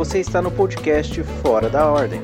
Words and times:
Você 0.00 0.18
está 0.18 0.40
no 0.40 0.50
podcast 0.50 1.22
Fora 1.42 1.68
da 1.68 1.86
Ordem. 1.86 2.22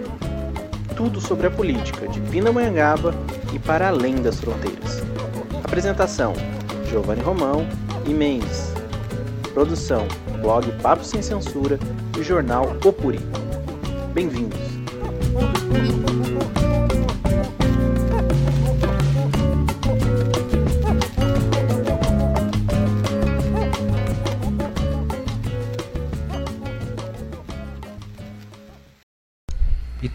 Tudo 0.96 1.20
sobre 1.20 1.46
a 1.46 1.50
política 1.50 2.08
de 2.08 2.22
Pindamonhangaba 2.22 3.14
e 3.54 3.58
para 3.58 3.88
além 3.88 4.14
das 4.14 4.40
fronteiras. 4.40 5.02
Apresentação: 5.62 6.32
Giovanni 6.88 7.20
Romão 7.20 7.68
e 8.06 8.14
Mendes. 8.14 8.72
Produção: 9.52 10.08
blog 10.40 10.72
Papo 10.80 11.04
Sem 11.04 11.20
Censura 11.20 11.78
e 12.18 12.22
jornal 12.22 12.74
Opuri. 12.82 13.20
Bem-vindos. 14.14 14.75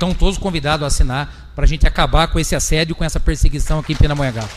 Estão 0.02 0.16
todos 0.16 0.40
convidados 0.40 0.84
a 0.84 0.88
assinar 0.88 1.30
para 1.56 1.66
a 1.66 1.68
gente 1.68 1.86
acabar 1.86 2.28
com 2.28 2.40
esse 2.40 2.56
assédio, 2.56 2.96
com 2.96 3.04
essa 3.04 3.20
perseguição 3.20 3.78
aqui 3.78 3.94
em 3.94 3.96
Pindamonhangaba. 3.96 4.50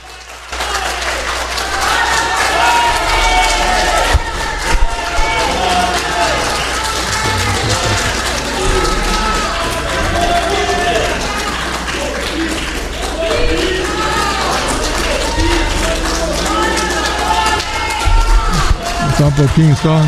Só 19.19 19.27
um 19.27 19.33
pouquinho, 19.33 19.77
só. 19.77 20.01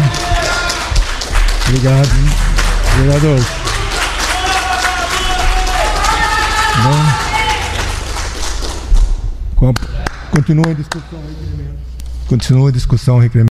Obrigado. 1.69 2.09
Vereador. 2.97 3.66
Bom. 6.83 6.93
Continua 10.31 10.71
a 10.71 10.75
discussão. 10.75 11.19
Continua 12.29 12.69
a 12.69 12.73
discussão, 12.73 13.19
requerimento. 13.19 13.51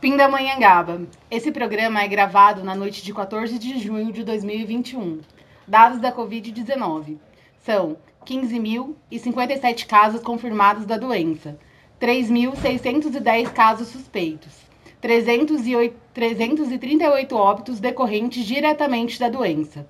Pindamonhangaba. 0.00 1.02
Esse 1.30 1.50
programa 1.50 2.02
é 2.02 2.08
gravado 2.08 2.62
na 2.62 2.74
noite 2.74 3.02
de 3.02 3.12
14 3.12 3.58
de 3.58 3.78
junho 3.78 4.12
de 4.12 4.24
2021. 4.24 5.20
Dados 5.66 6.00
da 6.00 6.12
Covid-19. 6.12 7.18
São 7.64 7.96
15.057 8.24 9.86
casos 9.86 10.22
confirmados 10.22 10.86
da 10.86 10.96
doença. 10.96 11.58
3.610 12.00 13.52
casos 13.52 13.88
suspeitos, 13.88 14.52
308, 15.00 15.94
338 16.12 17.36
óbitos 17.36 17.78
decorrentes 17.78 18.44
diretamente 18.44 19.20
da 19.20 19.28
doença. 19.28 19.86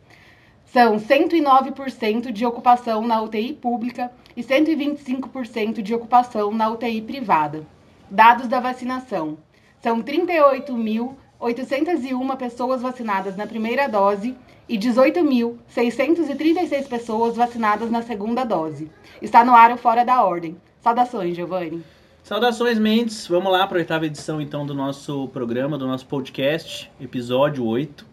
São 0.73 0.97
109% 0.97 2.33
de 2.33 2.45
ocupação 2.47 3.07
na 3.07 3.21
UTI 3.21 3.53
pública 3.53 4.11
e 4.35 4.43
125% 4.43 5.83
de 5.83 5.95
ocupação 5.95 6.51
na 6.51 6.71
UTI 6.71 7.03
privada. 7.03 7.67
Dados 8.11 8.49
da 8.49 8.59
vacinação. 8.59 9.37
São 9.83 10.03
38.801 10.03 12.37
pessoas 12.39 12.81
vacinadas 12.81 13.37
na 13.37 13.47
primeira 13.47 13.87
dose 13.87 14.35
e 14.67 14.79
18.636 14.79 16.89
pessoas 16.89 17.37
vacinadas 17.37 17.91
na 17.91 18.01
segunda 18.01 18.43
dose. 18.43 18.91
Está 19.21 19.45
no 19.45 19.55
ar 19.55 19.73
o 19.73 19.77
Fora 19.77 20.07
da 20.07 20.25
Ordem. 20.25 20.57
Saudações, 20.81 21.37
Giovanni. 21.37 21.85
Saudações, 22.23 22.79
Mendes. 22.79 23.27
Vamos 23.27 23.53
lá 23.53 23.67
para 23.67 23.77
a 23.77 23.81
oitava 23.81 24.07
edição, 24.07 24.41
então, 24.41 24.65
do 24.65 24.73
nosso 24.73 25.29
programa, 25.29 25.77
do 25.77 25.87
nosso 25.87 26.07
podcast, 26.07 26.91
episódio 26.99 27.63
8. 27.63 28.12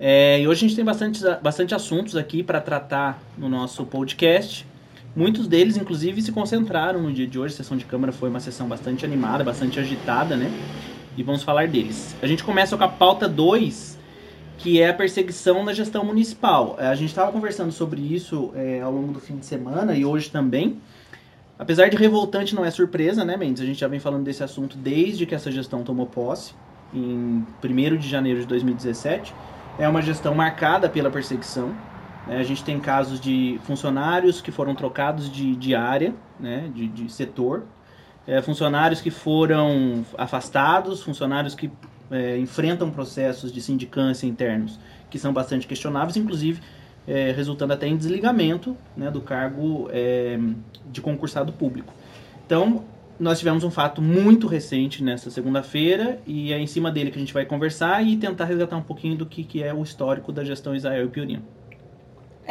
É, 0.00 0.40
e 0.40 0.46
hoje 0.46 0.64
a 0.64 0.68
gente 0.68 0.76
tem 0.76 0.84
bastante, 0.84 1.20
bastante 1.42 1.74
assuntos 1.74 2.16
aqui 2.16 2.42
para 2.42 2.60
tratar 2.60 3.20
no 3.36 3.48
nosso 3.48 3.84
podcast. 3.84 4.64
Muitos 5.16 5.48
deles, 5.48 5.76
inclusive, 5.76 6.22
se 6.22 6.30
concentraram 6.30 7.02
no 7.02 7.12
dia 7.12 7.26
de 7.26 7.38
hoje. 7.38 7.54
A 7.54 7.56
sessão 7.56 7.76
de 7.76 7.84
Câmara 7.84 8.12
foi 8.12 8.28
uma 8.28 8.38
sessão 8.38 8.68
bastante 8.68 9.04
animada, 9.04 9.42
bastante 9.42 9.80
agitada, 9.80 10.36
né? 10.36 10.52
E 11.16 11.22
vamos 11.24 11.42
falar 11.42 11.66
deles. 11.66 12.14
A 12.22 12.26
gente 12.28 12.44
começa 12.44 12.76
com 12.76 12.84
a 12.84 12.88
pauta 12.88 13.28
2, 13.28 13.98
que 14.58 14.80
é 14.80 14.90
a 14.90 14.94
perseguição 14.94 15.64
na 15.64 15.72
gestão 15.72 16.04
municipal. 16.04 16.76
A 16.78 16.94
gente 16.94 17.08
estava 17.08 17.32
conversando 17.32 17.72
sobre 17.72 18.00
isso 18.00 18.52
é, 18.54 18.80
ao 18.80 18.92
longo 18.92 19.12
do 19.12 19.18
fim 19.18 19.36
de 19.36 19.46
semana 19.46 19.96
e 19.96 20.04
hoje 20.04 20.30
também. 20.30 20.78
Apesar 21.58 21.88
de 21.88 21.96
revoltante, 21.96 22.54
não 22.54 22.64
é 22.64 22.70
surpresa, 22.70 23.24
né, 23.24 23.36
Mendes? 23.36 23.60
A 23.60 23.66
gente 23.66 23.80
já 23.80 23.88
vem 23.88 23.98
falando 23.98 24.22
desse 24.22 24.44
assunto 24.44 24.76
desde 24.76 25.26
que 25.26 25.34
essa 25.34 25.50
gestão 25.50 25.82
tomou 25.82 26.06
posse, 26.06 26.54
em 26.94 27.44
1 27.64 27.96
de 27.96 28.08
janeiro 28.08 28.40
de 28.40 28.46
2017. 28.46 29.34
É 29.78 29.88
uma 29.88 30.02
gestão 30.02 30.34
marcada 30.34 30.88
pela 30.88 31.10
perseguição. 31.10 31.68
Né? 32.26 32.38
A 32.38 32.42
gente 32.42 32.64
tem 32.64 32.80
casos 32.80 33.20
de 33.20 33.60
funcionários 33.62 34.40
que 34.40 34.50
foram 34.50 34.74
trocados 34.74 35.30
de, 35.30 35.54
de 35.54 35.74
área, 35.74 36.14
né, 36.38 36.70
de, 36.74 36.88
de 36.88 37.12
setor, 37.12 37.64
é, 38.26 38.42
funcionários 38.42 39.00
que 39.00 39.10
foram 39.10 40.04
afastados, 40.16 41.02
funcionários 41.02 41.54
que 41.54 41.70
é, 42.10 42.36
enfrentam 42.38 42.90
processos 42.90 43.52
de 43.52 43.60
sindicância 43.60 44.26
internos 44.26 44.78
que 45.08 45.18
são 45.18 45.32
bastante 45.32 45.66
questionáveis, 45.66 46.16
inclusive 46.16 46.60
é, 47.06 47.32
resultando 47.32 47.72
até 47.72 47.86
em 47.86 47.96
desligamento 47.96 48.76
né, 48.96 49.10
do 49.10 49.20
cargo 49.20 49.88
é, 49.90 50.38
de 50.90 51.00
concursado 51.00 51.52
público. 51.52 51.92
Então, 52.44 52.84
nós 53.18 53.38
tivemos 53.38 53.64
um 53.64 53.70
fato 53.70 54.00
muito 54.00 54.46
recente 54.46 55.02
nessa 55.02 55.30
segunda-feira 55.30 56.20
e 56.26 56.52
é 56.52 56.58
em 56.58 56.66
cima 56.66 56.90
dele 56.90 57.10
que 57.10 57.16
a 57.16 57.20
gente 57.20 57.34
vai 57.34 57.44
conversar 57.44 58.04
e 58.06 58.16
tentar 58.16 58.44
resgatar 58.44 58.76
um 58.76 58.82
pouquinho 58.82 59.16
do 59.16 59.26
que, 59.26 59.42
que 59.42 59.62
é 59.62 59.74
o 59.74 59.82
histórico 59.82 60.32
da 60.32 60.44
gestão 60.44 60.74
Israel 60.74 61.06
e 61.06 61.08
Piorinho. 61.08 61.42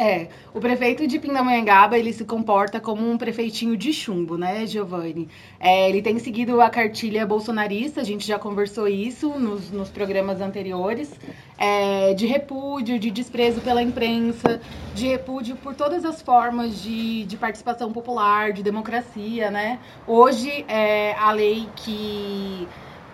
É, 0.00 0.28
o 0.54 0.60
prefeito 0.60 1.08
de 1.08 1.18
Pindamonhangaba, 1.18 1.98
ele 1.98 2.12
se 2.12 2.24
comporta 2.24 2.78
como 2.78 3.10
um 3.10 3.18
prefeitinho 3.18 3.76
de 3.76 3.92
chumbo, 3.92 4.38
né, 4.38 4.64
Giovanni? 4.64 5.28
É, 5.58 5.88
ele 5.88 6.00
tem 6.00 6.20
seguido 6.20 6.60
a 6.60 6.70
cartilha 6.70 7.26
bolsonarista, 7.26 8.00
a 8.00 8.04
gente 8.04 8.24
já 8.24 8.38
conversou 8.38 8.86
isso 8.86 9.28
nos, 9.30 9.72
nos 9.72 9.90
programas 9.90 10.40
anteriores, 10.40 11.12
é, 11.58 12.14
de 12.14 12.26
repúdio, 12.28 12.96
de 12.96 13.10
desprezo 13.10 13.60
pela 13.60 13.82
imprensa, 13.82 14.60
de 14.94 15.08
repúdio 15.08 15.56
por 15.56 15.74
todas 15.74 16.04
as 16.04 16.22
formas 16.22 16.80
de, 16.80 17.24
de 17.24 17.36
participação 17.36 17.92
popular, 17.92 18.52
de 18.52 18.62
democracia, 18.62 19.50
né? 19.50 19.80
Hoje, 20.06 20.64
é, 20.68 21.16
a 21.18 21.32
lei 21.32 21.66
que 21.74 22.68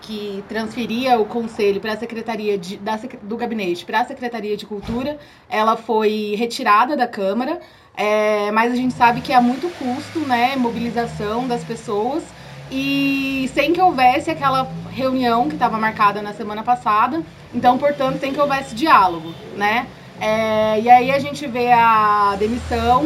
que 0.06 0.44
transferia 0.48 1.18
o 1.18 1.24
conselho 1.24 1.80
para 1.80 1.94
a 1.94 1.96
secretaria 1.96 2.58
de, 2.58 2.76
da, 2.76 2.98
do 3.22 3.36
gabinete 3.36 3.84
para 3.84 4.00
a 4.00 4.04
secretaria 4.04 4.56
de 4.56 4.66
cultura, 4.66 5.18
ela 5.48 5.76
foi 5.76 6.34
retirada 6.36 6.96
da 6.96 7.08
Câmara, 7.08 7.58
é, 7.96 8.50
mas 8.50 8.72
a 8.72 8.76
gente 8.76 8.92
sabe 8.94 9.20
que 9.22 9.32
há 9.32 9.40
muito 9.40 9.68
custo, 9.78 10.20
né, 10.20 10.56
mobilização 10.56 11.48
das 11.48 11.64
pessoas 11.64 12.22
e 12.70 13.50
sem 13.54 13.72
que 13.72 13.80
houvesse 13.80 14.30
aquela 14.30 14.70
reunião 14.90 15.48
que 15.48 15.54
estava 15.54 15.78
marcada 15.78 16.20
na 16.20 16.34
semana 16.34 16.62
passada, 16.62 17.22
então, 17.54 17.78
portanto, 17.78 18.18
tem 18.18 18.32
que 18.32 18.40
houvesse 18.40 18.74
diálogo, 18.74 19.32
né? 19.56 19.86
É, 20.20 20.80
e 20.80 20.90
aí 20.90 21.10
a 21.10 21.18
gente 21.18 21.46
vê 21.46 21.72
a 21.72 22.36
demissão. 22.38 23.04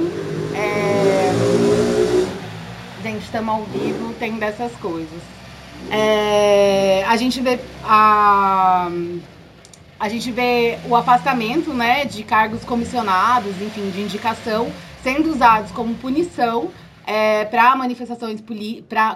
É... 0.54 1.32
Gente, 3.02 3.22
estamos 3.22 3.54
ao 3.54 3.62
vivo, 3.64 4.12
tem 4.14 4.38
dessas 4.38 4.72
coisas. 4.76 5.37
É, 5.90 7.04
a 7.06 7.16
gente 7.16 7.40
vê 7.40 7.58
a, 7.84 8.90
a 9.98 10.08
gente 10.08 10.30
vê 10.30 10.78
o 10.86 10.94
afastamento 10.94 11.72
né, 11.72 12.04
de 12.04 12.22
cargos 12.22 12.62
comissionados, 12.64 13.60
enfim, 13.60 13.90
de 13.90 14.00
indicação, 14.00 14.70
sendo 15.02 15.30
usados 15.30 15.70
como 15.72 15.94
punição 15.94 16.70
é, 17.08 17.46
para 17.46 17.74
manifestações 17.74 18.44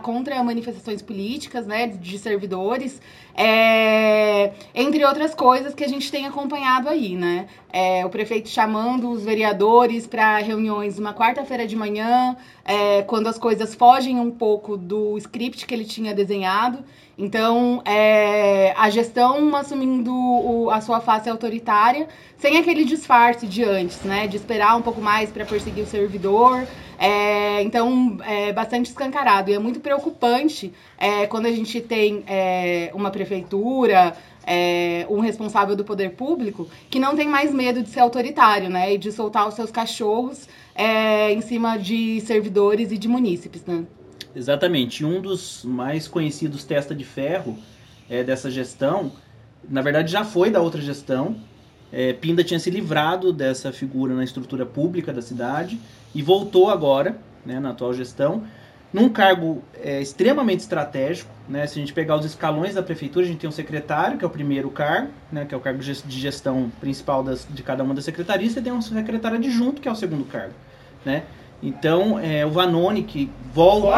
contra 0.01 0.43
manifestações 0.43 1.03
políticas, 1.03 1.67
né, 1.67 1.89
de 1.89 2.19
servidores, 2.19 2.99
é, 3.37 4.53
entre 4.75 5.05
outras 5.05 5.35
coisas 5.35 5.75
que 5.75 5.85
a 5.85 5.89
gente 5.89 6.11
tem 6.11 6.27
acompanhado 6.27 6.89
aí, 6.89 7.15
né? 7.15 7.47
É, 7.71 8.05
o 8.05 8.09
prefeito 8.09 8.49
chamando 8.49 9.11
os 9.11 9.23
vereadores 9.25 10.07
para 10.07 10.39
reuniões 10.39 10.99
uma 10.99 11.13
quarta-feira 11.13 11.67
de 11.67 11.77
manhã, 11.77 12.35
é, 12.65 13.03
quando 13.03 13.27
as 13.27 13.37
coisas 13.37 13.75
fogem 13.75 14.19
um 14.19 14.31
pouco 14.31 14.77
do 14.79 15.19
script 15.19 15.67
que 15.67 15.75
ele 15.75 15.85
tinha 15.85 16.15
desenhado. 16.15 16.83
Então, 17.17 17.83
é, 17.85 18.73
a 18.77 18.89
gestão 18.89 19.55
assumindo 19.55 20.15
o, 20.15 20.71
a 20.71 20.81
sua 20.81 21.01
face 21.01 21.29
autoritária, 21.29 22.09
sem 22.39 22.57
aquele 22.57 22.85
disfarce 22.85 23.47
de 23.47 23.63
antes, 23.63 24.01
né? 24.03 24.27
De 24.27 24.37
esperar 24.37 24.77
um 24.77 24.83
pouco 24.83 25.01
mais 25.01 25.31
para 25.31 25.45
perseguir 25.45 25.85
o 25.85 25.87
servidor. 25.87 26.67
É, 27.03 27.61
então, 27.63 28.17
é 28.25 28.53
bastante 28.53 28.87
escancarado. 28.87 29.51
E 29.51 29.55
é 29.55 29.59
muito 29.59 29.81
preocupante 29.81 30.73
é, 30.97 31.27
quando 31.27 31.47
a 31.47 31.51
gente 31.51 31.81
tem 31.81 32.23
é, 32.29 32.93
uma 32.95 33.11
prefeitura, 33.11 34.15
é, 34.47 35.05
um 35.11 35.19
responsável 35.19 35.75
do 35.75 35.85
poder 35.85 36.11
público, 36.11 36.69
que 36.89 37.01
não 37.01 37.17
tem 37.17 37.27
mais 37.27 37.53
medo 37.53 37.83
de 37.83 37.89
ser 37.89 38.01
autoritário, 38.01 38.71
né? 38.71 38.95
E 38.95 38.99
de 38.99 39.11
soltar 39.11 39.49
os 39.49 39.55
seus 39.55 39.73
cachorros 39.73 40.49
é, 40.77 41.33
em 41.33 41.41
cima 41.41 41.77
de 41.77 42.21
servidores 42.21 42.93
e 42.93 42.97
de 42.97 43.09
munícipes, 43.09 43.65
né? 43.65 43.85
Exatamente. 44.35 45.05
Um 45.05 45.21
dos 45.21 45.65
mais 45.65 46.07
conhecidos 46.07 46.63
testa 46.63 46.95
de 46.95 47.05
ferro 47.05 47.59
é, 48.09 48.23
dessa 48.23 48.49
gestão 48.49 49.11
na 49.69 49.81
verdade 49.81 50.11
já 50.11 50.25
foi 50.25 50.51
da 50.51 50.61
outra 50.61 50.81
gestão. 50.81 51.37
É, 51.93 52.13
Pinda 52.13 52.43
tinha 52.43 52.59
se 52.59 52.71
livrado 52.71 53.33
dessa 53.33 53.73
figura 53.73 54.15
na 54.15 54.25
estrutura 54.25 54.65
pública 54.65 55.13
da 55.13 55.21
cidade 55.21 55.79
e 56.15 56.23
voltou 56.23 56.71
agora, 56.71 57.17
né, 57.45 57.59
na 57.59 57.71
atual 57.71 57.93
gestão, 57.95 58.45
num 58.93 59.09
cargo 59.09 59.63
é, 59.83 60.01
extremamente 60.01 60.61
estratégico. 60.61 61.31
Né? 61.49 61.67
Se 61.67 61.79
a 61.79 61.81
gente 61.81 61.93
pegar 61.93 62.17
os 62.17 62.27
escalões 62.27 62.75
da 62.75 62.83
prefeitura, 62.83 63.25
a 63.25 63.29
gente 63.29 63.39
tem 63.39 63.49
um 63.49 63.53
secretário, 63.53 64.19
que 64.19 64.25
é 64.25 64.27
o 64.27 64.31
primeiro 64.31 64.71
cargo, 64.71 65.09
né, 65.31 65.45
que 65.45 65.55
é 65.55 65.57
o 65.57 65.61
cargo 65.61 65.81
de 65.81 66.21
gestão 66.21 66.71
principal 66.81 67.23
das, 67.23 67.47
de 67.49 67.63
cada 67.63 67.83
uma 67.83 67.95
das 67.95 68.05
secretarias, 68.05 68.57
e 68.57 68.61
tem 68.61 68.73
um 68.73 68.83
secretário 68.83 69.39
adjunto, 69.39 69.81
que 69.81 69.89
é 69.89 69.93
o 69.93 69.97
segundo 69.97 70.25
cargo. 70.25 70.55
Né? 71.05 71.25
Então, 71.63 72.19
é, 72.19 72.45
o 72.45 72.51
Vanoni, 72.51 73.03
que 73.03 73.31
volta. 73.53 73.97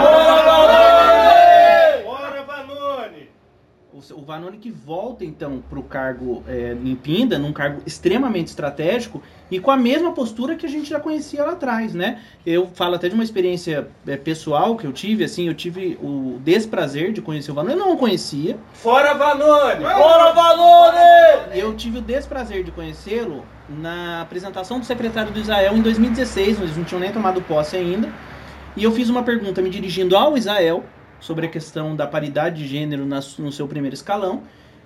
O, 3.95 4.23
Vanoni 4.23 4.57
que 4.57 4.73
volta, 4.73 5.25
então, 5.25 5.63
para 5.71 5.79
o 5.79 5.83
cargo 5.85 6.43
é, 6.49 6.77
em 6.85 6.97
Pinda, 6.97 7.39
num 7.39 7.53
cargo 7.53 7.81
extremamente 7.87 8.49
estratégico 8.49 9.23
e 9.49 9.61
com 9.61 9.71
a 9.71 9.77
mesma 9.77 10.11
postura 10.11 10.57
que 10.57 10.67
a 10.67 10.69
gente 10.69 10.91
já 10.91 10.99
conhecia 10.99 11.45
lá 11.45 11.53
atrás, 11.53 11.95
né? 11.95 12.21
Eu 12.45 12.67
falo 12.75 12.97
até 12.97 13.09
de 13.09 13.15
uma 13.15 13.23
experiência 13.23 13.87
é, 14.05 14.17
pessoal 14.17 14.77
que 14.77 14.85
eu 14.85 14.93
tive, 14.93 15.23
assim, 15.23 15.47
eu 15.47 15.55
tive 15.55 15.97
o 16.03 16.41
desprazer 16.43 17.13
de 17.13 17.23
conhecer 17.23 17.53
o 17.53 17.55
Vanoni, 17.55 17.75
eu 17.75 17.79
não 17.79 17.93
o 17.93 17.97
conhecia. 17.97 18.59
Fora, 18.73 19.15
Vanoni! 19.15 19.85
Bora, 19.85 20.33
Vanoni! 20.33 21.57
Eu 21.57 21.73
tive 21.77 21.99
o 21.99 22.03
desprazer 22.03 22.65
de 22.65 22.73
conhecê-lo 22.73 23.45
na 23.69 24.23
apresentação 24.23 24.81
do 24.81 24.85
secretário 24.85 25.31
do 25.31 25.39
Israel 25.39 25.77
em 25.77 25.83
2016, 25.83 26.61
eles 26.61 26.77
não 26.77 26.83
tinham 26.83 26.99
nem 27.01 27.13
tomado 27.13 27.41
posse 27.43 27.77
ainda. 27.77 28.13
E 28.77 28.83
eu 28.83 28.91
fiz 28.91 29.09
uma 29.09 29.23
pergunta 29.23 29.63
me 29.63 29.71
dirigindo 29.71 30.17
ao 30.17 30.37
Israel 30.37 30.83
sobre 31.25 31.47
a 31.47 31.49
questão 31.49 31.97
da 31.97 32.07
paridade 32.07 32.63
de 32.63 32.69
gênero 32.69 33.07
na, 33.07 33.21
no 33.39 33.51
seu 33.51 33.67
primeiro 33.67 33.95
escalão. 33.95 34.43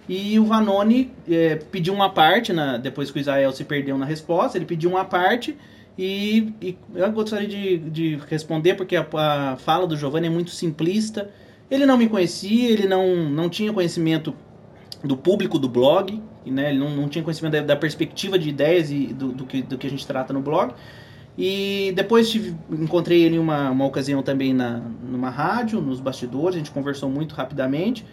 E 0.08 0.38
o 0.38 0.44
Vanoni 0.44 1.12
é, 1.28 1.56
pediu 1.56 1.92
uma 1.92 2.08
parte, 2.08 2.52
na, 2.52 2.76
depois 2.76 3.10
que 3.10 3.18
o 3.18 3.20
Israel 3.20 3.50
se 3.52 3.64
perdeu 3.64 3.98
na 3.98 4.06
resposta, 4.06 4.56
ele 4.56 4.64
pediu 4.64 4.88
uma 4.88 5.04
parte 5.04 5.56
e, 5.98 6.54
e 6.62 6.78
eu 6.94 7.10
gostaria 7.10 7.48
de, 7.48 7.78
de 7.78 8.16
responder 8.28 8.74
porque 8.74 8.94
a, 8.94 9.04
a, 9.12 9.56
fala 9.56 9.84
do 9.84 9.96
Giovanni 9.96 10.28
é 10.28 10.30
muito 10.30 10.50
simplista. 10.50 11.28
Ele 11.68 11.84
não 11.84 11.98
me 11.98 12.08
conhecia, 12.08 12.70
ele 12.70 12.86
não, 12.86 13.16
não 13.16 13.48
tinha 13.48 13.72
conhecimento 13.72 14.32
do 15.02 15.16
público 15.16 15.58
do 15.58 15.68
blog, 15.68 16.22
né? 16.46 16.70
ele 16.70 16.78
não, 16.78 16.90
não 16.90 17.08
tinha 17.08 17.22
conhecimento 17.22 17.54
da, 17.54 17.62
da 17.62 17.76
perspectiva 17.76 18.38
de 18.38 18.48
ideias 18.48 18.92
e 18.92 19.08
do, 19.08 19.32
do, 19.32 19.44
que, 19.44 19.60
do 19.60 19.76
que 19.76 19.88
a 19.88 19.90
gente 19.90 20.06
trata 20.06 20.32
no 20.32 20.40
blog. 20.40 20.72
E 21.40 21.92
depois 21.94 22.28
tive, 22.28 22.56
encontrei 22.68 23.22
ele 23.22 23.38
uma, 23.38 23.70
uma 23.70 23.86
ocasião 23.86 24.24
também 24.24 24.52
na, 24.52 24.82
numa 25.08 25.30
rádio, 25.30 25.80
nos 25.80 26.00
bastidores, 26.00 26.56
a 26.56 26.58
gente 26.58 26.72
conversou 26.72 27.08
muito 27.08 27.32
rapidamente. 27.32 28.04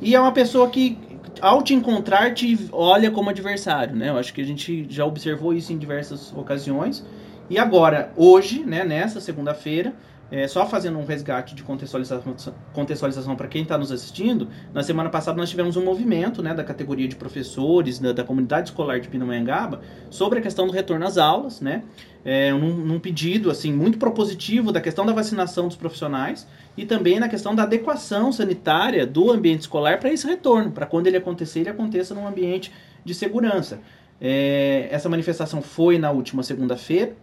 E 0.00 0.14
é 0.14 0.20
uma 0.20 0.30
pessoa 0.30 0.70
que, 0.70 0.96
ao 1.40 1.62
te 1.62 1.74
encontrar, 1.74 2.32
te 2.32 2.68
olha 2.70 3.10
como 3.10 3.28
adversário, 3.28 3.96
né? 3.96 4.10
Eu 4.10 4.16
acho 4.16 4.32
que 4.32 4.40
a 4.40 4.44
gente 4.44 4.86
já 4.88 5.04
observou 5.04 5.52
isso 5.52 5.72
em 5.72 5.78
diversas 5.78 6.32
ocasiões. 6.32 7.04
E 7.50 7.58
agora, 7.58 8.12
hoje, 8.16 8.60
né, 8.64 8.84
nessa 8.84 9.20
segunda-feira, 9.20 9.92
é, 10.30 10.46
só 10.46 10.66
fazendo 10.66 10.98
um 10.98 11.04
resgate 11.04 11.54
de 11.54 11.62
contextualização, 11.62 12.34
contextualização 12.72 13.34
para 13.34 13.48
quem 13.48 13.62
está 13.62 13.76
nos 13.76 13.90
assistindo, 13.90 14.48
na 14.72 14.82
semana 14.82 15.10
passada 15.10 15.36
nós 15.36 15.50
tivemos 15.50 15.76
um 15.76 15.84
movimento 15.84 16.42
né, 16.42 16.54
da 16.54 16.62
categoria 16.62 17.08
de 17.08 17.16
professores 17.16 17.98
da, 17.98 18.12
da 18.12 18.22
comunidade 18.22 18.68
escolar 18.68 19.00
de 19.00 19.08
Pindamonhangaba 19.08 19.80
sobre 20.08 20.38
a 20.38 20.42
questão 20.42 20.66
do 20.66 20.72
retorno 20.72 21.04
às 21.04 21.18
aulas, 21.18 21.60
né, 21.60 21.82
é, 22.24 22.52
num, 22.52 22.74
num, 22.76 23.00
pedido 23.00 23.50
assim 23.50 23.72
muito 23.72 23.98
propositivo 23.98 24.70
da 24.70 24.80
questão 24.80 25.04
da 25.04 25.12
vacinação 25.12 25.66
dos 25.66 25.76
profissionais 25.76 26.46
e 26.76 26.84
também 26.84 27.18
na 27.18 27.28
questão 27.28 27.54
da 27.54 27.64
adequação 27.64 28.30
sanitária 28.30 29.06
do 29.06 29.32
ambiente 29.32 29.62
escolar 29.62 29.98
para 29.98 30.12
esse 30.12 30.26
retorno, 30.26 30.70
para 30.70 30.86
quando 30.86 31.06
ele 31.06 31.16
acontecer, 31.16 31.60
ele 31.60 31.70
aconteça 31.70 32.14
num 32.14 32.26
ambiente 32.26 32.70
de 33.04 33.14
segurança. 33.14 33.80
É, 34.20 34.88
essa 34.90 35.08
manifestação 35.08 35.62
foi 35.62 35.98
na 35.98 36.10
última 36.10 36.42
segunda-feira, 36.42 37.16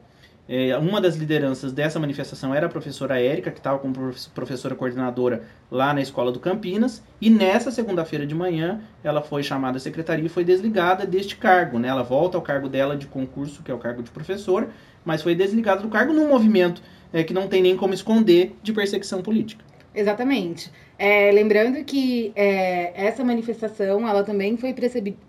é, 0.50 0.78
uma 0.78 1.02
das 1.02 1.16
lideranças 1.16 1.74
dessa 1.74 2.00
manifestação 2.00 2.56
era 2.56 2.68
a 2.68 2.70
professora 2.70 3.20
Érica, 3.20 3.52
que 3.52 3.60
estava 3.60 3.78
como 3.80 3.94
professora 4.34 4.76
coordenadora 4.76 5.44
lá 5.70 5.94
na 5.94 6.02
escola 6.02 6.32
do 6.32 6.40
Campinas. 6.40 7.04
E 7.20 7.30
nessa 7.30 7.70
segunda-feira 7.70 8.26
de 8.26 8.34
manhã, 8.34 8.80
ela 9.04 9.22
foi 9.22 9.44
chamada 9.44 9.78
à 9.78 9.80
secretaria 9.80 10.26
e 10.26 10.30
foi 10.30 10.46
desligada 10.46 11.06
deste 11.06 11.36
cargo. 11.36 11.78
Né? 11.78 11.90
Ela 11.90 12.04
volta 12.04 12.38
ao 12.38 12.42
cargo 12.42 12.70
dela 12.70 12.96
de 12.96 13.08
concurso, 13.08 13.62
que 13.62 13.70
é 13.70 13.74
o 13.74 13.78
cargo 13.78 14.02
de 14.02 14.10
professora, 14.10 14.70
mas 15.04 15.22
foi 15.22 15.36
desligada 15.36 15.82
do 15.82 15.90
cargo 15.90 16.14
num 16.14 16.30
movimento 16.30 16.82
é, 17.12 17.24
que 17.24 17.34
não 17.34 17.48
tem 17.48 17.62
nem 17.62 17.76
como 17.76 17.94
esconder 17.94 18.56
de 18.64 18.72
perseguição 18.72 19.22
política. 19.22 19.67
Exatamente. 19.98 20.72
É, 21.00 21.32
lembrando 21.32 21.84
que 21.84 22.32
é, 22.36 22.92
essa 22.96 23.24
manifestação 23.24 24.08
ela 24.08 24.24
também 24.24 24.56
foi 24.56 24.72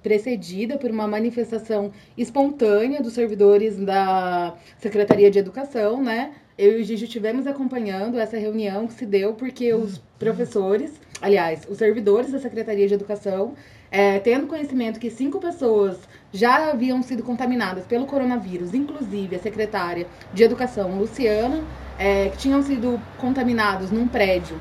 precedida 0.02 0.76
por 0.76 0.90
uma 0.90 1.08
manifestação 1.08 1.90
espontânea 2.18 3.02
dos 3.02 3.14
servidores 3.14 3.78
da 3.78 4.54
Secretaria 4.76 5.30
de 5.30 5.38
Educação, 5.38 6.02
né? 6.02 6.32
Eu 6.58 6.78
e 6.78 6.82
o 6.82 6.84
Gigi 6.84 7.06
estivemos 7.06 7.46
acompanhando 7.46 8.18
essa 8.18 8.36
reunião 8.36 8.86
que 8.86 8.92
se 8.92 9.06
deu 9.06 9.32
porque 9.32 9.72
os 9.72 10.02
professores, 10.18 11.00
aliás, 11.22 11.66
os 11.66 11.78
servidores 11.78 12.30
da 12.30 12.38
Secretaria 12.38 12.86
de 12.86 12.92
Educação, 12.92 13.54
é, 13.90 14.18
tendo 14.18 14.46
conhecimento 14.46 15.00
que 15.00 15.08
cinco 15.08 15.40
pessoas 15.40 15.96
já 16.30 16.70
haviam 16.70 17.02
sido 17.02 17.22
contaminadas 17.22 17.86
pelo 17.86 18.04
coronavírus, 18.04 18.74
inclusive 18.74 19.34
a 19.34 19.38
secretária 19.38 20.06
de 20.34 20.42
Educação, 20.42 20.98
Luciana, 20.98 21.64
é, 21.98 22.28
que 22.28 22.38
tinham 22.38 22.62
sido 22.62 23.00
contaminados 23.18 23.90
num 23.90 24.06
prédio 24.06 24.58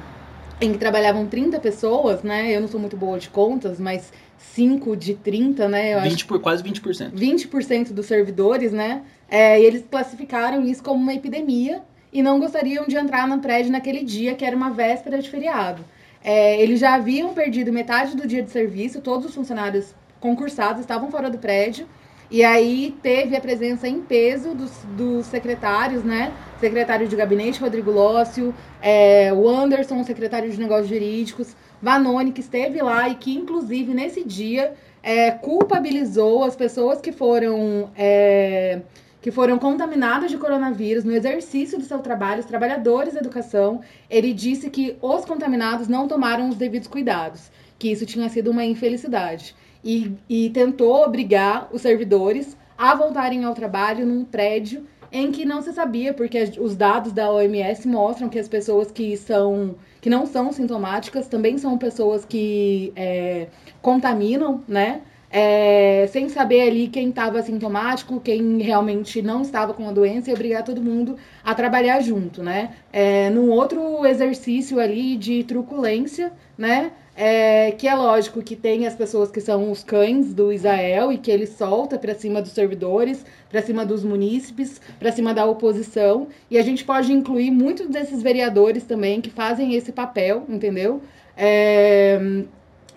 em 0.59 0.71
que 0.71 0.77
trabalhavam 0.77 1.27
30 1.27 1.59
pessoas, 1.59 2.23
né? 2.23 2.55
Eu 2.55 2.61
não 2.61 2.67
sou 2.67 2.79
muito 2.79 2.97
boa 2.97 3.19
de 3.19 3.29
contas, 3.29 3.79
mas 3.79 4.11
5 4.39 4.97
de 4.97 5.13
30, 5.13 5.69
né? 5.69 5.93
Eu 5.93 6.01
20 6.01 6.13
acho, 6.13 6.27
por 6.27 6.39
quase 6.39 6.63
20%. 6.63 7.11
20% 7.11 7.93
dos 7.93 8.07
servidores, 8.07 8.71
né? 8.71 9.03
É, 9.29 9.59
e 9.59 9.63
eles 9.63 9.85
classificaram 9.89 10.65
isso 10.65 10.81
como 10.83 10.99
uma 10.99 11.13
epidemia 11.13 11.83
e 12.11 12.23
não 12.23 12.39
gostariam 12.39 12.87
de 12.87 12.95
entrar 12.95 13.27
no 13.27 13.39
prédio 13.39 13.71
naquele 13.71 14.03
dia, 14.03 14.33
que 14.33 14.43
era 14.43 14.55
uma 14.55 14.71
véspera 14.71 15.21
de 15.21 15.29
feriado. 15.29 15.83
É, 16.23 16.59
eles 16.59 16.79
já 16.79 16.95
haviam 16.95 17.33
perdido 17.33 17.71
metade 17.71 18.15
do 18.15 18.27
dia 18.27 18.41
de 18.41 18.49
serviço, 18.49 19.01
todos 19.01 19.27
os 19.27 19.35
funcionários 19.35 19.93
concursados 20.19 20.81
estavam 20.81 21.11
fora 21.11 21.29
do 21.29 21.37
prédio. 21.37 21.87
E 22.29 22.43
aí 22.43 22.93
teve 23.01 23.37
a 23.37 23.41
presença 23.41 23.87
em 23.87 24.01
peso 24.01 24.53
dos, 24.53 24.71
dos 24.97 25.25
secretários, 25.27 26.03
né? 26.03 26.33
Secretário 26.59 27.07
de 27.07 27.15
gabinete, 27.15 27.61
Rodrigo 27.61 27.89
Lócio, 27.89 28.53
é, 28.81 29.31
o 29.33 29.47
Anderson, 29.47 30.03
secretário 30.03 30.49
de 30.51 30.59
negócios 30.59 30.89
jurídicos, 30.89 31.55
Vanoni, 31.81 32.33
que 32.33 32.41
esteve 32.41 32.81
lá 32.81 33.07
e 33.07 33.15
que, 33.15 33.33
inclusive, 33.33 33.93
nesse 33.93 34.25
dia, 34.25 34.73
é, 35.01 35.31
culpabilizou 35.31 36.43
as 36.43 36.55
pessoas 36.55 36.99
que 36.99 37.11
foram. 37.13 37.89
É, 37.95 38.81
que 39.19 39.31
foram 39.31 39.57
contaminadas 39.57 40.29
de 40.29 40.37
coronavírus 40.37 41.03
no 41.03 41.11
exercício 41.11 41.77
do 41.77 41.83
seu 41.83 41.99
trabalho, 41.99 42.39
os 42.39 42.45
trabalhadores 42.45 43.13
da 43.13 43.19
educação. 43.19 43.81
Ele 44.09 44.31
disse 44.31 44.69
que 44.69 44.95
os 45.01 45.25
contaminados 45.25 45.87
não 45.87 46.07
tomaram 46.07 46.47
os 46.47 46.55
devidos 46.55 46.87
cuidados, 46.87 47.51
que 47.77 47.91
isso 47.91 48.05
tinha 48.05 48.29
sido 48.29 48.51
uma 48.51 48.63
infelicidade 48.63 49.55
e, 49.83 50.13
e 50.29 50.49
tentou 50.49 51.03
obrigar 51.03 51.69
os 51.71 51.81
servidores 51.81 52.57
a 52.77 52.93
voltarem 52.95 53.43
ao 53.43 53.53
trabalho 53.53 54.05
num 54.05 54.23
prédio 54.23 54.85
em 55.11 55.31
que 55.31 55.45
não 55.45 55.61
se 55.61 55.71
sabia, 55.73 56.13
porque 56.13 56.51
os 56.59 56.75
dados 56.75 57.11
da 57.11 57.31
OMS 57.31 57.87
mostram 57.87 58.29
que 58.29 58.39
as 58.39 58.47
pessoas 58.47 58.91
que 58.91 59.15
são 59.17 59.75
que 60.01 60.09
não 60.09 60.25
são 60.25 60.51
sintomáticas 60.51 61.27
também 61.27 61.57
são 61.57 61.77
pessoas 61.77 62.23
que 62.23 62.93
é, 62.95 63.47
contaminam, 63.81 64.63
né? 64.67 65.01
É, 65.29 66.07
sem 66.09 66.29
saber 66.29 66.61
ali 66.61 66.87
quem 66.87 67.09
estava 67.09 67.41
sintomático, 67.41 68.21
quem 68.21 68.61
realmente 68.61 69.21
não 69.21 69.41
estava 69.41 69.73
com 69.73 69.89
a 69.89 69.91
doença 69.91 70.29
e 70.29 70.33
obrigar 70.33 70.63
todo 70.63 70.81
mundo 70.81 71.17
a 71.43 71.53
trabalhar 71.53 71.99
junto, 71.99 72.41
né? 72.41 72.71
É, 72.93 73.29
num 73.29 73.49
outro 73.49 74.05
exercício 74.05 74.79
ali 74.79 75.17
de 75.17 75.43
truculência, 75.43 76.31
né? 76.57 76.91
É, 77.19 77.71
que 77.71 77.87
é 77.87 77.95
lógico 77.95 78.43
que 78.43 78.55
tem 78.55 78.85
as 78.85 78.93
pessoas 78.93 79.31
que 79.31 79.41
são 79.41 79.71
os 79.71 79.83
cães 79.83 80.35
do 80.35 80.53
Israel 80.53 81.11
e 81.11 81.17
que 81.17 81.31
ele 81.31 81.47
solta 81.47 81.97
para 81.97 82.13
cima 82.13 82.43
dos 82.43 82.51
servidores, 82.51 83.25
para 83.49 83.59
cima 83.63 83.83
dos 83.83 84.03
munícipes, 84.03 84.79
para 84.99 85.11
cima 85.11 85.33
da 85.33 85.43
oposição. 85.43 86.27
E 86.47 86.59
a 86.59 86.61
gente 86.61 86.85
pode 86.85 87.11
incluir 87.11 87.49
muitos 87.49 87.87
desses 87.87 88.21
vereadores 88.21 88.83
também 88.83 89.19
que 89.19 89.31
fazem 89.31 89.73
esse 89.73 89.91
papel, 89.91 90.45
entendeu? 90.47 91.01
É, 91.35 92.19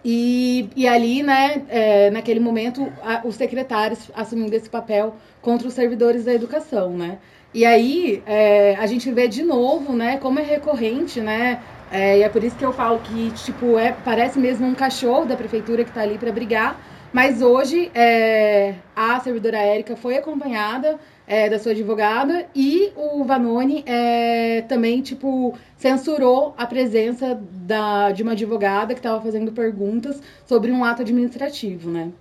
e, 0.04 0.68
e 0.74 0.86
ali, 0.86 1.22
né, 1.22 1.62
é, 1.68 2.10
naquele 2.10 2.40
momento, 2.40 2.90
a, 3.02 3.26
os 3.26 3.34
secretários 3.34 4.10
assumindo 4.14 4.54
esse 4.54 4.68
papel 4.68 5.14
contra 5.42 5.68
os 5.68 5.74
servidores 5.74 6.24
da 6.24 6.32
educação, 6.32 6.90
né? 6.90 7.18
E 7.52 7.64
aí 7.64 8.22
é, 8.26 8.76
a 8.76 8.86
gente 8.86 9.10
vê 9.10 9.26
de 9.26 9.42
novo, 9.42 9.92
né, 9.92 10.16
como 10.18 10.38
é 10.38 10.42
recorrente, 10.42 11.20
né? 11.20 11.60
É, 11.90 12.18
e 12.18 12.22
é 12.22 12.28
por 12.28 12.44
isso 12.44 12.56
que 12.56 12.64
eu 12.64 12.72
falo 12.72 13.00
que, 13.00 13.32
tipo, 13.32 13.76
é, 13.78 13.92
parece 13.92 14.38
mesmo 14.38 14.66
um 14.66 14.74
cachorro 14.74 15.26
da 15.26 15.36
prefeitura 15.36 15.82
que 15.84 15.90
está 15.90 16.02
ali 16.02 16.18
para 16.18 16.30
brigar 16.30 16.80
Mas 17.12 17.42
hoje 17.42 17.90
é, 17.94 18.76
a 18.94 19.18
servidora 19.20 19.58
Érica 19.58 19.96
foi 19.96 20.16
acompanhada 20.16 20.98
é, 21.26 21.48
da 21.48 21.58
sua 21.58 21.72
advogada 21.72 22.46
e 22.54 22.92
o 22.96 23.24
Vanoni 23.24 23.82
é, 23.86 24.62
também, 24.62 25.02
tipo, 25.02 25.56
censurou 25.76 26.54
a 26.56 26.66
presença 26.66 27.34
da, 27.52 28.12
de 28.12 28.22
uma 28.22 28.32
advogada 28.32 28.94
que 28.94 29.00
estava 29.00 29.20
fazendo 29.20 29.50
perguntas 29.52 30.22
sobre 30.46 30.70
um 30.70 30.84
ato 30.84 31.02
administrativo, 31.02 31.90
né? 31.90 32.12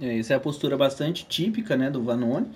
É, 0.00 0.18
essa 0.18 0.32
é 0.32 0.36
a 0.36 0.40
postura 0.40 0.76
bastante 0.76 1.26
típica, 1.26 1.76
né, 1.76 1.90
do 1.90 2.02
Vanoni. 2.02 2.48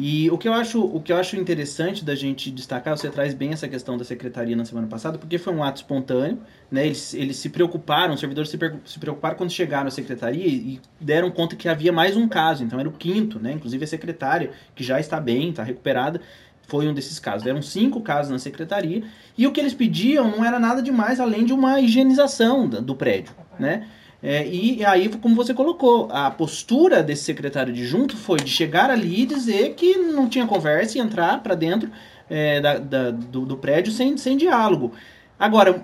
E 0.00 0.30
o 0.30 0.38
que 0.38 0.46
eu 0.46 0.52
acho, 0.52 0.80
o 0.80 1.00
que 1.00 1.12
eu 1.12 1.16
acho 1.16 1.36
interessante 1.36 2.04
da 2.04 2.14
gente 2.14 2.52
destacar, 2.52 2.96
você 2.96 3.10
traz 3.10 3.34
bem 3.34 3.52
essa 3.52 3.66
questão 3.66 3.98
da 3.98 4.04
secretaria 4.04 4.54
na 4.54 4.64
semana 4.64 4.86
passada, 4.86 5.18
porque 5.18 5.38
foi 5.38 5.52
um 5.52 5.62
ato 5.62 5.78
espontâneo, 5.78 6.38
né? 6.70 6.86
Eles, 6.86 7.14
eles 7.14 7.36
se 7.36 7.48
preocuparam, 7.48 8.14
os 8.14 8.20
servidores 8.20 8.48
se, 8.48 8.98
preocuparam 8.98 9.36
quando 9.36 9.50
chegaram 9.50 9.88
à 9.88 9.90
secretaria 9.90 10.46
e 10.46 10.80
deram 11.00 11.32
conta 11.32 11.56
que 11.56 11.68
havia 11.68 11.92
mais 11.92 12.16
um 12.16 12.28
caso, 12.28 12.62
então 12.62 12.78
era 12.78 12.88
o 12.88 12.92
quinto, 12.92 13.40
né? 13.40 13.52
Inclusive 13.52 13.82
a 13.82 13.88
secretária, 13.88 14.52
que 14.72 14.84
já 14.84 15.00
está 15.00 15.18
bem, 15.18 15.50
está 15.50 15.64
recuperada, 15.64 16.20
foi 16.68 16.86
um 16.86 16.94
desses 16.94 17.18
casos. 17.18 17.46
Eram 17.46 17.60
cinco 17.60 18.00
casos 18.00 18.30
na 18.30 18.38
secretaria 18.38 19.02
e 19.36 19.46
o 19.48 19.52
que 19.52 19.58
eles 19.58 19.74
pediam 19.74 20.30
não 20.30 20.44
era 20.44 20.60
nada 20.60 20.80
demais 20.80 21.18
além 21.18 21.44
de 21.44 21.52
uma 21.52 21.80
higienização 21.80 22.68
do 22.68 22.94
prédio, 22.94 23.34
né? 23.58 23.88
É, 24.22 24.46
e 24.48 24.84
aí, 24.84 25.08
como 25.08 25.36
você 25.36 25.54
colocou, 25.54 26.08
a 26.10 26.30
postura 26.30 27.02
desse 27.02 27.22
secretário 27.22 27.72
de 27.72 27.86
junto 27.86 28.16
foi 28.16 28.38
de 28.38 28.50
chegar 28.50 28.90
ali 28.90 29.22
e 29.22 29.26
dizer 29.26 29.74
que 29.74 29.96
não 29.96 30.28
tinha 30.28 30.46
conversa 30.46 30.98
e 30.98 31.00
entrar 31.00 31.40
para 31.40 31.54
dentro 31.54 31.88
é, 32.28 32.60
da, 32.60 32.78
da, 32.78 33.10
do, 33.10 33.46
do, 33.46 33.56
prédio 33.56 33.92
sem, 33.92 34.16
sem 34.16 34.36
diálogo. 34.36 34.92
Agora, 35.38 35.82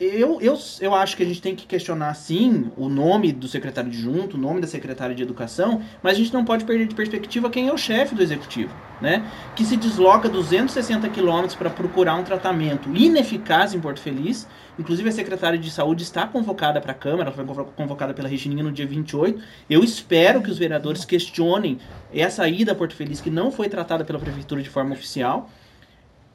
eu, 0.00 0.40
eu, 0.40 0.58
eu 0.80 0.94
acho 0.94 1.14
que 1.14 1.22
a 1.22 1.26
gente 1.26 1.42
tem 1.42 1.54
que 1.54 1.66
questionar, 1.66 2.14
sim, 2.14 2.72
o 2.74 2.88
nome 2.88 3.32
do 3.32 3.46
secretário 3.46 3.90
adjunto, 3.90 4.38
o 4.38 4.40
nome 4.40 4.58
da 4.58 4.66
secretária 4.66 5.14
de 5.14 5.22
educação, 5.22 5.82
mas 6.02 6.14
a 6.14 6.16
gente 6.16 6.32
não 6.32 6.42
pode 6.42 6.64
perder 6.64 6.86
de 6.86 6.94
perspectiva 6.94 7.50
quem 7.50 7.68
é 7.68 7.72
o 7.72 7.76
chefe 7.76 8.14
do 8.14 8.22
executivo, 8.22 8.74
né? 8.98 9.30
Que 9.54 9.62
se 9.62 9.76
desloca 9.76 10.26
260 10.26 11.06
quilômetros 11.10 11.54
para 11.54 11.68
procurar 11.68 12.14
um 12.14 12.24
tratamento 12.24 12.88
ineficaz 12.96 13.74
em 13.74 13.80
Porto 13.80 14.00
Feliz. 14.00 14.48
Inclusive, 14.78 15.10
a 15.10 15.12
secretária 15.12 15.58
de 15.58 15.70
saúde 15.70 16.02
está 16.02 16.26
convocada 16.26 16.80
para 16.80 16.92
a 16.92 16.94
Câmara, 16.94 17.30
foi 17.30 17.44
convocada 17.76 18.14
pela 18.14 18.26
Regininha 18.26 18.64
no 18.64 18.72
dia 18.72 18.86
28. 18.86 19.38
Eu 19.68 19.84
espero 19.84 20.40
que 20.40 20.50
os 20.50 20.56
vereadores 20.56 21.04
questionem 21.04 21.78
essa 22.10 22.48
ida 22.48 22.72
a 22.72 22.74
Porto 22.74 22.94
Feliz, 22.94 23.20
que 23.20 23.28
não 23.28 23.52
foi 23.52 23.68
tratada 23.68 24.02
pela 24.02 24.18
prefeitura 24.18 24.62
de 24.62 24.70
forma 24.70 24.94
oficial 24.94 25.50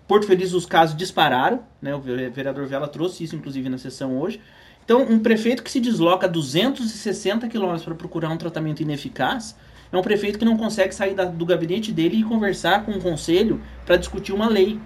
Porto 0.08 0.28
Feliz 0.28 0.54
os 0.54 0.66
casos 0.66 0.96
dispararam, 0.96 1.62
né? 1.82 1.96
O 1.96 2.00
vereador 2.00 2.66
Vela 2.68 2.88
trouxe 2.88 3.24
isso 3.24 3.36
inclusive 3.36 3.70
na 3.70 3.78
sessão 3.78 4.18
hoje. 4.20 4.40
Então, 4.84 5.02
um 5.02 5.18
prefeito 5.18 5.64
que 5.64 5.72
se 5.72 5.80
desloca 5.80 6.28
260 6.28 7.48
quilômetros 7.48 7.84
para 7.84 7.96
procurar 7.96 8.30
um 8.30 8.38
tratamento 8.38 8.82
ineficaz 8.82 9.56
é 9.92 9.98
um 9.98 10.02
prefeito 10.02 10.38
que 10.38 10.46
não 10.46 10.58
consegue 10.58 10.94
sair 10.94 11.16
da, 11.16 11.26
do 11.26 11.46
gabinete 11.46 11.92
dele 11.92 12.18
e 12.18 12.24
conversar 12.24 12.86
com 12.86 12.92
o 12.92 13.02
conselho 13.02 13.62
para 13.84 13.98
discutir 13.98 14.32
uma 14.32 14.48
lei. 14.48 14.80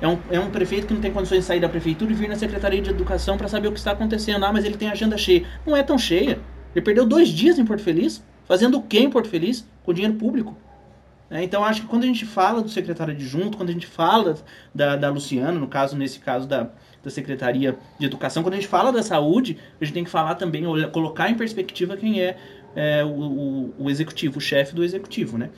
É 0.00 0.08
um, 0.08 0.18
é 0.30 0.38
um 0.38 0.50
prefeito 0.50 0.86
que 0.86 0.92
não 0.92 1.00
tem 1.00 1.10
condições 1.10 1.40
de 1.40 1.44
sair 1.44 1.60
da 1.60 1.68
prefeitura 1.68 2.12
e 2.12 2.14
vir 2.14 2.28
na 2.28 2.36
Secretaria 2.36 2.82
de 2.82 2.90
Educação 2.90 3.38
para 3.38 3.48
saber 3.48 3.68
o 3.68 3.72
que 3.72 3.78
está 3.78 3.92
acontecendo. 3.92 4.44
Ah, 4.44 4.52
mas 4.52 4.64
ele 4.64 4.76
tem 4.76 4.90
agenda 4.90 5.16
cheia. 5.16 5.46
Não 5.66 5.74
é 5.74 5.82
tão 5.82 5.96
cheia. 5.96 6.38
Ele 6.74 6.84
perdeu 6.84 7.06
dois 7.06 7.28
dias 7.28 7.58
em 7.58 7.64
Porto 7.64 7.82
Feliz. 7.82 8.22
Fazendo 8.46 8.76
o 8.76 8.82
que 8.82 8.98
em 8.98 9.08
Porto 9.08 9.28
Feliz? 9.28 9.66
Com 9.82 9.94
dinheiro 9.94 10.16
público. 10.16 10.54
É, 11.30 11.42
então, 11.42 11.64
acho 11.64 11.82
que 11.82 11.88
quando 11.88 12.04
a 12.04 12.06
gente 12.06 12.26
fala 12.26 12.62
do 12.62 12.68
secretário 12.68 13.14
adjunto, 13.14 13.56
quando 13.56 13.70
a 13.70 13.72
gente 13.72 13.86
fala 13.86 14.36
da, 14.74 14.94
da 14.94 15.10
Luciana, 15.10 15.58
no 15.58 15.66
caso, 15.66 15.96
nesse 15.96 16.18
caso 16.18 16.46
da, 16.46 16.68
da 17.02 17.10
Secretaria 17.10 17.76
de 17.98 18.06
Educação, 18.06 18.42
quando 18.42 18.54
a 18.54 18.56
gente 18.56 18.68
fala 18.68 18.92
da 18.92 19.02
saúde, 19.02 19.58
a 19.80 19.84
gente 19.84 19.94
tem 19.94 20.04
que 20.04 20.10
falar 20.10 20.34
também, 20.34 20.64
colocar 20.92 21.30
em 21.30 21.34
perspectiva 21.34 21.96
quem 21.96 22.20
é, 22.20 22.36
é 22.76 23.04
o, 23.04 23.08
o, 23.08 23.74
o, 23.78 23.90
executivo, 23.90 24.38
o 24.38 24.40
chefe 24.40 24.74
do 24.74 24.84
executivo, 24.84 25.38
né? 25.38 25.50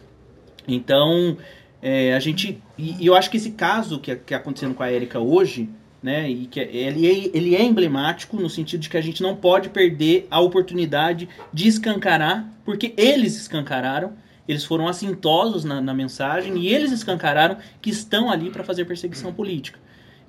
Então, 0.68 1.36
é, 1.82 2.14
a 2.14 2.20
gente. 2.20 2.62
E, 2.78 3.02
e, 3.02 3.06
eu 3.06 3.14
acho 3.14 3.30
que 3.30 3.36
esse 3.36 3.52
caso 3.52 3.98
que, 3.98 4.14
que 4.16 4.34
é 4.34 4.36
acontecendo 4.36 4.74
com 4.74 4.82
a 4.82 4.90
Érica 4.90 5.18
hoje, 5.18 5.68
né? 6.02 6.30
E 6.30 6.46
que 6.46 6.60
é, 6.60 6.74
ele, 6.74 7.06
é, 7.06 7.36
ele 7.36 7.56
é 7.56 7.62
emblemático 7.62 8.36
no 8.36 8.48
sentido 8.48 8.80
de 8.80 8.88
que 8.88 8.96
a 8.96 9.00
gente 9.00 9.22
não 9.22 9.34
pode 9.34 9.68
perder 9.68 10.26
a 10.30 10.40
oportunidade 10.40 11.28
de 11.52 11.68
escancarar, 11.68 12.48
porque 12.64 12.94
eles 12.96 13.36
escancararam 13.36 14.12
eles 14.48 14.64
foram 14.64 14.86
assintosos 14.86 15.64
na, 15.64 15.80
na 15.80 15.92
mensagem 15.92 16.56
e 16.58 16.68
eles 16.68 16.92
escancararam 16.92 17.56
que 17.80 17.90
estão 17.90 18.30
ali 18.30 18.50
para 18.50 18.62
fazer 18.62 18.84
perseguição 18.84 19.32
política. 19.32 19.78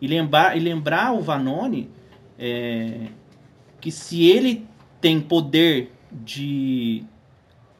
E 0.01 0.07
lembrar, 0.07 0.57
e 0.57 0.59
lembrar 0.59 1.13
o 1.13 1.21
Vanoni 1.21 1.89
é, 2.37 3.07
que 3.79 3.91
se 3.91 4.25
ele 4.25 4.67
tem 4.99 5.19
poder 5.19 5.91
de 6.11 7.03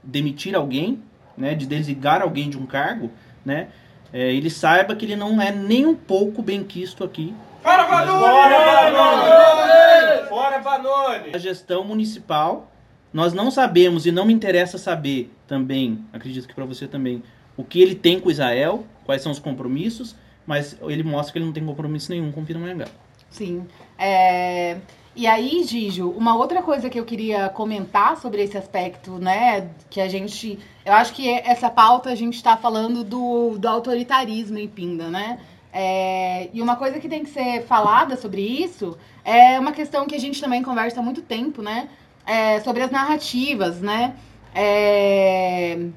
demitir 0.04 0.56
alguém, 0.56 1.02
né, 1.38 1.56
de 1.56 1.66
desligar 1.66 2.22
alguém 2.22 2.50
de 2.50 2.58
um 2.58 2.66
cargo, 2.66 3.12
né, 3.46 3.70
é, 4.12 4.34
ele 4.34 4.50
saiba 4.50 4.96
que 4.96 5.06
ele 5.06 5.16
não 5.16 5.42
é 5.42 5.52
nem 5.52 5.86
um 5.86 5.96
pouco 5.96 6.42
bem 6.42 6.64
quisto 6.64 7.04
aqui. 7.04 7.34
Fora 7.62 7.84
Vanoni! 7.84 8.20
Fora 8.20 8.92
Vanoni! 8.92 10.30
Fora 10.30 10.60
Vanoni! 10.60 11.36
A 11.36 11.38
gestão 11.38 11.84
municipal 11.84 12.72
nós 13.14 13.34
não 13.34 13.50
sabemos 13.50 14.06
e 14.06 14.12
não 14.12 14.26
me 14.26 14.34
interessa 14.34 14.78
saber 14.78 15.32
também, 15.48 16.04
acredito 16.12 16.48
que 16.48 16.54
para 16.54 16.66
você 16.66 16.88
também, 16.88 17.24
o 17.56 17.64
que 17.64 17.82
ele 17.82 17.96
tem 17.96 18.20
com 18.20 18.30
Israel, 18.30 18.86
quais 19.06 19.22
são 19.22 19.32
os 19.32 19.40
compromissos, 19.40 20.16
mas 20.46 20.78
ele 20.82 21.04
mostra 21.04 21.34
que 21.34 21.40
ele 21.40 21.46
não 21.46 21.54
tem 21.54 21.66
compromisso 21.66 22.12
nenhum 22.12 22.32
com 22.32 22.46
Pindamonhangaba. 22.46 22.92
Sim. 23.30 23.66
É... 23.98 24.78
E 25.16 25.26
aí, 25.26 25.64
Gijo, 25.64 26.12
uma 26.12 26.38
outra 26.38 26.62
coisa 26.62 26.92
que 26.92 27.00
eu 27.00 27.04
queria 27.04 27.50
comentar 27.50 28.18
sobre 28.18 28.44
esse 28.44 28.56
aspecto, 28.56 29.18
né, 29.18 29.68
que 29.90 30.00
a 30.00 30.08
gente, 30.08 30.60
eu 30.86 30.94
acho 30.94 31.12
que 31.12 31.28
essa 31.28 31.72
pauta 31.72 32.12
a 32.12 32.16
gente 32.16 32.36
está 32.36 32.56
falando 32.56 33.04
do, 33.04 33.58
do 33.58 33.68
autoritarismo 33.68 34.60
em 34.60 34.68
Pinda, 34.68 35.10
né? 35.10 35.40
É, 35.74 36.50
e 36.54 36.62
uma 36.62 36.76
coisa 36.76 37.00
que 37.00 37.10
tem 37.10 37.24
que 37.24 37.32
ser 37.32 37.64
falada 37.64 38.16
sobre 38.16 38.42
isso 38.42 38.96
é 39.26 39.60
uma 39.60 39.72
questão 39.72 40.06
que 40.06 40.16
a 40.16 40.20
gente 40.20 40.40
também 40.40 40.62
conversa 40.62 41.00
há 41.00 41.04
muito 41.04 41.24
tempo, 41.24 41.64
né? 41.64 41.90
É, 42.28 42.60
sobre 42.60 42.84
as 42.84 42.92
narrativas, 42.92 43.82
né? 43.82 44.16
É, 44.54 45.88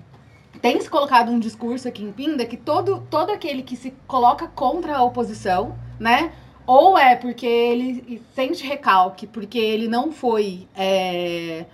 tem 0.62 0.80
se 0.80 0.88
colocado 0.88 1.30
um 1.30 1.40
discurso 1.40 1.88
aqui 1.88 2.04
em 2.04 2.12
Pinda 2.12 2.46
que 2.46 2.56
todo, 2.56 3.06
todo 3.10 3.30
aquele 3.30 3.62
que 3.62 3.76
se 3.76 3.92
coloca 4.06 4.46
contra 4.46 4.96
a 4.96 5.02
oposição, 5.02 5.76
né? 5.98 6.32
Ou 6.66 6.96
é 6.96 7.16
porque 7.16 7.46
ele 7.46 8.22
sente 8.34 8.64
recalque, 8.64 9.26
porque 9.26 9.58
ele 9.58 9.88
não 9.88 10.12
foi 10.12 10.68
é, 10.76 11.64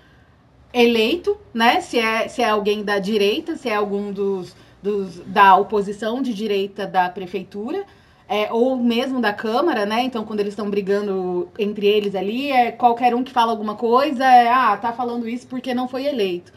eleito, 0.73 1.37
né? 1.53 1.81
Se 1.81 1.99
é, 1.99 2.29
se 2.29 2.41
é 2.41 2.49
alguém 2.49 2.83
da 2.83 2.99
direita, 2.99 3.57
se 3.57 3.69
é 3.69 3.75
algum 3.75 4.11
dos, 4.11 4.57
dos 4.83 5.21
da 5.27 5.57
oposição 5.57 6.23
de 6.23 6.33
direita 6.33 6.87
da 6.87 7.11
prefeitura, 7.11 7.85
é, 8.29 8.53
ou 8.53 8.77
mesmo 8.77 9.21
da 9.21 9.33
Câmara, 9.33 9.87
né? 9.87 10.03
Então, 10.03 10.25
quando 10.25 10.41
eles 10.41 10.53
estão 10.53 10.69
brigando 10.69 11.49
entre 11.59 11.87
eles 11.87 12.15
ali, 12.15 12.51
é 12.51 12.73
qualquer 12.73 13.15
um 13.15 13.23
que 13.23 13.33
fala 13.33 13.53
alguma 13.53 13.77
coisa, 13.77 14.25
é, 14.25 14.49
ah, 14.49 14.77
tá 14.77 14.93
falando 14.93 15.29
isso 15.29 15.47
porque 15.47 15.75
não 15.75 15.89
foi 15.89 16.07
eleito. 16.07 16.53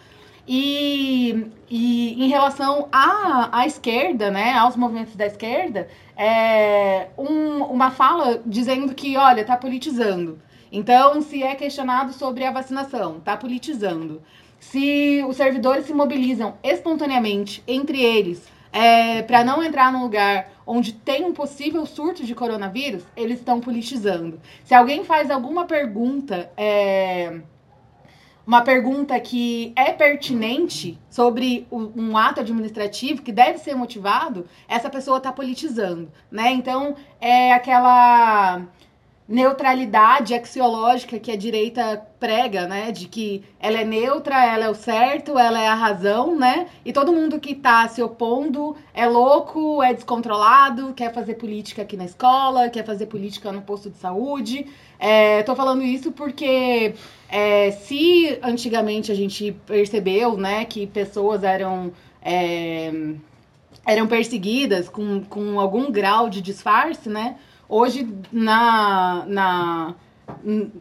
E, 0.47 1.45
e 1.69 2.25
em 2.25 2.27
relação 2.27 2.87
à, 2.91 3.59
à 3.59 3.67
esquerda, 3.67 4.31
né, 4.31 4.53
aos 4.53 4.75
movimentos 4.75 5.15
da 5.15 5.27
esquerda, 5.27 5.87
é 6.17 7.09
um, 7.17 7.63
uma 7.65 7.91
fala 7.91 8.41
dizendo 8.45 8.95
que, 8.95 9.15
olha, 9.15 9.45
tá 9.45 9.55
politizando. 9.55 10.39
Então, 10.71 11.21
se 11.21 11.43
é 11.43 11.53
questionado 11.53 12.13
sobre 12.13 12.45
a 12.45 12.51
vacinação, 12.51 13.19
tá 13.19 13.37
politizando. 13.37 14.21
Se 14.59 15.23
os 15.27 15.37
servidores 15.37 15.85
se 15.85 15.93
mobilizam 15.93 16.55
espontaneamente 16.63 17.63
entre 17.67 18.01
eles 18.01 18.47
é, 18.71 19.21
para 19.23 19.43
não 19.43 19.63
entrar 19.63 19.91
num 19.91 20.03
lugar 20.03 20.51
onde 20.65 20.93
tem 20.93 21.25
um 21.25 21.33
possível 21.33 21.85
surto 21.85 22.23
de 22.23 22.35
coronavírus, 22.35 23.03
eles 23.15 23.39
estão 23.39 23.59
politizando. 23.59 24.39
Se 24.63 24.73
alguém 24.73 25.03
faz 25.03 25.31
alguma 25.31 25.65
pergunta, 25.65 26.51
é, 26.55 27.41
uma 28.45 28.61
pergunta 28.61 29.19
que 29.19 29.73
é 29.75 29.91
pertinente 29.91 30.99
sobre 31.09 31.67
um 31.71 32.17
ato 32.17 32.41
administrativo 32.41 33.21
que 33.21 33.31
deve 33.31 33.59
ser 33.59 33.75
motivado, 33.75 34.47
essa 34.67 34.89
pessoa 34.89 35.17
está 35.17 35.31
politizando, 35.31 36.11
né? 36.31 36.51
Então 36.51 36.95
é 37.21 37.53
aquela 37.53 38.63
neutralidade 39.29 40.33
axiológica 40.33 41.19
que 41.19 41.31
a 41.31 41.37
direita 41.37 42.03
prega, 42.19 42.67
né? 42.67 42.91
De 42.91 43.07
que 43.07 43.43
ela 43.59 43.79
é 43.79 43.85
neutra, 43.85 44.43
ela 44.43 44.65
é 44.65 44.69
o 44.69 44.73
certo, 44.73 45.37
ela 45.37 45.61
é 45.61 45.67
a 45.67 45.75
razão, 45.75 46.35
né? 46.35 46.65
E 46.83 46.91
todo 46.91 47.13
mundo 47.13 47.39
que 47.39 47.53
tá 47.53 47.87
se 47.87 48.01
opondo 48.01 48.75
é 48.91 49.05
louco, 49.05 49.83
é 49.83 49.93
descontrolado, 49.93 50.95
quer 50.95 51.13
fazer 51.13 51.35
política 51.35 51.83
aqui 51.83 51.95
na 51.95 52.05
escola, 52.05 52.69
quer 52.69 52.83
fazer 52.83 53.05
política 53.05 53.51
no 53.51 53.61
posto 53.61 53.91
de 53.91 53.97
saúde. 53.97 54.65
É, 54.97 55.43
tô 55.43 55.55
falando 55.55 55.83
isso 55.83 56.11
porque 56.11 56.95
é, 57.29 57.69
se 57.69 58.39
antigamente 58.41 59.11
a 59.11 59.15
gente 59.15 59.55
percebeu, 59.67 60.37
né, 60.37 60.65
que 60.65 60.87
pessoas 60.87 61.43
eram. 61.43 61.93
É, 62.19 62.91
eram 63.85 64.07
perseguidas 64.07 64.89
com, 64.89 65.23
com 65.23 65.59
algum 65.59 65.91
grau 65.91 66.29
de 66.29 66.41
disfarce, 66.41 67.09
né? 67.09 67.37
Hoje, 67.71 68.11
na, 68.31 69.23
na, 69.27 69.93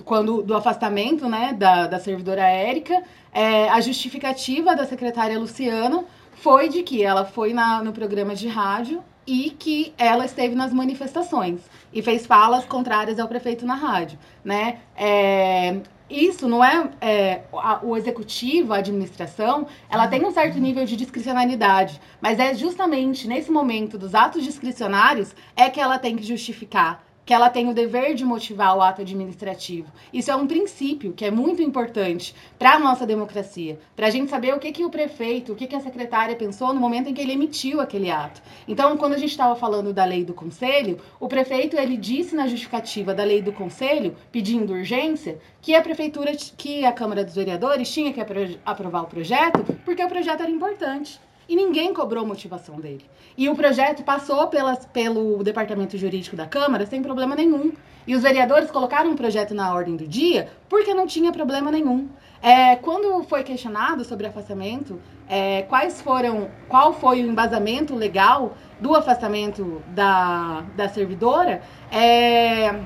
quando 0.07 0.42
do 0.42 0.54
afastamento 0.54 1.28
né, 1.28 1.52
da, 1.52 1.87
da 1.87 2.00
servidora 2.00 2.42
Érica, 2.42 3.02
é, 3.30 3.68
a 3.68 3.78
justificativa 3.83 4.75
da 4.75 4.87
secretária 4.87 5.38
Luciana 5.38 6.04
foi 6.33 6.71
de 6.71 6.83
que 6.83 7.04
ela 7.04 7.26
foi 7.26 7.52
na, 7.52 7.85
no 7.85 7.92
programa 7.92 8.35
de 8.35 8.49
rádio 8.49 9.02
e 9.26 9.50
que 9.50 9.92
ela 9.99 10.25
esteve 10.25 10.54
nas 10.54 10.73
manifestações 10.73 11.61
e 11.92 12.00
fez 12.00 12.25
falas 12.25 12.64
contrárias 12.64 13.18
ao 13.18 13.28
prefeito 13.28 13.66
na 13.66 13.75
rádio, 13.75 14.18
né? 14.42 14.78
É, 14.97 15.83
isso 16.11 16.49
não 16.49 16.65
é, 16.65 16.91
é 17.00 17.43
a, 17.53 17.81
o 17.83 17.97
executivo, 17.97 18.73
a 18.73 18.79
administração, 18.79 19.67
ela 19.91 20.09
tem 20.09 20.25
um 20.25 20.31
certo 20.31 20.59
nível 20.59 20.85
de 20.85 20.97
discricionalidade, 20.97 22.00
mas 22.21 22.38
é 22.38 22.55
justamente 22.55 23.29
nesse 23.29 23.50
momento 23.50 23.99
dos 23.99 24.15
atos 24.15 24.43
discricionários 24.43 25.35
é 25.55 25.69
que 25.69 25.81
ela 25.81 25.99
tem 25.99 26.17
que 26.17 26.23
justificar 26.23 27.08
que 27.28 27.35
ela 27.35 27.50
tem 27.50 27.68
o 27.68 27.75
dever 27.75 28.14
de 28.14 28.25
motivar 28.25 28.75
o 28.75 28.80
ato 28.80 29.02
administrativo. 29.02 29.92
Isso 30.11 30.30
é 30.30 30.35
um 30.35 30.47
princípio 30.47 31.12
que 31.12 31.26
é 31.26 31.30
muito 31.30 31.61
importante 31.61 32.35
para 32.58 32.73
a 32.73 32.78
nossa 32.78 33.06
democracia, 33.06 33.78
para 33.94 34.06
a 34.06 34.11
gente 34.11 34.30
saber 34.30 34.54
o 34.54 34.58
que, 34.58 34.73
que 34.73 34.82
o 34.82 34.88
prefeito, 34.88 35.52
o 35.52 35.54
que, 35.54 35.66
que 35.66 35.76
a 35.76 35.80
secretária 35.80 36.35
pensou 36.35 36.73
no 36.73 36.80
momento 36.80 37.11
em 37.11 37.12
que 37.12 37.20
ele 37.20 37.35
emitiu 37.35 37.82
aquele 37.82 38.11
ato. 38.11 38.40
Então, 38.66 38.97
quando 38.97 39.12
a 39.12 39.18
gente 39.18 39.28
estava 39.28 39.54
falando 39.54 39.92
da 39.92 40.06
lei 40.06 40.25
do 40.25 40.32
conselho, 40.32 40.99
o 41.20 41.28
prefeito 41.28 41.76
ele 41.76 41.99
disse 41.99 42.35
na 42.35 42.49
justificativa 42.49 43.12
da 43.12 43.25
lei 43.25 43.42
do 43.42 43.52
conselho, 43.52 44.16
pedindo 44.32 44.73
urgência, 44.73 45.38
que 45.61 45.75
a 45.75 45.82
prefeitura, 45.82 46.32
que 46.56 46.87
a 46.87 46.92
Câmara 46.92 47.23
dos 47.26 47.35
Vereadores 47.35 47.92
tinha 47.92 48.11
que 48.11 48.23
aprovar 48.64 49.02
o 49.02 49.06
projeto, 49.06 49.62
porque 49.85 50.02
o 50.02 50.08
projeto 50.08 50.40
era 50.40 50.50
importante 50.50 51.20
e 51.49 51.57
ninguém 51.57 51.95
cobrou 51.95 52.26
motivação 52.26 52.76
dele. 52.76 53.05
E 53.37 53.49
o 53.49 53.57
projeto 53.57 54.02
passou 54.02 54.49
pelas, 54.49 54.85
pelo 54.87 55.43
departamento 55.43 55.97
jurídico 55.97 56.37
da 56.37 56.47
Câmara 56.47 56.85
sem 56.85 57.02
problema 57.02 57.35
nenhum. 57.35 57.73
E 58.07 58.14
os 58.14 58.23
vereadores 58.23 58.71
colocaram 58.71 59.12
o 59.12 59.17
projeto 59.17 59.55
na 59.55 59.73
ordem 59.73 59.97
do 59.97 60.07
dia 60.07 60.50
porque 60.69 60.93
não 60.93 61.07
tinha 61.07 61.33
problema 61.33 61.71
nenhum. 61.71 62.09
É, 62.43 62.76
quando 62.76 63.23
foi 63.25 63.43
questionado 63.43 64.05
sobre 64.05 64.26
afastamento, 64.26 65.00
é, 65.28 65.62
quais 65.62 66.00
foram, 66.00 66.49
qual 66.69 66.93
foi 66.93 67.23
o 67.23 67.26
embasamento 67.31 67.95
legal 67.95 68.57
do 68.81 68.95
afastamento 68.95 69.83
da, 69.88 70.64
da 70.76 70.88
servidora, 70.88 71.62
é, 71.90 72.81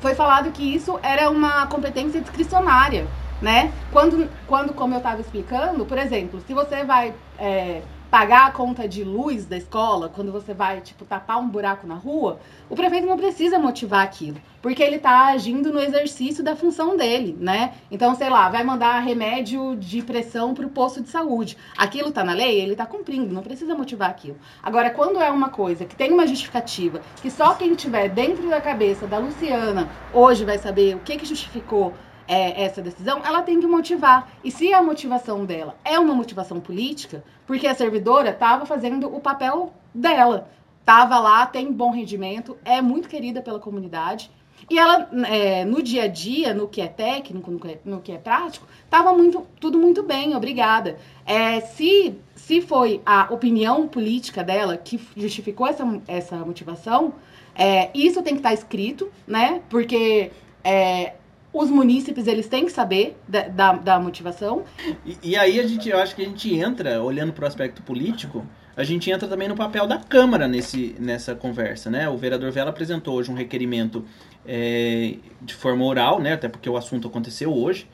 foi 0.00 0.14
falado 0.14 0.50
que 0.50 0.62
isso 0.74 0.98
era 1.02 1.30
uma 1.30 1.66
competência 1.66 2.20
discricionária, 2.20 3.06
né? 3.40 3.72
Quando, 3.92 4.28
quando 4.46 4.72
como 4.72 4.94
eu 4.94 4.98
estava 4.98 5.20
explicando, 5.20 5.86
por 5.86 5.98
exemplo, 5.98 6.40
se 6.46 6.52
você 6.52 6.84
vai 6.84 7.14
é, 7.38 7.82
pagar 8.10 8.46
a 8.46 8.50
conta 8.50 8.88
de 8.88 9.04
luz 9.04 9.44
da 9.44 9.56
escola, 9.56 10.08
quando 10.08 10.32
você 10.32 10.54
vai, 10.54 10.80
tipo, 10.80 11.04
tapar 11.04 11.38
um 11.38 11.48
buraco 11.48 11.86
na 11.86 11.94
rua, 11.94 12.40
o 12.68 12.74
prefeito 12.74 13.06
não 13.06 13.16
precisa 13.16 13.58
motivar 13.58 14.02
aquilo, 14.02 14.40
porque 14.62 14.82
ele 14.82 14.96
está 14.96 15.26
agindo 15.26 15.72
no 15.72 15.80
exercício 15.80 16.42
da 16.42 16.56
função 16.56 16.96
dele, 16.96 17.36
né? 17.38 17.74
Então, 17.90 18.14
sei 18.14 18.30
lá, 18.30 18.48
vai 18.48 18.64
mandar 18.64 18.98
remédio 19.00 19.76
de 19.76 20.02
pressão 20.02 20.54
para 20.54 20.66
o 20.66 20.70
posto 20.70 21.02
de 21.02 21.08
saúde. 21.08 21.56
Aquilo 21.76 22.08
está 22.08 22.24
na 22.24 22.32
lei, 22.32 22.60
ele 22.60 22.72
está 22.72 22.86
cumprindo, 22.86 23.34
não 23.34 23.42
precisa 23.42 23.74
motivar 23.74 24.10
aquilo. 24.10 24.38
Agora, 24.62 24.90
quando 24.90 25.20
é 25.20 25.30
uma 25.30 25.50
coisa 25.50 25.84
que 25.84 25.96
tem 25.96 26.12
uma 26.12 26.26
justificativa, 26.26 27.02
que 27.20 27.30
só 27.30 27.54
quem 27.54 27.74
tiver 27.74 28.08
dentro 28.08 28.48
da 28.48 28.60
cabeça 28.60 29.06
da 29.06 29.18
Luciana 29.18 29.88
hoje 30.12 30.44
vai 30.44 30.58
saber 30.58 30.96
o 30.96 31.00
que, 31.00 31.16
que 31.16 31.26
justificou 31.26 31.92
é, 32.28 32.62
essa 32.62 32.82
decisão, 32.82 33.22
ela 33.24 33.42
tem 33.42 33.58
que 33.58 33.66
motivar. 33.66 34.30
E 34.44 34.50
se 34.50 34.72
a 34.72 34.82
motivação 34.82 35.46
dela 35.46 35.76
é 35.82 35.98
uma 35.98 36.14
motivação 36.14 36.60
política, 36.60 37.24
porque 37.46 37.66
a 37.66 37.74
servidora 37.74 38.30
estava 38.30 38.66
fazendo 38.66 39.12
o 39.12 39.18
papel 39.18 39.72
dela, 39.94 40.50
estava 40.80 41.18
lá, 41.18 41.46
tem 41.46 41.72
bom 41.72 41.90
rendimento, 41.90 42.56
é 42.64 42.82
muito 42.82 43.08
querida 43.08 43.40
pela 43.40 43.58
comunidade. 43.58 44.30
E 44.68 44.78
ela, 44.78 45.08
é, 45.26 45.64
no 45.64 45.82
dia 45.82 46.02
a 46.02 46.06
dia, 46.06 46.52
no 46.52 46.68
que 46.68 46.82
é 46.82 46.88
técnico, 46.88 47.50
no 47.50 47.58
que 47.58 47.68
é, 47.68 47.80
no 47.84 48.00
que 48.02 48.12
é 48.12 48.18
prático, 48.18 48.66
estava 48.84 49.14
muito, 49.14 49.46
tudo 49.58 49.78
muito 49.78 50.02
bem, 50.02 50.36
obrigada. 50.36 50.98
É, 51.24 51.60
se, 51.60 52.14
se 52.34 52.60
foi 52.60 53.00
a 53.06 53.32
opinião 53.32 53.88
política 53.88 54.44
dela 54.44 54.76
que 54.76 55.00
justificou 55.16 55.66
essa, 55.66 55.84
essa 56.06 56.36
motivação, 56.36 57.14
é, 57.54 57.90
isso 57.94 58.22
tem 58.22 58.34
que 58.34 58.40
estar 58.40 58.50
tá 58.50 58.54
escrito, 58.54 59.10
né? 59.26 59.62
Porque 59.70 60.30
é, 60.62 61.14
os 61.52 61.70
munícipes 61.70 62.26
eles 62.26 62.46
têm 62.46 62.66
que 62.66 62.72
saber 62.72 63.16
da, 63.26 63.48
da, 63.48 63.72
da 63.72 64.00
motivação. 64.00 64.64
E, 65.04 65.16
e, 65.22 65.36
aí 65.36 65.58
a 65.58 65.66
gente, 65.66 65.88
eu 65.88 65.98
acho 65.98 66.14
que 66.14 66.22
a 66.22 66.24
gente 66.24 66.54
entra, 66.54 67.02
olhando 67.02 67.32
para 67.32 67.44
o 67.44 67.48
aspecto 67.48 67.82
político, 67.82 68.46
a 68.76 68.84
gente 68.84 69.10
entra 69.10 69.26
também 69.26 69.48
no 69.48 69.56
papel 69.56 69.86
da 69.86 69.98
Câmara 69.98 70.46
nesse, 70.46 70.94
nessa 71.00 71.34
conversa, 71.34 71.90
né? 71.90 72.08
O 72.08 72.16
vereador 72.16 72.52
Vela 72.52 72.70
apresentou 72.70 73.16
hoje 73.16 73.30
um 73.30 73.34
requerimento 73.34 74.04
é, 74.46 75.16
de 75.42 75.54
forma 75.54 75.84
oral, 75.84 76.20
né? 76.20 76.34
Até 76.34 76.48
porque 76.48 76.68
o 76.68 76.76
assunto 76.76 77.08
aconteceu 77.08 77.52
hoje, 77.52 77.88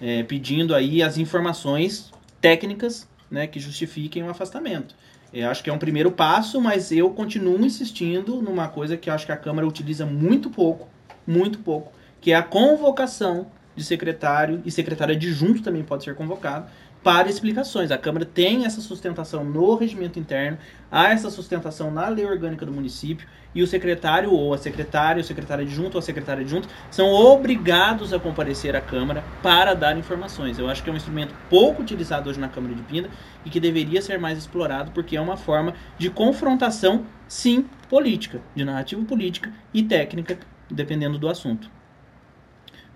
é, 0.00 0.22
pedindo 0.22 0.74
aí 0.74 1.02
as 1.02 1.18
informações 1.18 2.12
técnicas, 2.40 3.08
né? 3.30 3.46
Que 3.46 3.58
justifiquem 3.58 4.22
o 4.22 4.30
afastamento. 4.30 4.94
Eu 5.32 5.48
acho 5.48 5.62
que 5.62 5.70
é 5.70 5.72
um 5.72 5.78
primeiro 5.78 6.10
passo, 6.10 6.60
mas 6.60 6.92
eu 6.92 7.10
continuo 7.10 7.64
insistindo 7.64 8.42
numa 8.42 8.68
coisa 8.68 8.96
que 8.96 9.08
eu 9.08 9.14
acho 9.14 9.26
que 9.26 9.32
a 9.32 9.36
Câmara 9.36 9.66
utiliza 9.66 10.04
muito 10.04 10.50
pouco, 10.50 10.88
muito 11.26 11.60
pouco, 11.60 11.92
que 12.20 12.32
é 12.32 12.36
a 12.36 12.42
convocação 12.42 13.46
de 13.74 13.84
secretário 13.84 14.60
e 14.64 14.70
secretário 14.70 15.14
adjunto 15.14 15.62
também 15.62 15.82
pode 15.82 16.04
ser 16.04 16.14
convocado 16.14 16.66
para 17.02 17.30
explicações. 17.30 17.90
A 17.90 17.98
Câmara 17.98 18.24
tem 18.24 18.66
essa 18.66 18.80
sustentação 18.80 19.44
no 19.44 19.74
regimento 19.74 20.18
interno, 20.18 20.58
há 20.90 21.10
essa 21.10 21.30
sustentação 21.30 21.90
na 21.90 22.08
lei 22.08 22.26
orgânica 22.26 22.66
do 22.66 22.72
município, 22.72 23.26
e 23.54 23.62
o 23.62 23.66
secretário 23.66 24.32
ou 24.32 24.54
a 24.54 24.58
secretária, 24.58 25.20
o 25.20 25.24
secretário 25.24 25.64
adjunto 25.64 25.96
ou 25.96 25.98
a 25.98 26.02
secretária 26.02 26.42
adjunto 26.42 26.68
são 26.90 27.08
obrigados 27.08 28.12
a 28.12 28.20
comparecer 28.20 28.76
à 28.76 28.80
Câmara 28.80 29.24
para 29.42 29.74
dar 29.74 29.96
informações. 29.98 30.58
Eu 30.58 30.68
acho 30.68 30.84
que 30.84 30.90
é 30.90 30.92
um 30.92 30.96
instrumento 30.96 31.34
pouco 31.48 31.82
utilizado 31.82 32.30
hoje 32.30 32.38
na 32.38 32.48
Câmara 32.48 32.74
de 32.74 32.82
Pinda 32.82 33.10
e 33.44 33.50
que 33.50 33.58
deveria 33.58 34.00
ser 34.02 34.18
mais 34.18 34.38
explorado 34.38 34.92
porque 34.92 35.16
é 35.16 35.20
uma 35.20 35.36
forma 35.36 35.74
de 35.98 36.10
confrontação, 36.10 37.04
sim, 37.26 37.64
política, 37.88 38.40
de 38.54 38.64
narrativa 38.64 39.04
política 39.04 39.52
e 39.74 39.82
técnica, 39.82 40.38
dependendo 40.70 41.18
do 41.18 41.28
assunto. 41.28 41.79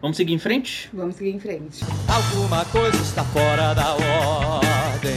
Vamos 0.05 0.19
seguir 0.19 0.35
em 0.35 0.39
frente? 0.39 0.91
Vamos 0.93 1.17
seguir 1.17 1.31
em 1.31 1.41
frente. 1.41 1.83
Alguma 2.07 2.63
coisa 2.67 2.95
está 2.99 3.25
fora 3.25 3.73
da 3.73 3.95
ordem. 3.95 5.17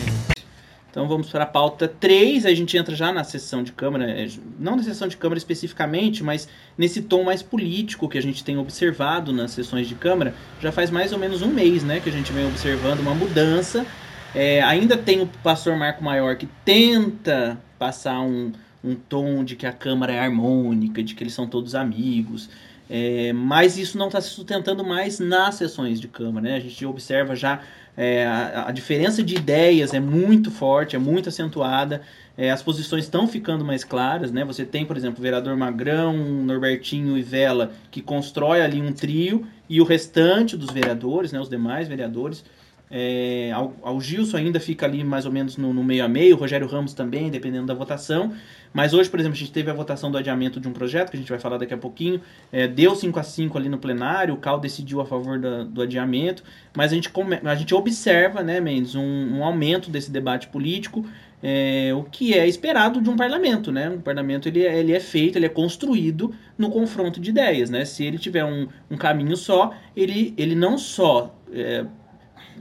Então 0.89 1.09
vamos 1.09 1.29
para 1.29 1.43
a 1.43 1.45
pauta 1.45 1.89
3, 1.89 2.45
a 2.45 2.53
gente 2.53 2.77
entra 2.77 2.95
já 2.95 3.11
na 3.11 3.25
sessão 3.25 3.63
de 3.63 3.73
Câmara, 3.73 4.09
é, 4.09 4.29
não 4.57 4.77
na 4.77 4.83
sessão 4.83 5.09
de 5.09 5.17
Câmara 5.17 5.37
especificamente, 5.37 6.23
mas 6.23 6.47
nesse 6.77 7.01
tom 7.01 7.25
mais 7.25 7.43
político 7.43 8.07
que 8.07 8.17
a 8.17 8.21
gente 8.21 8.45
tem 8.45 8.57
observado 8.57 9.33
nas 9.33 9.51
sessões 9.51 9.89
de 9.89 9.95
Câmara, 9.95 10.33
já 10.61 10.71
faz 10.71 10.89
mais 10.89 11.11
ou 11.11 11.19
menos 11.19 11.41
um 11.41 11.49
mês 11.49 11.83
né, 11.83 11.99
que 11.99 12.07
a 12.07 12.13
gente 12.13 12.31
vem 12.31 12.47
observando 12.47 13.01
uma 13.01 13.13
mudança. 13.13 13.85
É, 14.33 14.63
ainda 14.63 14.95
tem 14.95 15.19
o 15.19 15.27
pastor 15.43 15.75
Marco 15.75 16.01
Maior 16.01 16.37
que 16.37 16.47
tenta 16.63 17.61
passar 17.77 18.21
um, 18.21 18.53
um 18.81 18.95
tom 18.95 19.43
de 19.43 19.57
que 19.57 19.65
a 19.65 19.73
Câmara 19.73 20.13
é 20.13 20.19
harmônica, 20.21 21.03
de 21.03 21.13
que 21.13 21.23
eles 21.23 21.33
são 21.33 21.45
todos 21.45 21.75
amigos, 21.75 22.49
é, 22.89 23.33
mas 23.33 23.77
isso 23.77 23.97
não 23.97 24.07
está 24.07 24.21
se 24.21 24.29
sustentando 24.29 24.83
mais 24.83 25.19
nas 25.19 25.55
sessões 25.55 25.99
de 25.99 26.07
Câmara. 26.07 26.49
Né? 26.49 26.55
A 26.55 26.59
gente 26.59 26.85
observa 26.85 27.35
já 27.35 27.61
é, 27.95 28.25
a, 28.25 28.67
a, 28.67 28.71
diferença 28.71 29.23
de 29.23 29.35
ideias 29.35 29.93
é 29.93 29.99
muito 29.99 30.51
forte, 30.51 30.95
é 30.95 30.99
muito 30.99 31.29
acentuada. 31.29 32.01
É, 32.37 32.51
as 32.51 32.61
posições 32.61 33.05
estão 33.05 33.27
ficando 33.27 33.65
mais 33.65 33.83
claras. 33.83 34.31
Né? 34.31 34.45
Você 34.45 34.63
tem, 34.63 34.85
por 34.85 34.95
exemplo, 34.95 35.19
o 35.19 35.23
vereador 35.23 35.57
Magrão, 35.57 36.15
Norbertinho 36.15 37.17
e 37.17 37.23
Vela, 37.23 37.71
que 37.89 38.01
constrói 38.01 38.61
ali 38.61 38.81
um 38.81 38.93
trio, 38.93 39.45
e 39.69 39.81
o 39.81 39.83
restante 39.83 40.55
dos 40.55 40.71
vereadores, 40.71 41.31
né, 41.31 41.41
os 41.41 41.49
demais 41.49 41.87
vereadores, 41.89 42.43
é, 42.89 43.51
ao, 43.51 43.99
Gilson 43.99 44.37
ainda 44.37 44.59
fica 44.59 44.85
ali 44.85 45.03
mais 45.03 45.25
ou 45.25 45.31
menos 45.31 45.57
no, 45.57 45.73
no, 45.73 45.83
meio 45.83 46.05
a 46.05 46.07
meio, 46.07 46.35
o 46.35 46.39
Rogério 46.39 46.67
Ramos 46.67 46.93
também, 46.93 47.29
dependendo 47.29 47.65
da 47.67 47.73
votação. 47.73 48.33
Mas 48.73 48.93
hoje, 48.93 49.09
por 49.09 49.19
exemplo, 49.19 49.35
a 49.35 49.39
gente 49.39 49.51
teve 49.51 49.69
a 49.69 49.73
votação 49.73 50.09
do 50.09 50.17
adiamento 50.17 50.59
de 50.59 50.67
um 50.67 50.73
projeto, 50.73 51.09
que 51.09 51.17
a 51.17 51.19
gente 51.19 51.29
vai 51.29 51.39
falar 51.39 51.57
daqui 51.57 51.73
a 51.73 51.77
pouquinho. 51.77 52.21
É, 52.51 52.67
deu 52.67 52.95
5 52.95 53.19
a 53.19 53.23
5 53.23 53.57
ali 53.57 53.67
no 53.67 53.77
plenário, 53.77 54.33
o 54.33 54.37
CAL 54.37 54.59
decidiu 54.59 55.01
a 55.01 55.05
favor 55.05 55.39
da, 55.39 55.63
do 55.63 55.81
adiamento. 55.81 56.43
Mas 56.75 56.91
a 56.91 56.95
gente, 56.95 57.09
come, 57.09 57.39
a 57.43 57.55
gente 57.55 57.73
observa, 57.73 58.41
né, 58.41 58.61
Mendes, 58.61 58.95
um, 58.95 59.37
um 59.37 59.43
aumento 59.43 59.89
desse 59.89 60.11
debate 60.11 60.47
político, 60.47 61.05
é, 61.41 61.91
o 61.93 62.03
que 62.03 62.33
é 62.33 62.47
esperado 62.47 63.01
de 63.01 63.09
um 63.09 63.15
parlamento, 63.15 63.71
né? 63.71 63.89
Um 63.89 64.01
parlamento 64.01 64.47
ele, 64.47 64.65
é, 64.65 64.79
ele 64.79 64.93
é 64.93 64.99
feito, 64.99 65.37
ele 65.37 65.45
é 65.45 65.49
construído 65.49 66.33
no 66.57 66.69
confronto 66.69 67.19
de 67.19 67.29
ideias, 67.29 67.69
né? 67.69 67.85
Se 67.85 68.03
ele 68.03 68.17
tiver 68.17 68.43
um, 68.43 68.67
um 68.89 68.97
caminho 68.97 69.35
só, 69.35 69.73
ele, 69.95 70.33
ele 70.37 70.55
não 70.55 70.77
só 70.77 71.35
é, 71.51 71.85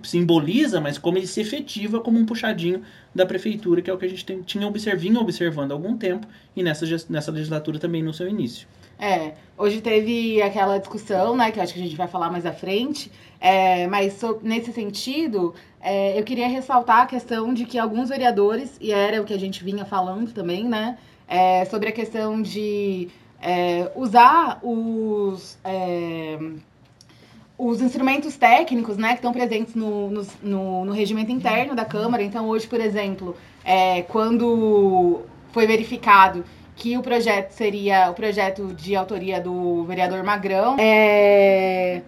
simboliza, 0.02 0.80
mas 0.80 0.98
como 0.98 1.18
ele 1.18 1.26
se 1.26 1.40
efetiva 1.40 2.00
como 2.00 2.18
um 2.18 2.26
puxadinho 2.26 2.82
da 3.14 3.24
prefeitura, 3.24 3.82
que 3.82 3.90
é 3.90 3.92
o 3.92 3.98
que 3.98 4.06
a 4.06 4.08
gente 4.08 4.24
tem, 4.24 4.42
tinha 4.42 4.66
observinho 4.66 5.20
observando 5.20 5.72
há 5.72 5.74
algum 5.74 5.96
tempo 5.96 6.26
e 6.54 6.62
nessa, 6.62 6.84
nessa 7.08 7.30
legislatura 7.30 7.78
também 7.78 8.02
no 8.02 8.12
seu 8.12 8.28
início. 8.28 8.66
É, 8.98 9.34
hoje 9.58 9.80
teve 9.80 10.40
aquela 10.40 10.78
discussão, 10.78 11.36
né, 11.36 11.50
que 11.50 11.60
acho 11.60 11.74
que 11.74 11.80
a 11.80 11.82
gente 11.82 11.96
vai 11.96 12.08
falar 12.08 12.30
mais 12.30 12.46
à 12.46 12.52
frente, 12.52 13.10
é, 13.38 13.86
mas 13.86 14.14
so, 14.14 14.38
nesse 14.42 14.72
sentido, 14.72 15.54
é, 15.80 16.18
eu 16.18 16.24
queria 16.24 16.48
ressaltar 16.48 17.02
a 17.02 17.06
questão 17.06 17.52
de 17.52 17.66
que 17.66 17.78
alguns 17.78 18.08
vereadores, 18.08 18.76
e 18.80 18.92
era 18.92 19.20
o 19.20 19.24
que 19.24 19.34
a 19.34 19.38
gente 19.38 19.62
vinha 19.62 19.84
falando 19.84 20.32
também, 20.32 20.64
né, 20.64 20.96
é, 21.28 21.64
sobre 21.66 21.90
a 21.90 21.92
questão 21.92 22.40
de 22.40 23.08
é, 23.40 23.90
usar 23.94 24.60
os 24.62 25.58
é, 25.62 26.38
os 27.58 27.80
instrumentos 27.80 28.36
técnicos, 28.36 28.96
né, 28.96 29.10
que 29.10 29.14
estão 29.16 29.32
presentes 29.32 29.74
no, 29.74 30.10
no, 30.10 30.26
no, 30.42 30.84
no 30.84 30.92
regimento 30.92 31.32
interno 31.32 31.74
da 31.74 31.84
Câmara. 31.84 32.22
Então, 32.22 32.48
hoje, 32.48 32.66
por 32.66 32.80
exemplo, 32.80 33.36
é, 33.64 34.02
quando 34.02 35.22
foi 35.52 35.66
verificado 35.66 36.44
que 36.74 36.98
o 36.98 37.02
projeto 37.02 37.52
seria 37.52 38.10
o 38.10 38.14
projeto 38.14 38.74
de 38.74 38.94
autoria 38.94 39.40
do 39.40 39.84
vereador 39.84 40.22
Magrão, 40.22 40.76
é, 40.78 42.02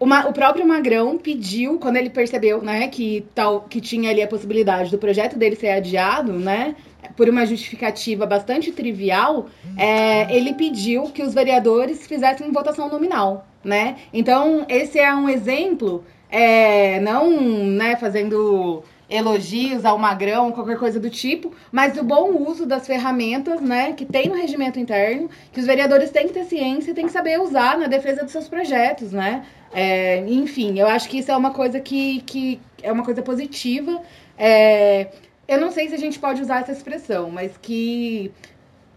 o 0.00 0.32
próprio 0.32 0.66
Magrão 0.66 1.18
pediu, 1.18 1.78
quando 1.78 1.96
ele 1.96 2.10
percebeu, 2.10 2.62
né, 2.62 2.88
que, 2.88 3.26
tal, 3.34 3.62
que 3.62 3.80
tinha 3.80 4.10
ali 4.10 4.22
a 4.22 4.26
possibilidade 4.26 4.90
do 4.90 4.98
projeto 4.98 5.38
dele 5.38 5.56
ser 5.56 5.70
adiado, 5.70 6.32
né, 6.32 6.74
por 7.16 7.28
uma 7.28 7.46
justificativa 7.46 8.26
bastante 8.26 8.72
trivial, 8.72 9.46
é, 9.76 10.34
ele 10.34 10.54
pediu 10.54 11.04
que 11.04 11.22
os 11.22 11.32
vereadores 11.32 12.06
fizessem 12.06 12.50
votação 12.52 12.88
nominal, 12.88 13.46
né? 13.66 13.96
Então, 14.12 14.64
esse 14.68 14.98
é 14.98 15.14
um 15.14 15.28
exemplo, 15.28 16.04
é, 16.30 17.00
não, 17.00 17.30
né, 17.64 17.96
fazendo 17.96 18.82
elogios 19.08 19.84
ao 19.84 19.98
magrão, 19.98 20.50
qualquer 20.50 20.78
coisa 20.78 20.98
do 20.98 21.08
tipo, 21.08 21.52
mas 21.70 21.92
do 21.92 22.02
bom 22.02 22.32
uso 22.48 22.66
das 22.66 22.86
ferramentas, 22.86 23.60
né, 23.60 23.92
que 23.92 24.04
tem 24.04 24.28
no 24.28 24.34
regimento 24.34 24.80
interno, 24.80 25.30
que 25.52 25.60
os 25.60 25.66
vereadores 25.66 26.10
têm 26.10 26.26
que 26.26 26.34
ter 26.34 26.44
ciência 26.44 26.90
e 26.90 26.94
têm 26.94 27.06
que 27.06 27.12
saber 27.12 27.40
usar 27.40 27.78
na 27.78 27.86
defesa 27.86 28.22
dos 28.22 28.32
seus 28.32 28.48
projetos, 28.48 29.12
né? 29.12 29.44
É, 29.72 30.24
enfim, 30.26 30.78
eu 30.78 30.86
acho 30.86 31.08
que 31.08 31.18
isso 31.18 31.30
é 31.30 31.36
uma 31.36 31.52
coisa 31.52 31.80
que, 31.80 32.20
que 32.22 32.60
é 32.82 32.90
uma 32.90 33.04
coisa 33.04 33.22
positiva. 33.22 34.00
É, 34.38 35.08
eu 35.46 35.60
não 35.60 35.70
sei 35.70 35.88
se 35.88 35.94
a 35.94 35.98
gente 35.98 36.18
pode 36.18 36.42
usar 36.42 36.62
essa 36.62 36.72
expressão, 36.72 37.30
mas 37.30 37.56
que 37.60 38.32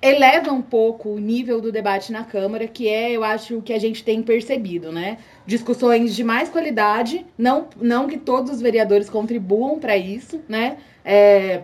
eleva 0.02 0.52
um 0.52 0.62
pouco 0.62 1.10
o 1.10 1.20
nível 1.20 1.60
do 1.60 1.72
debate 1.72 2.12
na 2.12 2.24
Câmara, 2.24 2.68
que 2.68 2.88
é, 2.88 3.12
eu 3.12 3.24
acho, 3.24 3.58
o 3.58 3.62
que 3.62 3.74
a 3.74 3.80
gente 3.80 4.04
tem 4.04 4.24
percebido, 4.24 4.92
né? 4.92 5.18
Discussões 5.46 6.16
de 6.16 6.24
mais 6.24 6.48
qualidade, 6.50 7.26
não, 7.38 7.68
não 7.80 8.08
que 8.08 8.18
todos 8.18 8.52
os 8.52 8.62
vereadores 8.62 9.10
contribuam 9.10 9.78
para 9.78 9.98
isso, 9.98 10.40
né? 10.48 10.78
É, 11.04 11.64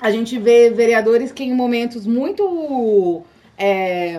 a 0.00 0.10
gente 0.10 0.38
vê 0.38 0.70
vereadores 0.70 1.30
que 1.30 1.44
em 1.44 1.54
momentos 1.54 2.06
muito. 2.06 3.22
É, 3.56 4.18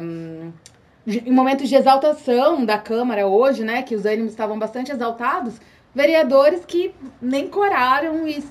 em 1.08 1.32
momentos 1.32 1.68
de 1.68 1.76
exaltação 1.76 2.64
da 2.64 2.78
Câmara 2.78 3.26
hoje, 3.26 3.64
né? 3.64 3.82
Que 3.82 3.96
os 3.96 4.06
ânimos 4.06 4.32
estavam 4.32 4.60
bastante 4.60 4.92
exaltados, 4.92 5.60
vereadores 5.96 6.64
que 6.66 6.94
nem 7.20 7.48
coraram 7.48 8.28
e 8.28 8.44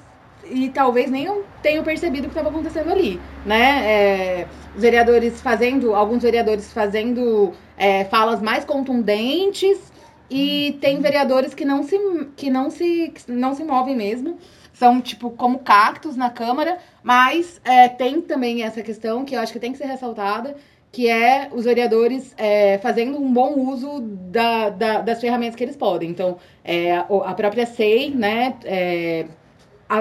e 0.45 0.69
talvez 0.71 1.11
nem 1.11 1.29
tenham 1.63 1.85
percebido 1.85 2.27
o 2.27 2.31
que 2.31 2.39
estava 2.39 2.49
acontecendo 2.49 2.91
ali, 2.91 3.21
né? 3.45 3.85
É, 3.85 4.47
os 4.75 4.83
vereadores 4.83 5.41
fazendo, 5.41 5.95
alguns 5.95 6.23
vereadores 6.23 6.73
fazendo 6.73 7.53
é, 7.77 8.05
falas 8.05 8.41
mais 8.41 8.65
contundentes 8.65 9.93
e 10.31 10.77
tem 10.81 11.01
vereadores 11.01 11.55
que 11.55 11.65
não 11.65 11.83
se 11.83 11.99
que 12.37 12.51
não 12.51 12.71
se 12.71 13.13
que 13.15 13.33
não 13.33 13.55
se 13.55 13.65
movem 13.65 13.97
mesmo, 13.97 14.39
são 14.73 15.01
tipo 15.01 15.31
como 15.31 15.59
cactos 15.59 16.17
na 16.17 16.31
Câmara, 16.31 16.79
mas 17.03 17.61
é, 17.65 17.89
tem 17.89 18.21
também 18.21 18.63
essa 18.63 18.83
questão 18.83 19.25
que 19.25 19.35
eu 19.35 19.41
acho 19.41 19.53
que 19.53 19.59
tem 19.59 19.73
que 19.73 19.79
ser 19.79 19.87
ressaltada, 19.87 20.57
que 20.93 21.09
é 21.09 21.49
os 21.53 21.65
vereadores 21.65 22.35
é, 22.37 22.79
fazendo 22.79 23.21
um 23.21 23.33
bom 23.33 23.59
uso 23.59 24.01
da, 24.01 24.71
da, 24.71 25.01
das 25.01 25.21
ferramentas 25.21 25.57
que 25.57 25.65
eles 25.65 25.77
podem. 25.77 26.11
Então, 26.11 26.39
é, 26.65 26.97
a 26.97 27.35
própria 27.35 27.67
SEI, 27.67 28.11
né, 28.11 28.55
é, 28.65 29.27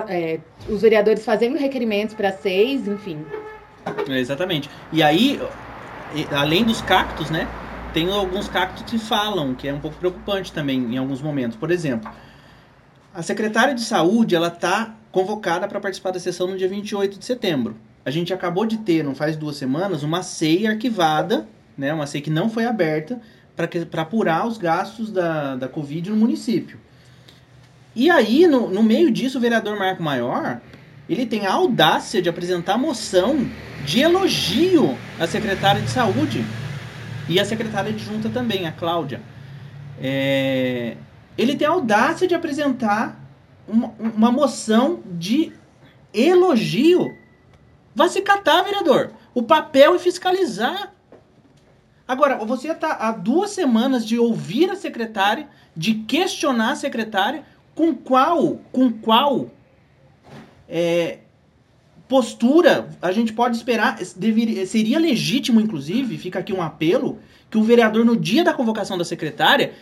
é, 0.09 0.39
os 0.67 0.81
vereadores 0.81 1.23
fazendo 1.23 1.57
requerimentos 1.57 2.13
para 2.13 2.31
seis, 2.31 2.87
enfim. 2.87 3.25
É, 4.09 4.19
exatamente. 4.19 4.69
E 4.91 5.01
aí, 5.01 5.39
além 6.31 6.63
dos 6.63 6.81
cactos, 6.81 7.29
né? 7.29 7.47
Tem 7.93 8.11
alguns 8.11 8.47
cactos 8.47 8.83
que 8.83 8.99
falam, 8.99 9.55
que 9.55 9.67
é 9.67 9.73
um 9.73 9.79
pouco 9.79 9.97
preocupante 9.97 10.51
também 10.51 10.79
em 10.93 10.97
alguns 10.97 11.21
momentos. 11.21 11.57
Por 11.57 11.71
exemplo, 11.71 12.11
a 13.13 13.23
secretária 13.23 13.73
de 13.73 13.81
saúde, 13.81 14.35
ela 14.35 14.49
tá 14.49 14.93
convocada 15.11 15.67
para 15.67 15.79
participar 15.79 16.11
da 16.11 16.19
sessão 16.19 16.47
no 16.47 16.57
dia 16.57 16.67
28 16.67 17.17
de 17.17 17.25
setembro. 17.25 17.75
A 18.05 18.11
gente 18.11 18.33
acabou 18.33 18.65
de 18.65 18.77
ter, 18.77 19.03
não 19.03 19.15
faz 19.15 19.35
duas 19.35 19.55
semanas, 19.55 20.03
uma 20.03 20.21
CEI 20.21 20.67
arquivada, 20.67 21.47
né? 21.77 21.93
Uma 21.93 22.05
CEI 22.05 22.21
que 22.21 22.29
não 22.29 22.49
foi 22.49 22.65
aberta 22.65 23.19
para 23.55 24.01
apurar 24.01 24.45
os 24.45 24.57
gastos 24.57 25.11
da, 25.11 25.55
da 25.55 25.67
Covid 25.67 26.11
no 26.11 26.15
município. 26.15 26.77
E 27.97 28.11
aí, 28.11 28.45
no, 28.45 28.69
no 28.69 28.83
meio 28.83 29.09
disso, 29.09 29.39
o 29.39 29.41
vereador 29.41 29.75
Marco 29.75 30.03
Maior, 30.03 30.61
ele 31.09 31.25
tem 31.25 31.47
a 31.47 31.53
audácia 31.53 32.21
de 32.21 32.29
apresentar 32.29 32.77
moção 32.77 33.49
de 33.83 34.01
elogio 34.01 34.95
à 35.19 35.25
secretária 35.25 35.81
de 35.81 35.89
saúde 35.89 36.45
e 37.27 37.39
à 37.39 37.43
secretária 37.43 37.91
de 37.91 38.05
junta 38.05 38.29
também, 38.29 38.67
a 38.67 38.71
Cláudia. 38.71 39.19
É, 39.99 40.95
ele 41.35 41.55
tem 41.55 41.67
a 41.67 41.71
audácia 41.71 42.27
de 42.27 42.35
apresentar 42.35 43.19
uma, 43.67 43.91
uma 43.97 44.31
moção 44.31 45.01
de 45.03 45.51
elogio. 46.13 47.17
Vá 47.95 48.07
se 48.07 48.21
catar, 48.21 48.61
vereador. 48.61 49.09
O 49.33 49.41
papel 49.41 49.95
é 49.95 49.99
fiscalizar. 49.99 50.93
Agora, 52.07 52.37
você 52.45 52.71
está 52.71 52.93
há 52.93 53.11
duas 53.11 53.49
semanas 53.49 54.05
de 54.05 54.19
ouvir 54.19 54.69
a 54.69 54.75
secretária, 54.75 55.47
de 55.75 55.95
questionar 55.95 56.73
a 56.73 56.75
secretária, 56.75 57.43
com 57.77 57.93
qual, 57.93 58.59
com 58.71 58.91
qual 58.91 59.51
é, 60.67 61.19
postura 62.07 62.89
a 62.99 63.11
gente 63.11 63.31
pode 63.33 63.55
esperar, 63.55 63.99
seria 64.65 64.97
legítimo, 64.97 65.61
inclusive, 65.61 66.17
fica 66.17 66.39
aqui 66.39 66.51
um 66.51 66.63
apelo, 66.63 67.19
que 67.51 67.57
o 67.57 67.61
vereador, 67.61 68.03
no 68.03 68.17
dia 68.17 68.43
da 68.43 68.51
convocação 68.51 68.97
da 68.97 69.05
secretária, 69.05 69.73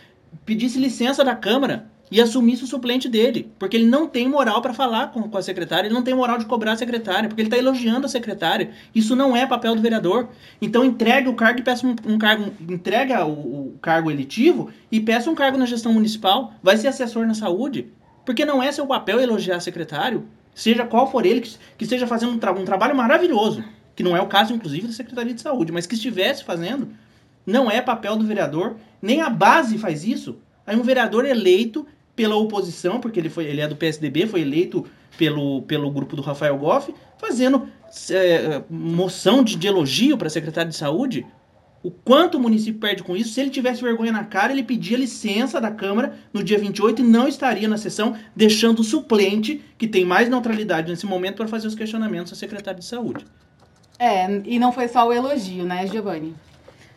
pedisse 0.44 0.78
licença 0.78 1.24
da 1.24 1.34
Câmara 1.34 1.90
e 2.10 2.20
assumisse 2.20 2.62
o 2.62 2.66
suplente 2.66 3.08
dele, 3.08 3.50
porque 3.58 3.76
ele 3.76 3.86
não 3.86 4.06
tem 4.06 4.28
moral 4.28 4.62
para 4.62 4.72
falar 4.72 5.10
com, 5.10 5.28
com, 5.28 5.38
a 5.38 5.42
secretária, 5.42 5.88
ele 5.88 5.94
não 5.94 6.02
tem 6.02 6.14
moral 6.14 6.38
de 6.38 6.46
cobrar 6.46 6.72
a 6.72 6.76
secretária, 6.76 7.28
porque 7.28 7.42
ele 7.42 7.48
está 7.48 7.58
elogiando 7.58 8.06
a 8.06 8.08
secretária. 8.08 8.70
Isso 8.94 9.16
não 9.16 9.36
é 9.36 9.46
papel 9.46 9.74
do 9.74 9.82
vereador. 9.82 10.28
Então 10.62 10.84
entregue 10.84 11.28
o 11.28 11.34
cargo 11.34 11.60
e 11.60 11.62
peça 11.62 11.86
um, 11.86 11.96
um 12.06 12.18
cargo, 12.18 12.52
entrega 12.68 13.24
o, 13.24 13.32
o, 13.32 13.78
cargo 13.82 14.10
eletivo 14.10 14.70
e 14.90 15.00
peça 15.00 15.30
um 15.30 15.34
cargo 15.34 15.58
na 15.58 15.66
gestão 15.66 15.92
municipal. 15.92 16.54
Vai 16.62 16.76
ser 16.76 16.88
assessor 16.88 17.26
na 17.26 17.34
saúde, 17.34 17.92
porque 18.24 18.44
não 18.44 18.62
é 18.62 18.70
seu 18.70 18.86
papel 18.86 19.20
elogiar 19.20 19.60
secretário, 19.60 20.28
seja 20.54 20.86
qual 20.86 21.10
for 21.10 21.26
ele, 21.26 21.40
que, 21.40 21.56
que 21.76 21.84
esteja 21.84 22.06
fazendo 22.06 22.32
um, 22.32 22.38
tra 22.38 22.52
um 22.52 22.64
trabalho 22.64 22.94
maravilhoso, 22.94 23.64
que 23.96 24.02
não 24.02 24.16
é 24.16 24.20
o 24.20 24.26
caso, 24.26 24.54
inclusive, 24.54 24.86
da 24.86 24.92
Secretaria 24.92 25.34
de 25.34 25.40
Saúde, 25.40 25.72
mas 25.72 25.86
que 25.86 25.94
estivesse 25.94 26.44
fazendo, 26.44 26.88
não 27.44 27.70
é 27.70 27.80
papel 27.80 28.16
do 28.16 28.24
vereador, 28.24 28.76
nem 29.02 29.20
a 29.20 29.30
base 29.30 29.76
faz 29.78 30.04
isso. 30.04 30.38
Aí 30.66 30.76
um 30.76 30.82
vereador 30.82 31.24
eleito 31.24 31.86
pela 32.16 32.34
oposição, 32.34 32.98
porque 32.98 33.20
ele, 33.20 33.28
foi, 33.28 33.44
ele 33.44 33.60
é 33.60 33.68
do 33.68 33.76
PSDB, 33.76 34.26
foi 34.26 34.40
eleito 34.40 34.84
pelo, 35.18 35.62
pelo 35.62 35.90
grupo 35.90 36.16
do 36.16 36.22
Rafael 36.22 36.56
Goff, 36.56 36.92
fazendo 37.18 37.68
é, 38.10 38.62
moção 38.70 39.44
de, 39.44 39.54
de 39.56 39.66
elogio 39.66 40.16
para 40.16 40.26
a 40.26 40.30
secretária 40.30 40.70
de 40.70 40.76
saúde. 40.76 41.26
O 41.82 41.90
quanto 41.90 42.36
o 42.36 42.40
município 42.40 42.80
perde 42.80 43.02
com 43.02 43.16
isso? 43.16 43.32
Se 43.32 43.40
ele 43.40 43.50
tivesse 43.50 43.82
vergonha 43.82 44.10
na 44.10 44.24
cara, 44.24 44.52
ele 44.52 44.64
pedia 44.64 44.96
licença 44.96 45.60
da 45.60 45.70
Câmara 45.70 46.14
no 46.32 46.42
dia 46.42 46.58
28 46.58 47.00
e 47.00 47.04
não 47.04 47.28
estaria 47.28 47.68
na 47.68 47.76
sessão, 47.76 48.16
deixando 48.34 48.80
o 48.80 48.84
suplente, 48.84 49.62
que 49.78 49.86
tem 49.86 50.04
mais 50.04 50.28
neutralidade 50.28 50.90
nesse 50.90 51.06
momento, 51.06 51.36
para 51.36 51.46
fazer 51.46 51.68
os 51.68 51.76
questionamentos 51.76 52.32
à 52.32 52.36
secretária 52.36 52.80
de 52.80 52.86
saúde. 52.86 53.24
É, 53.98 54.42
e 54.44 54.58
não 54.58 54.72
foi 54.72 54.88
só 54.88 55.06
o 55.06 55.12
elogio, 55.12 55.64
né, 55.64 55.86
Giovanni? 55.86 56.34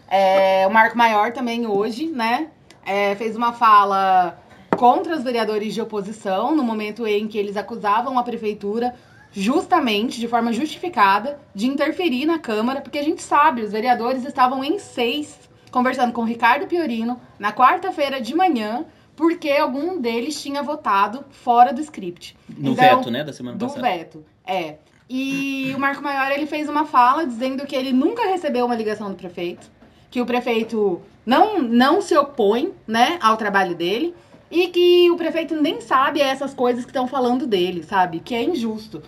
É, 0.10 0.66
o 0.66 0.72
Marco 0.72 0.98
Maior 0.98 1.34
também 1.34 1.68
hoje, 1.68 2.08
né, 2.08 2.48
é, 2.84 3.16
fez 3.16 3.36
uma 3.36 3.54
fala 3.54 4.40
contra 4.80 5.14
os 5.14 5.24
vereadores 5.24 5.74
de 5.74 5.82
oposição, 5.82 6.56
no 6.56 6.64
momento 6.64 7.06
em 7.06 7.28
que 7.28 7.38
eles 7.38 7.58
acusavam 7.58 8.18
a 8.18 8.24
prefeitura 8.24 8.96
justamente, 9.30 10.22
de 10.22 10.26
forma 10.26 10.54
justificada, 10.54 11.38
de 11.54 11.68
interferir 11.68 12.26
na 12.26 12.40
Câmara, 12.40 12.80
porque 12.80 12.98
a 12.98 13.04
gente 13.04 13.22
sabe, 13.22 13.62
os 13.62 13.74
vereadores 13.74 14.24
estavam 14.24 14.64
em 14.64 14.80
seis, 14.80 15.38
conversando 15.70 16.14
com 16.14 16.22
o 16.22 16.24
Ricardo 16.24 16.66
Piorino, 16.66 17.20
na 17.38 17.52
quarta-feira 17.52 18.22
de 18.22 18.34
manhã, 18.34 18.86
porque 19.18 19.52
algum 19.52 20.00
deles 20.00 20.42
tinha 20.42 20.64
votado 20.64 21.26
fora 21.30 21.74
do 21.74 21.82
script. 21.82 22.38
No 22.48 22.72
então, 22.72 23.00
veto, 23.00 23.12
né, 23.12 23.22
da 23.22 23.34
semana 23.34 23.58
do 23.58 23.66
passada. 23.66 23.82
Do 23.82 23.84
veto, 23.86 24.26
é. 24.48 24.76
E 25.10 25.74
o 25.76 25.80
Marco 25.80 26.02
Maior, 26.02 26.32
ele 26.32 26.46
fez 26.46 26.70
uma 26.70 26.86
fala 26.86 27.28
dizendo 27.28 27.66
que 27.68 27.76
ele 27.76 27.92
nunca 27.92 28.26
recebeu 28.30 28.66
uma 28.66 28.76
ligação 28.76 29.10
do 29.10 29.18
prefeito, 29.18 29.70
que 30.10 30.22
o 30.22 30.26
prefeito 30.26 31.02
não, 31.26 31.62
não 31.62 32.02
se 32.02 32.16
opõe, 32.16 32.74
né, 32.88 33.20
ao 33.22 33.36
trabalho 33.36 33.76
dele, 33.76 34.16
e 34.52 34.68
que 34.68 35.12
o 35.12 35.16
prefeito 35.16 35.56
nem 35.56 35.82
sabe 35.82 36.22
essas 36.22 36.54
coisas 36.54 36.84
que 36.84 36.90
estão 36.90 37.08
falando 37.08 37.46
dele, 37.46 37.84
sabe? 37.84 38.20
Que 38.20 38.36
é 38.36 38.44
injusto. 38.44 39.02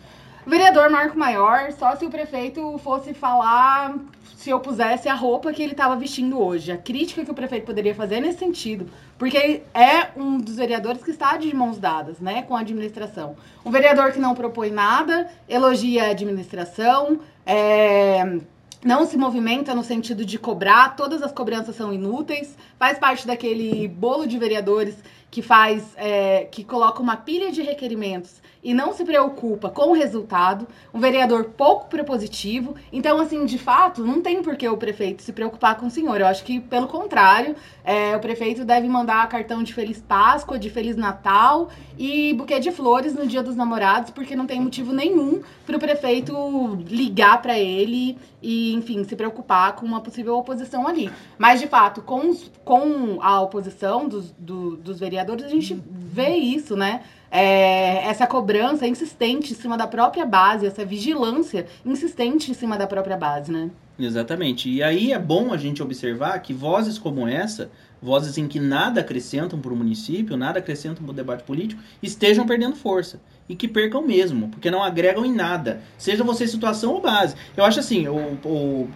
Vereador 0.46 0.90
Marco 0.90 1.18
Maior, 1.18 1.72
só 1.72 1.96
se 1.96 2.06
o 2.06 2.10
prefeito 2.10 2.78
fosse 2.80 3.14
falar, 3.14 3.96
se 4.36 4.50
eu 4.50 4.60
pusesse 4.60 5.08
a 5.08 5.14
roupa 5.14 5.54
que 5.54 5.62
ele 5.62 5.74
estava 5.74 5.96
vestindo 5.96 6.40
hoje. 6.40 6.72
A 6.72 6.78
crítica 6.78 7.24
que 7.24 7.30
o 7.30 7.36
prefeito 7.36 7.66
poderia 7.66 7.94
fazer 7.94 8.20
nesse 8.20 8.40
sentido. 8.40 8.90
Porque 9.20 9.62
é 9.74 10.10
um 10.16 10.40
dos 10.40 10.56
vereadores 10.56 11.04
que 11.04 11.12
está 11.12 11.38
de 11.38 11.56
mãos 11.56 11.78
dadas, 11.78 12.20
né, 12.20 12.42
com 12.42 12.56
a 12.56 12.62
administração. 12.62 13.36
Um 13.64 13.70
vereador 13.70 14.12
que 14.12 14.20
não 14.20 14.34
propõe 14.34 14.72
nada, 14.72 15.30
elogia 15.48 16.06
a 16.06 16.10
administração, 16.10 17.20
é 17.46 18.40
não 18.84 19.06
se 19.06 19.16
movimenta 19.16 19.76
no 19.76 19.84
sentido 19.84 20.26
de 20.26 20.40
cobrar, 20.40 20.96
todas 20.96 21.22
as 21.22 21.32
cobranças 21.32 21.76
são 21.76 21.94
inúteis, 21.94 22.58
faz 22.80 22.98
parte 22.98 23.28
daquele 23.28 23.88
bolo 23.88 24.26
de 24.26 24.40
vereadores 24.40 24.96
que 25.32 25.42
faz, 25.42 25.84
é, 25.96 26.46
que 26.52 26.62
coloca 26.62 27.02
uma 27.02 27.16
pilha 27.16 27.52
de 27.52 27.62
requerimentos 27.62 28.42
e 28.64 28.74
não 28.74 28.94
se 28.94 29.04
preocupa 29.04 29.70
com 29.70 29.90
o 29.90 29.94
resultado, 29.94 30.68
um 30.94 31.00
vereador 31.00 31.46
pouco 31.46 31.88
propositivo. 31.88 32.76
Então, 32.92 33.20
assim, 33.20 33.46
de 33.46 33.58
fato, 33.58 34.06
não 34.06 34.22
tem 34.22 34.42
por 34.44 34.56
que 34.56 34.68
o 34.68 34.78
prefeito 34.78 35.24
se 35.24 35.34
preocupar 35.34 35.78
com 35.78 35.88
o 35.88 35.90
senhor. 35.90 36.22
Eu 36.22 36.28
acho 36.28 36.44
que, 36.44 36.60
pelo 36.60 36.88
contrário, 36.88 37.56
é, 37.84 38.16
o 38.16 38.20
prefeito 38.20 38.64
deve 38.64 38.88
mandar 38.88 39.28
cartão 39.30 39.64
de 39.64 39.74
Feliz 39.74 40.02
Páscoa, 40.02 40.60
de 40.60 40.70
Feliz 40.70 40.96
Natal 40.96 41.70
e 41.98 42.34
buquê 42.34 42.60
de 42.60 42.72
flores 42.72 43.14
no 43.14 43.26
Dia 43.26 43.42
dos 43.42 43.56
Namorados, 43.56 44.12
porque 44.12 44.36
não 44.36 44.46
tem 44.46 44.60
motivo 44.60 44.94
nenhum 44.94 45.42
para 45.66 45.78
o 45.78 45.80
prefeito 45.80 46.78
ligar 46.88 47.42
para 47.42 47.58
ele 47.58 48.18
e, 48.42 48.74
enfim, 48.74 49.04
se 49.04 49.16
preocupar 49.16 49.76
com 49.76 49.86
uma 49.86 50.02
possível 50.02 50.38
oposição 50.38 50.88
ali. 50.88 51.12
Mas, 51.38 51.60
de 51.60 51.68
fato, 51.68 52.02
com, 52.02 52.30
os, 52.30 52.52
com 52.64 53.20
a 53.22 53.42
oposição 53.42 54.08
dos, 54.08 54.32
do, 54.32 54.78
dos 54.78 55.00
vereadores, 55.00 55.21
a 55.22 55.50
gente 55.50 55.82
vê 55.90 56.36
isso, 56.36 56.76
né? 56.76 57.02
É, 57.30 58.06
essa 58.08 58.28
cobrança 58.28 58.86
insistente 58.86 59.54
em 59.54 59.56
cima 59.56 59.78
da 59.78 59.88
própria 59.88 60.26
base, 60.26 60.66
essa 60.66 60.84
vigilância 60.84 61.66
insistente 61.86 62.52
em 62.52 62.54
cima 62.54 62.78
da 62.78 62.86
própria 62.86 63.16
base, 63.16 63.52
né? 63.52 63.72
Exatamente. 63.98 64.70
E 64.70 64.82
aí 64.84 65.14
é 65.14 65.20
bom 65.20 65.54
a 65.54 65.58
gente 65.58 65.82
observar 65.82 66.38
que 66.40 66.54
vozes 66.54 66.98
como 66.98 67.28
essa, 67.28 67.72
vozes 68.02 68.38
em 68.38 68.48
que 68.48 68.60
nada 68.60 69.02
acrescentam 69.02 69.60
para 69.60 69.72
o 69.72 69.76
município, 69.76 70.36
nada 70.36 70.60
acrescentam 70.60 71.04
para 71.04 71.12
o 71.12 71.16
debate 71.16 71.44
político, 71.44 71.82
estejam 72.02 72.46
perdendo 72.46 72.76
força. 72.76 73.22
E 73.48 73.56
que 73.56 73.68
percam 73.68 74.02
mesmo, 74.06 74.50
porque 74.50 74.72
não 74.72 74.84
agregam 74.84 75.26
em 75.26 75.34
nada. 75.34 75.82
Seja 75.98 76.24
você 76.24 76.48
situação 76.48 76.94
ou 76.94 77.02
base. 77.02 77.36
Eu 77.56 77.64
acho 77.64 77.80
assim, 77.80 78.08
o, 78.08 78.38
o 78.46 78.90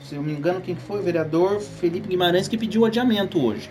se 0.00 0.14
eu 0.14 0.22
me 0.22 0.32
engano, 0.32 0.60
quem 0.60 0.74
foi 0.74 1.00
o 1.00 1.02
vereador 1.02 1.60
Felipe 1.60 2.08
Guimarães 2.08 2.48
que 2.48 2.56
pediu 2.56 2.82
o 2.82 2.84
adiamento 2.84 3.44
hoje. 3.44 3.70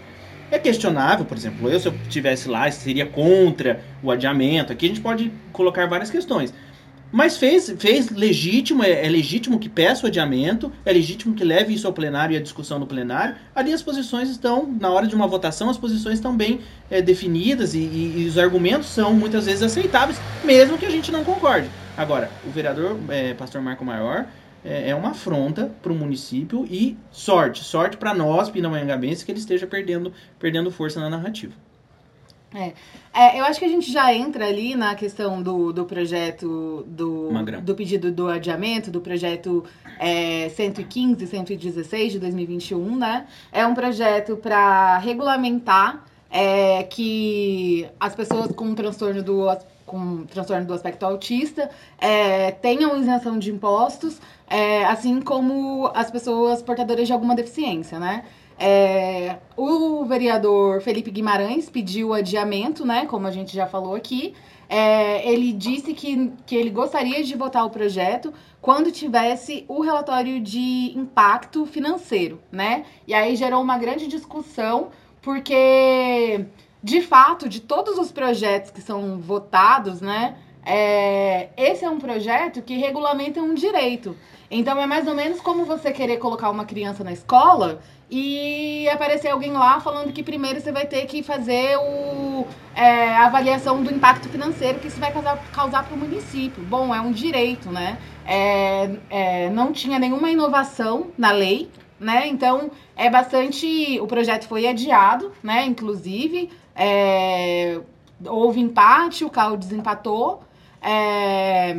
É 0.52 0.60
questionável, 0.60 1.26
por 1.26 1.38
exemplo, 1.38 1.70
eu 1.70 1.80
se 1.80 1.88
eu 1.88 1.94
estivesse 2.04 2.48
lá, 2.48 2.70
seria 2.70 3.06
contra 3.06 3.82
o 4.04 4.12
adiamento. 4.12 4.72
Aqui 4.72 4.86
a 4.86 4.90
gente 4.90 5.02
pode 5.02 5.32
colocar 5.52 5.88
várias 5.88 6.10
questões. 6.10 6.54
Mas 7.12 7.38
fez, 7.38 7.74
fez 7.80 8.10
legítimo, 8.10 8.84
é, 8.84 9.06
é, 9.06 9.10
legítimo 9.10 9.58
que 9.58 9.70
peça 9.70 10.06
o 10.06 10.08
adiamento, 10.08 10.72
é 10.86 10.92
legítimo 10.92 11.34
que 11.34 11.44
leve 11.44 11.74
isso 11.74 11.88
ao 11.88 11.94
plenário 11.94 12.34
e 12.34 12.38
a 12.38 12.42
discussão 12.42 12.78
no 12.78 12.86
plenário. 12.86 13.36
Ali 13.56 13.72
as 13.72 13.82
posições 13.82 14.30
estão, 14.30 14.68
na 14.80 14.90
hora 14.90 15.08
de 15.08 15.16
uma 15.16 15.28
votação, 15.28 15.70
as 15.70 15.78
posições 15.78 16.16
estão 16.16 16.36
bem 16.36 16.60
é, 16.90 17.02
definidas 17.02 17.74
e, 17.74 17.80
e, 17.80 18.24
e, 18.24 18.28
os 18.28 18.38
argumentos 18.38 18.90
são 18.90 19.14
muitas 19.14 19.46
vezes 19.46 19.64
aceitáveis, 19.64 20.20
mesmo 20.44 20.78
que 20.78 20.86
a 20.86 20.90
gente 20.90 21.12
não 21.12 21.24
concorde. 21.24 21.70
Agora, 21.96 22.30
o 22.46 22.50
vereador, 22.50 22.98
é, 23.08 23.34
pastor 23.34 23.62
Marco 23.62 23.86
Maior, 23.86 24.26
é, 24.66 24.90
é 24.90 24.96
uma 24.96 25.12
afronta 25.12 25.72
para 25.82 25.92
o 25.92 25.96
município 25.96 26.66
e 26.70 26.98
sorte, 27.12 27.64
sorte 27.64 27.96
para 27.96 28.14
nós, 28.14 28.50
pindamonhangabenses, 28.50 29.24
que 29.24 29.32
ele 29.32 29.40
esteja 29.40 29.68
perdendo, 29.68 30.12
perdendo 30.40 30.72
força 30.72 31.00
na 31.00 31.10
narrativa. 31.10 31.54
É. 32.54 32.74
é. 33.14 33.40
eu 33.40 33.46
acho 33.46 33.60
que 33.60 33.66
a 33.66 33.70
gente 33.70 33.92
já 33.92 34.14
entra 34.14 34.48
ali 34.48 34.76
na 34.76 34.96
questão 34.96 35.44
do, 35.44 35.74
do 35.74 35.86
projeto 35.86 36.86
do, 36.88 37.30
do 37.62 37.76
pedido 37.76 38.12
do 38.12 38.30
adiamento, 38.30 38.90
do 38.90 39.02
projeto 39.02 39.64
é, 40.00 40.50
115, 40.50 41.28
116 41.28 42.14
de 42.14 42.20
2021, 42.20 42.96
né? 42.96 43.28
É 43.52 43.66
um 43.66 43.76
projeto 43.76 44.38
para 44.38 44.98
regulamentar 45.00 46.06
é, 46.32 46.84
que 46.84 47.88
as 48.00 48.16
pessoas 48.16 48.52
com 48.54 48.74
transtorno 48.74 49.22
do 49.22 49.50
com 49.86 50.26
transtorno 50.26 50.66
do 50.66 50.74
aspecto 50.74 51.06
autista 51.06 51.70
é, 52.00 52.52
tenham 52.52 52.98
isenção 53.00 53.38
de 53.38 53.52
impostos, 53.52 54.20
é, 54.48 54.84
assim 54.86 55.22
como 55.22 55.90
as 55.94 56.10
pessoas 56.10 56.62
portadoras 56.62 57.08
de 57.08 57.14
alguma 57.14 57.36
deficiência, 57.36 58.00
né? 58.00 58.26
É, 58.58 59.38
o 59.58 60.06
vereador 60.06 60.82
Felipe 60.82 61.12
Guimarães 61.12 61.70
pediu 61.70 62.14
adiamento, 62.14 62.86
né? 62.86 63.06
Como 63.06 63.28
a 63.28 63.32
gente 63.32 63.54
já 63.54 63.68
falou 63.68 63.96
aqui. 63.96 64.34
É, 64.68 65.30
ele 65.32 65.52
disse 65.52 65.94
que, 65.94 66.32
que 66.46 66.56
ele 66.56 66.70
gostaria 66.70 67.24
de 67.24 67.36
votar 67.36 67.66
o 67.66 67.70
projeto 67.70 68.34
quando 68.62 68.92
tivesse 68.92 69.64
o 69.68 69.82
relatório 69.82 70.40
de 70.40 70.92
impacto 70.96 71.66
financeiro, 71.66 72.42
né? 72.52 72.86
E 73.06 73.14
aí 73.14 73.36
gerou 73.36 73.62
uma 73.62 73.78
grande 73.78 74.08
discussão, 74.08 74.90
porque, 75.22 76.46
de 76.86 77.02
fato, 77.02 77.50
de 77.50 77.62
todos 77.62 77.98
os 77.98 78.12
projetos 78.12 78.70
que 78.70 78.80
são 78.80 79.18
votados, 79.18 80.02
né? 80.02 80.36
É, 80.64 81.50
esse 81.58 81.84
é 81.84 81.90
um 81.90 81.98
projeto 81.98 82.62
que 82.62 82.78
regulamenta 82.78 83.42
um 83.42 83.56
direito. 83.56 84.16
Então 84.52 84.80
é 84.80 84.86
mais 84.86 85.08
ou 85.08 85.16
menos 85.16 85.42
como 85.42 85.66
você 85.66 85.92
querer 85.92 86.18
colocar 86.18 86.48
uma 86.52 86.64
criança 86.64 87.04
na 87.04 87.12
escola 87.12 87.80
e 88.08 88.88
aparecer 88.90 89.30
alguém 89.30 89.52
lá 89.52 89.80
falando 89.80 90.14
que 90.14 90.22
primeiro 90.22 90.62
você 90.62 90.72
vai 90.72 90.86
ter 90.86 91.08
que 91.08 91.24
fazer 91.24 91.76
o, 91.78 92.46
é, 92.76 93.16
a 93.16 93.26
avaliação 93.26 93.82
do 93.82 93.92
impacto 93.92 94.30
financeiro 94.30 94.78
que 94.78 94.88
isso 94.88 95.00
vai 95.00 95.12
causar, 95.12 95.40
causar 95.52 95.86
para 95.86 95.96
o 95.96 95.98
município. 95.98 96.64
Bom, 96.66 96.94
é 96.94 97.02
um 97.02 97.12
direito, 97.12 97.72
né? 97.72 97.98
É, 98.28 98.92
é, 99.10 99.50
não 99.50 99.74
tinha 99.74 99.98
nenhuma 99.98 100.30
inovação 100.30 101.08
na 101.18 101.32
lei, 101.32 101.68
né? 102.00 102.28
Então 102.28 102.70
é 102.96 103.10
bastante. 103.10 104.00
O 104.00 104.06
projeto 104.06 104.48
foi 104.48 104.68
adiado, 104.68 105.32
né? 105.42 105.66
Inclusive, 105.66 106.52
é, 106.76 107.80
houve 108.26 108.60
empate, 108.60 109.24
o 109.24 109.30
CAU 109.30 109.58
desempatou. 109.58 110.44
É, 110.82 111.76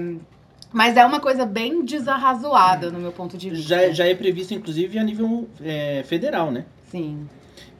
mas 0.72 0.96
é 0.96 1.04
uma 1.04 1.20
coisa 1.20 1.46
bem 1.46 1.84
desarrazoada, 1.84 2.90
no 2.90 2.98
meu 2.98 3.12
ponto 3.12 3.36
de 3.36 3.50
vista. 3.50 3.68
Já, 3.68 3.90
já 3.90 4.06
é 4.06 4.14
previsto, 4.14 4.54
inclusive, 4.54 4.98
a 4.98 5.04
nível 5.04 5.48
é, 5.62 6.02
federal, 6.04 6.50
né? 6.50 6.64
Sim. 6.90 7.28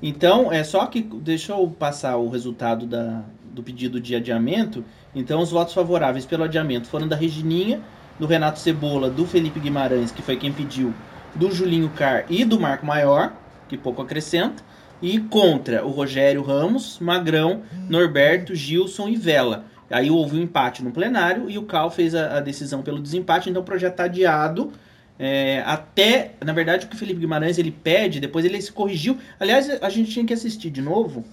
Então, 0.02 0.52
é 0.52 0.62
só 0.62 0.87
que. 0.87 1.02
Deixa 1.02 1.52
eu 1.52 1.68
passar 1.68 2.16
o 2.16 2.29
resultado 2.29 2.87
da, 2.87 3.22
do 3.52 3.62
pedido 3.62 4.00
de 4.00 4.14
adiamento. 4.14 4.85
Então, 5.14 5.40
os 5.40 5.50
votos 5.50 5.74
favoráveis 5.74 6.26
pelo 6.26 6.44
adiamento 6.44 6.88
foram 6.88 7.09
da 7.09 7.16
Regininha, 7.16 7.81
do 8.18 8.26
Renato 8.26 8.59
Cebola, 8.59 9.11
do 9.11 9.26
Felipe 9.26 9.59
Guimarães, 9.59 10.12
que 10.12 10.22
foi 10.22 10.37
quem 10.37 10.52
pediu, 10.52 10.92
do 11.35 11.50
Julinho 11.50 11.90
Car 11.90 12.26
e 12.29 12.44
do 12.44 12.61
Marco 12.61 12.87
Maior, 12.87 13.33
que 13.68 13.76
pouco 13.76 14.02
acrescenta. 14.02 14.62
E 15.02 15.18
contra 15.18 15.85
o 15.85 15.90
Rogério 15.90 16.42
Ramos, 16.42 16.98
Magrão, 17.00 17.62
Norberto, 17.88 18.54
Gilson 18.54 19.09
e 19.09 19.16
Vela. 19.16 19.66
Aí 19.90 20.11
houve 20.11 20.37
um 20.37 20.42
empate 20.42 20.82
no 20.82 20.90
plenário 20.90 21.48
e 21.48 21.59
o 21.59 21.62
CAL 21.62 21.90
fez 21.90 22.14
a, 22.14 22.38
a 22.38 22.40
decisão 22.40 22.82
pelo 22.82 23.00
desempate, 23.00 23.48
então 23.48 23.62
o 23.62 23.64
projeto 23.64 23.92
está 23.92 24.04
adiado. 24.04 24.72
É, 25.18 25.62
até, 25.64 26.32
na 26.44 26.52
verdade, 26.52 26.87
o 26.87 26.88
que 26.88 26.96
o 26.96 26.98
Felipe 26.98 27.20
Guimarães 27.20 27.56
ele 27.56 27.70
pede, 27.70 28.20
depois 28.20 28.44
ele 28.44 28.61
se 28.61 28.72
corrigiu. 28.72 29.16
Aliás, 29.38 29.70
a 29.80 29.88
gente 29.88 30.11
tinha 30.11 30.24
que 30.24 30.35
assistir 30.35 30.70
de 30.70 30.82
novo, 30.82 31.24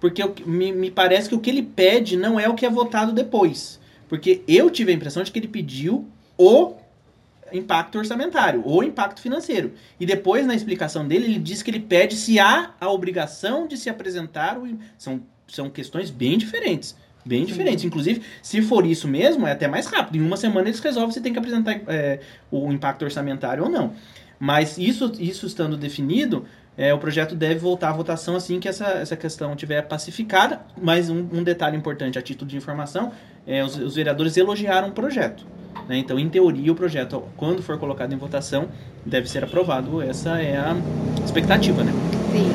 porque 0.00 0.22
eu, 0.22 0.34
me, 0.46 0.72
me 0.72 0.90
parece 0.90 1.28
que 1.28 1.34
o 1.34 1.40
que 1.40 1.50
ele 1.50 1.62
pede 1.62 2.16
não 2.16 2.38
é 2.40 2.48
o 2.48 2.54
que 2.54 2.66
é 2.66 2.70
votado 2.70 3.12
depois. 3.12 3.78
Porque 4.08 4.42
eu 4.48 4.70
tive 4.70 4.90
a 4.90 4.94
impressão 4.94 5.22
de 5.22 5.30
que 5.30 5.38
ele 5.38 5.48
pediu 5.48 6.08
o 6.36 6.74
impacto 7.52 7.98
orçamentário, 7.98 8.62
o 8.64 8.82
impacto 8.82 9.20
financeiro. 9.20 9.72
E 9.98 10.06
depois, 10.06 10.46
na 10.46 10.54
explicação 10.54 11.06
dele, 11.06 11.26
ele 11.26 11.38
diz 11.38 11.62
que 11.62 11.70
ele 11.70 11.80
pede 11.80 12.16
se 12.16 12.38
há 12.38 12.74
a 12.80 12.90
obrigação 12.90 13.66
de 13.66 13.76
se 13.76 13.88
apresentar. 13.88 14.58
O, 14.58 14.78
são, 14.96 15.20
são 15.46 15.70
questões 15.70 16.10
bem 16.10 16.38
diferentes. 16.38 16.96
Bem 17.24 17.44
diferentes. 17.44 17.84
Inclusive, 17.84 18.22
se 18.42 18.62
for 18.62 18.86
isso 18.86 19.06
mesmo, 19.06 19.46
é 19.46 19.52
até 19.52 19.68
mais 19.68 19.86
rápido. 19.86 20.16
Em 20.16 20.26
uma 20.26 20.36
semana 20.36 20.68
eles 20.68 20.80
resolvem 20.80 21.12
se 21.12 21.20
tem 21.20 21.32
que 21.32 21.38
apresentar 21.38 21.80
é, 21.86 22.20
o 22.50 22.72
impacto 22.72 23.04
orçamentário 23.04 23.64
ou 23.64 23.70
não. 23.70 23.92
Mas 24.38 24.78
isso, 24.78 25.12
isso 25.18 25.46
estando 25.46 25.76
definido, 25.76 26.46
é, 26.78 26.94
o 26.94 26.98
projeto 26.98 27.34
deve 27.34 27.58
voltar 27.58 27.88
à 27.88 27.92
votação 27.92 28.36
assim 28.36 28.60
que 28.60 28.68
essa, 28.68 28.86
essa 28.86 29.16
questão 29.16 29.50
estiver 29.50 29.82
pacificada. 29.82 30.60
Mas 30.80 31.10
um, 31.10 31.26
um, 31.32 31.42
detalhe 31.42 31.76
importante 31.76 32.16
a 32.16 32.22
título 32.22 32.48
de 32.48 32.56
informação, 32.56 33.10
é, 33.44 33.64
os, 33.64 33.76
os 33.76 33.96
vereadores 33.96 34.36
elogiaram 34.36 34.90
o 34.90 34.92
projeto. 34.92 35.44
Né? 35.88 35.98
Então, 35.98 36.20
em 36.20 36.28
teoria, 36.28 36.70
o 36.70 36.76
projeto, 36.76 37.24
quando 37.36 37.64
for 37.64 37.76
colocado 37.78 38.12
em 38.12 38.16
votação, 38.16 38.68
deve 39.04 39.28
ser 39.28 39.42
aprovado. 39.42 40.00
Essa 40.00 40.40
é 40.40 40.56
a 40.56 40.76
expectativa, 41.24 41.82
né? 41.82 41.92
Sim. 42.30 42.52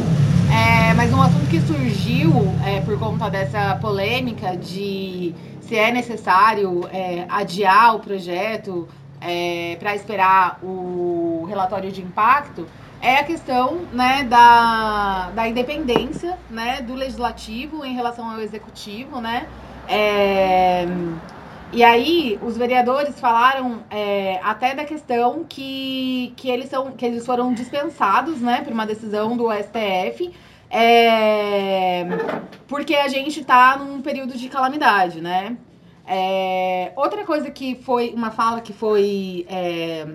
É, 0.54 0.94
mas 0.94 1.12
um 1.12 1.22
assunto 1.22 1.50
que 1.50 1.60
surgiu 1.60 2.32
é, 2.66 2.80
por 2.80 2.98
conta 2.98 3.30
dessa 3.30 3.76
polêmica 3.76 4.56
de 4.56 5.36
se 5.60 5.76
é 5.76 5.92
necessário 5.92 6.88
é, 6.94 7.26
adiar 7.28 7.96
o 7.96 8.00
projeto 8.00 8.88
é, 9.20 9.76
para 9.80 9.96
esperar 9.96 10.60
o 10.64 11.46
relatório 11.50 11.92
de 11.92 12.02
impacto 12.02 12.66
é 13.04 13.18
a 13.18 13.24
questão 13.26 13.82
né, 13.92 14.24
da, 14.24 15.30
da 15.32 15.46
independência 15.46 16.40
né, 16.50 16.82
do 16.82 16.96
legislativo 16.96 17.84
em 17.84 17.94
relação 17.94 18.32
ao 18.32 18.40
executivo, 18.40 19.20
né? 19.20 19.46
É, 19.90 20.86
e 21.74 21.84
aí, 21.84 22.40
os 22.42 22.56
vereadores 22.56 23.20
falaram 23.20 23.84
é, 23.92 24.40
até 24.42 24.74
da 24.74 24.86
questão 24.86 25.44
que, 25.44 26.32
que, 26.38 26.50
eles 26.50 26.70
são, 26.70 26.92
que 26.92 27.06
eles 27.06 27.26
foram 27.26 27.54
dispensados, 27.54 28.40
né, 28.40 28.62
por 28.62 28.72
uma 28.72 28.86
decisão 28.86 29.36
do 29.36 29.52
STF, 29.52 30.32
é, 30.70 32.06
porque 32.68 32.96
a 32.96 33.10
gente 33.10 33.42
está 33.42 33.76
num 33.76 34.02
período 34.02 34.38
de 34.38 34.48
calamidade, 34.48 35.20
né? 35.20 35.58
É, 36.08 36.94
outra 36.96 37.26
coisa 37.26 37.52
que 37.52 37.76
foi 37.76 38.14
uma 38.16 38.32
fala 38.32 38.62
que 38.62 38.72
foi 38.72 39.46
é, 39.50 40.06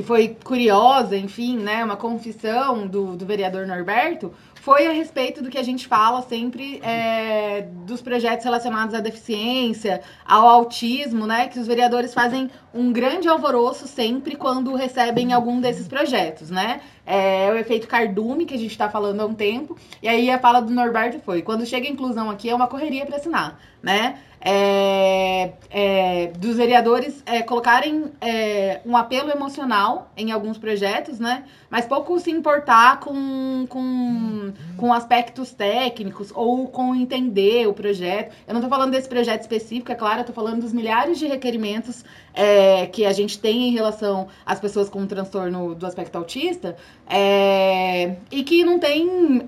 que 0.00 0.02
foi 0.02 0.34
curiosa, 0.42 1.14
enfim, 1.14 1.58
né, 1.58 1.84
uma 1.84 1.96
confissão 1.96 2.86
do, 2.86 3.16
do 3.16 3.26
vereador 3.26 3.66
Norberto, 3.66 4.32
foi 4.54 4.86
a 4.86 4.92
respeito 4.92 5.42
do 5.42 5.50
que 5.50 5.58
a 5.58 5.62
gente 5.62 5.86
fala 5.86 6.22
sempre 6.22 6.80
é, 6.82 7.62
dos 7.86 8.00
projetos 8.00 8.44
relacionados 8.44 8.94
à 8.94 9.00
deficiência, 9.00 10.00
ao 10.24 10.46
autismo, 10.46 11.26
né? 11.26 11.48
Que 11.48 11.58
os 11.58 11.66
vereadores 11.66 12.12
fazem 12.12 12.50
um 12.72 12.92
grande 12.92 13.28
alvoroço 13.28 13.86
sempre 13.86 14.36
quando 14.36 14.74
recebem 14.74 15.32
algum 15.32 15.60
desses 15.60 15.88
projetos, 15.88 16.50
né? 16.50 16.80
É 17.04 17.50
o 17.52 17.56
efeito 17.56 17.88
cardume 17.88 18.46
que 18.46 18.54
a 18.54 18.58
gente 18.58 18.70
está 18.70 18.88
falando 18.88 19.20
há 19.20 19.26
um 19.26 19.34
tempo. 19.34 19.76
E 20.02 20.08
aí 20.08 20.30
a 20.30 20.38
fala 20.38 20.60
do 20.60 20.72
Norberto 20.72 21.18
foi: 21.20 21.42
quando 21.42 21.66
chega 21.66 21.88
a 21.88 21.90
inclusão 21.90 22.30
aqui 22.30 22.48
é 22.48 22.54
uma 22.54 22.68
correria 22.68 23.04
para 23.04 23.16
assinar, 23.16 23.58
né? 23.82 24.18
É, 24.42 25.52
é, 25.68 26.26
dos 26.28 26.56
vereadores 26.56 27.22
é, 27.26 27.42
colocarem 27.42 28.10
é, 28.22 28.80
um 28.86 28.96
apelo 28.96 29.30
emocional 29.30 30.10
em 30.16 30.32
alguns 30.32 30.56
projetos, 30.56 31.18
né? 31.18 31.44
Mas 31.68 31.84
pouco 31.84 32.18
se 32.18 32.30
importar 32.30 33.00
com, 33.00 33.66
com, 33.68 34.52
com 34.78 34.92
aspectos 34.94 35.52
técnicos 35.52 36.32
ou 36.34 36.68
com 36.68 36.94
entender 36.94 37.68
o 37.68 37.74
projeto. 37.74 38.34
Eu 38.48 38.54
não 38.54 38.60
estou 38.60 38.70
falando 38.70 38.92
desse 38.92 39.08
projeto 39.08 39.42
específico, 39.42 39.92
é 39.92 39.94
claro, 39.94 40.20
eu 40.20 40.24
tô 40.24 40.32
falando 40.32 40.62
dos 40.62 40.72
milhares 40.72 41.18
de 41.18 41.26
requerimentos 41.26 42.02
é, 42.34 42.86
que 42.86 43.04
a 43.04 43.12
gente 43.12 43.38
tem 43.38 43.68
em 43.68 43.72
relação 43.72 44.28
às 44.44 44.60
pessoas 44.60 44.88
com 44.88 45.06
transtorno 45.06 45.74
do 45.74 45.86
aspecto 45.86 46.16
autista 46.16 46.76
é, 47.08 48.16
e 48.30 48.42
que 48.42 48.64
não 48.64 48.78
tem, 48.78 49.42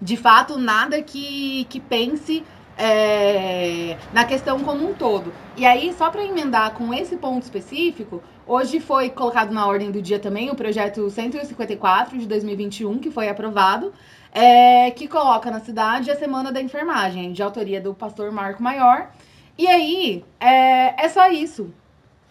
de 0.00 0.16
fato, 0.16 0.58
nada 0.58 1.00
que, 1.02 1.64
que 1.68 1.80
pense 1.80 2.44
é, 2.80 3.98
na 4.10 4.24
questão 4.24 4.60
como 4.60 4.88
um 4.88 4.94
todo. 4.94 5.30
E 5.54 5.66
aí, 5.66 5.92
só 5.92 6.10
para 6.10 6.24
emendar 6.24 6.72
com 6.72 6.94
esse 6.94 7.14
ponto 7.18 7.42
específico, 7.42 8.22
hoje 8.46 8.80
foi 8.80 9.10
colocado 9.10 9.52
na 9.52 9.66
ordem 9.66 9.90
do 9.90 10.00
dia 10.00 10.18
também 10.18 10.50
o 10.50 10.54
projeto 10.54 11.10
154 11.10 12.16
de 12.16 12.26
2021, 12.26 12.98
que 12.98 13.10
foi 13.10 13.28
aprovado, 13.28 13.92
é, 14.32 14.90
que 14.92 15.06
coloca 15.06 15.50
na 15.50 15.60
cidade 15.60 16.10
a 16.10 16.16
Semana 16.16 16.50
da 16.50 16.62
Enfermagem, 16.62 17.32
de 17.32 17.42
autoria 17.42 17.82
do 17.82 17.92
pastor 17.92 18.32
Marco 18.32 18.62
Maior. 18.62 19.10
E 19.56 19.66
aí, 19.66 20.24
é, 20.38 21.04
é 21.04 21.08
só 21.08 21.28
isso. 21.28 21.72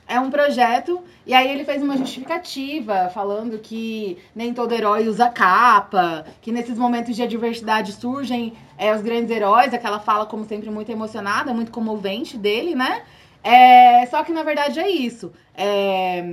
É 0.07 0.19
um 0.19 0.31
projeto, 0.31 1.03
e 1.23 1.35
aí 1.35 1.51
ele 1.51 1.63
fez 1.63 1.83
uma 1.83 1.95
justificativa 1.95 3.11
falando 3.13 3.59
que 3.59 4.17
nem 4.35 4.55
todo 4.55 4.73
herói 4.73 5.07
usa 5.07 5.29
capa, 5.29 6.25
que 6.41 6.51
nesses 6.51 6.79
momentos 6.79 7.15
de 7.15 7.21
adversidade 7.21 7.93
surgem 7.93 8.53
é, 8.75 8.91
os 8.95 9.03
grandes 9.03 9.29
heróis, 9.29 9.71
aquela 9.71 9.99
fala, 9.99 10.25
como 10.25 10.45
sempre, 10.45 10.71
muito 10.71 10.91
emocionada, 10.91 11.53
muito 11.53 11.71
comovente 11.71 12.37
dele, 12.37 12.73
né? 12.73 13.03
É, 13.43 14.03
só 14.07 14.23
que 14.23 14.33
na 14.33 14.41
verdade 14.41 14.79
é 14.79 14.89
isso. 14.89 15.31
É, 15.53 16.23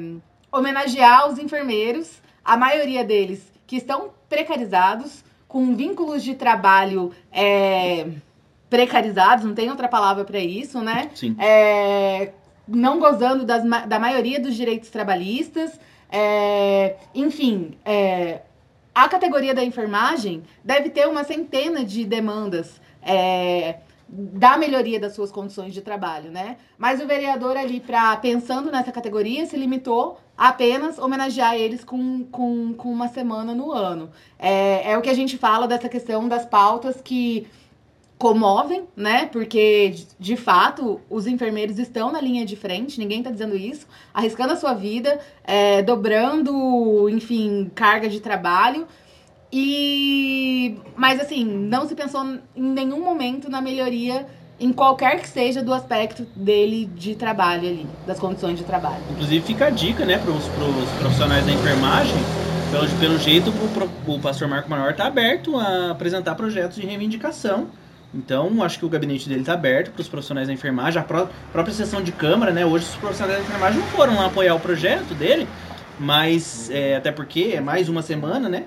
homenagear 0.51 1.29
os 1.29 1.39
enfermeiros, 1.39 2.23
a 2.43 2.57
maioria 2.57 3.05
deles 3.05 3.53
que 3.67 3.77
estão 3.77 4.11
precarizados, 4.27 5.23
com 5.47 5.77
vínculos 5.77 6.25
de 6.25 6.35
trabalho 6.35 7.13
é, 7.31 8.07
precarizados, 8.69 9.45
não 9.45 9.55
tem 9.55 9.71
outra 9.71 9.89
palavra 9.89 10.25
para 10.25 10.39
isso, 10.39 10.81
né? 10.81 11.11
Sim. 11.15 11.37
É, 11.39 12.33
não 12.67 12.99
gozando 12.99 13.45
das, 13.45 13.63
da 13.87 13.99
maioria 13.99 14.41
dos 14.41 14.55
direitos 14.55 14.91
trabalhistas. 14.91 15.79
É, 16.11 16.97
enfim, 17.15 17.77
é, 17.85 18.41
a 18.95 19.09
categoria 19.09 19.55
da 19.55 19.65
enfermagem 19.65 20.43
deve 20.65 20.91
ter 20.91 21.07
uma 21.07 21.25
centena 21.25 21.85
de 21.85 22.05
demandas 22.05 22.81
é, 23.03 23.77
da 24.09 24.57
melhoria 24.57 25.01
das 25.01 25.15
suas 25.15 25.33
condições 25.33 25.75
de 25.75 25.81
trabalho, 25.81 26.31
né? 26.31 26.57
Mas 26.79 27.01
o 27.01 27.07
vereador 27.07 27.57
ali, 27.57 27.81
pra, 27.81 28.17
pensando 28.17 28.71
nessa 28.71 28.93
categoria, 28.93 29.45
se 29.47 29.57
limitou 29.57 30.19
a 30.39 30.49
apenas 30.49 30.99
homenagear 30.99 31.57
eles 31.57 31.83
com, 31.83 32.25
com, 32.25 32.73
com 32.75 32.91
uma 32.91 33.09
semana 33.09 33.55
no 33.55 33.73
ano. 33.73 34.11
É, 34.39 34.93
é 34.93 34.99
o 34.99 35.03
que 35.03 35.11
a 35.11 35.15
gente 35.15 35.37
fala 35.37 35.67
dessa 35.67 35.89
questão 35.89 36.29
das 36.29 36.47
pautas 36.47 37.01
que 37.01 37.47
comovem, 38.19 38.85
né? 38.97 39.27
Porque, 39.27 39.95
de 40.19 40.37
fato, 40.37 41.01
os 41.11 41.27
enfermeiros 41.27 41.79
estão 41.79 42.11
na 42.11 42.21
linha 42.21 42.47
de 42.47 42.57
frente, 42.57 42.99
ninguém 42.99 43.19
está 43.19 43.31
dizendo 43.31 43.57
isso, 43.57 43.87
arriscando 44.13 44.53
a 44.53 44.57
sua 44.57 44.73
vida, 44.73 45.19
é, 45.45 45.83
dobrando, 45.83 47.09
enfim, 47.11 47.71
carga 47.75 48.09
de 48.09 48.21
trabalho. 48.21 48.87
E. 49.53 50.77
Mas, 50.97 51.21
assim, 51.21 51.45
não 51.45 51.87
se 51.87 51.95
pensou 51.95 52.25
em 52.55 52.63
nenhum 52.63 53.05
momento 53.05 53.51
na 53.51 53.61
melhoria 53.61 54.27
em 54.59 54.73
qualquer 54.73 55.21
que 55.21 55.29
seja 55.29 55.63
do 55.63 55.73
aspecto 55.75 56.27
dele 56.35 56.87
de 56.95 57.15
trabalho 57.15 57.69
ali, 57.69 57.87
das 58.07 58.19
condições 58.19 58.57
de 58.57 58.65
trabalho. 58.65 59.03
Inclusive, 59.11 59.45
fica 59.45 59.67
a 59.67 59.71
dica, 59.71 60.07
né, 60.07 60.17
para 60.17 60.31
os 60.31 60.47
profissionais 60.99 61.45
da 61.45 61.53
enfermagem. 61.53 62.17
Pelo, 62.71 62.89
pelo 62.99 63.19
jeito, 63.19 63.51
o, 63.51 64.15
o 64.15 64.21
pastor 64.21 64.49
Marco 64.49 64.69
Maior 64.69 64.91
está 64.91 65.07
aberto 65.07 65.57
a 65.57 65.91
apresentar 65.91 66.35
projetos 66.35 66.77
de 66.77 66.87
reivindicação 66.87 67.69
então, 68.15 68.63
acho 68.63 68.79
que 68.79 68.85
o 68.85 68.89
gabinete 68.89 69.29
dele 69.29 69.41
está 69.41 69.53
aberto 69.55 69.91
para 69.91 70.01
os 70.01 70.09
profissionais 70.09 70.49
da 70.49 70.55
enfermagem. 70.55 71.01
A 71.01 71.05
pró 71.05 71.29
própria 71.53 71.75
sessão 71.75 72.03
de 72.03 72.13
Câmara, 72.13 72.53
né? 72.53 72.65
Hoje 72.65 72.85
os 72.85 72.97
profissionais 72.97 73.39
da 73.39 73.45
enfermagem 73.45 73.81
não 73.81 73.87
foram 73.89 74.17
lá 74.17 74.27
apoiar 74.27 74.55
o 74.55 74.61
projeto 74.61 75.15
dele, 75.15 75.47
mas 75.99 76.71
é, 76.71 76.97
até 76.97 77.11
porque 77.13 77.53
é 77.55 77.61
mais 77.61 77.89
uma 77.89 78.03
semana, 78.03 78.49
né? 78.49 78.65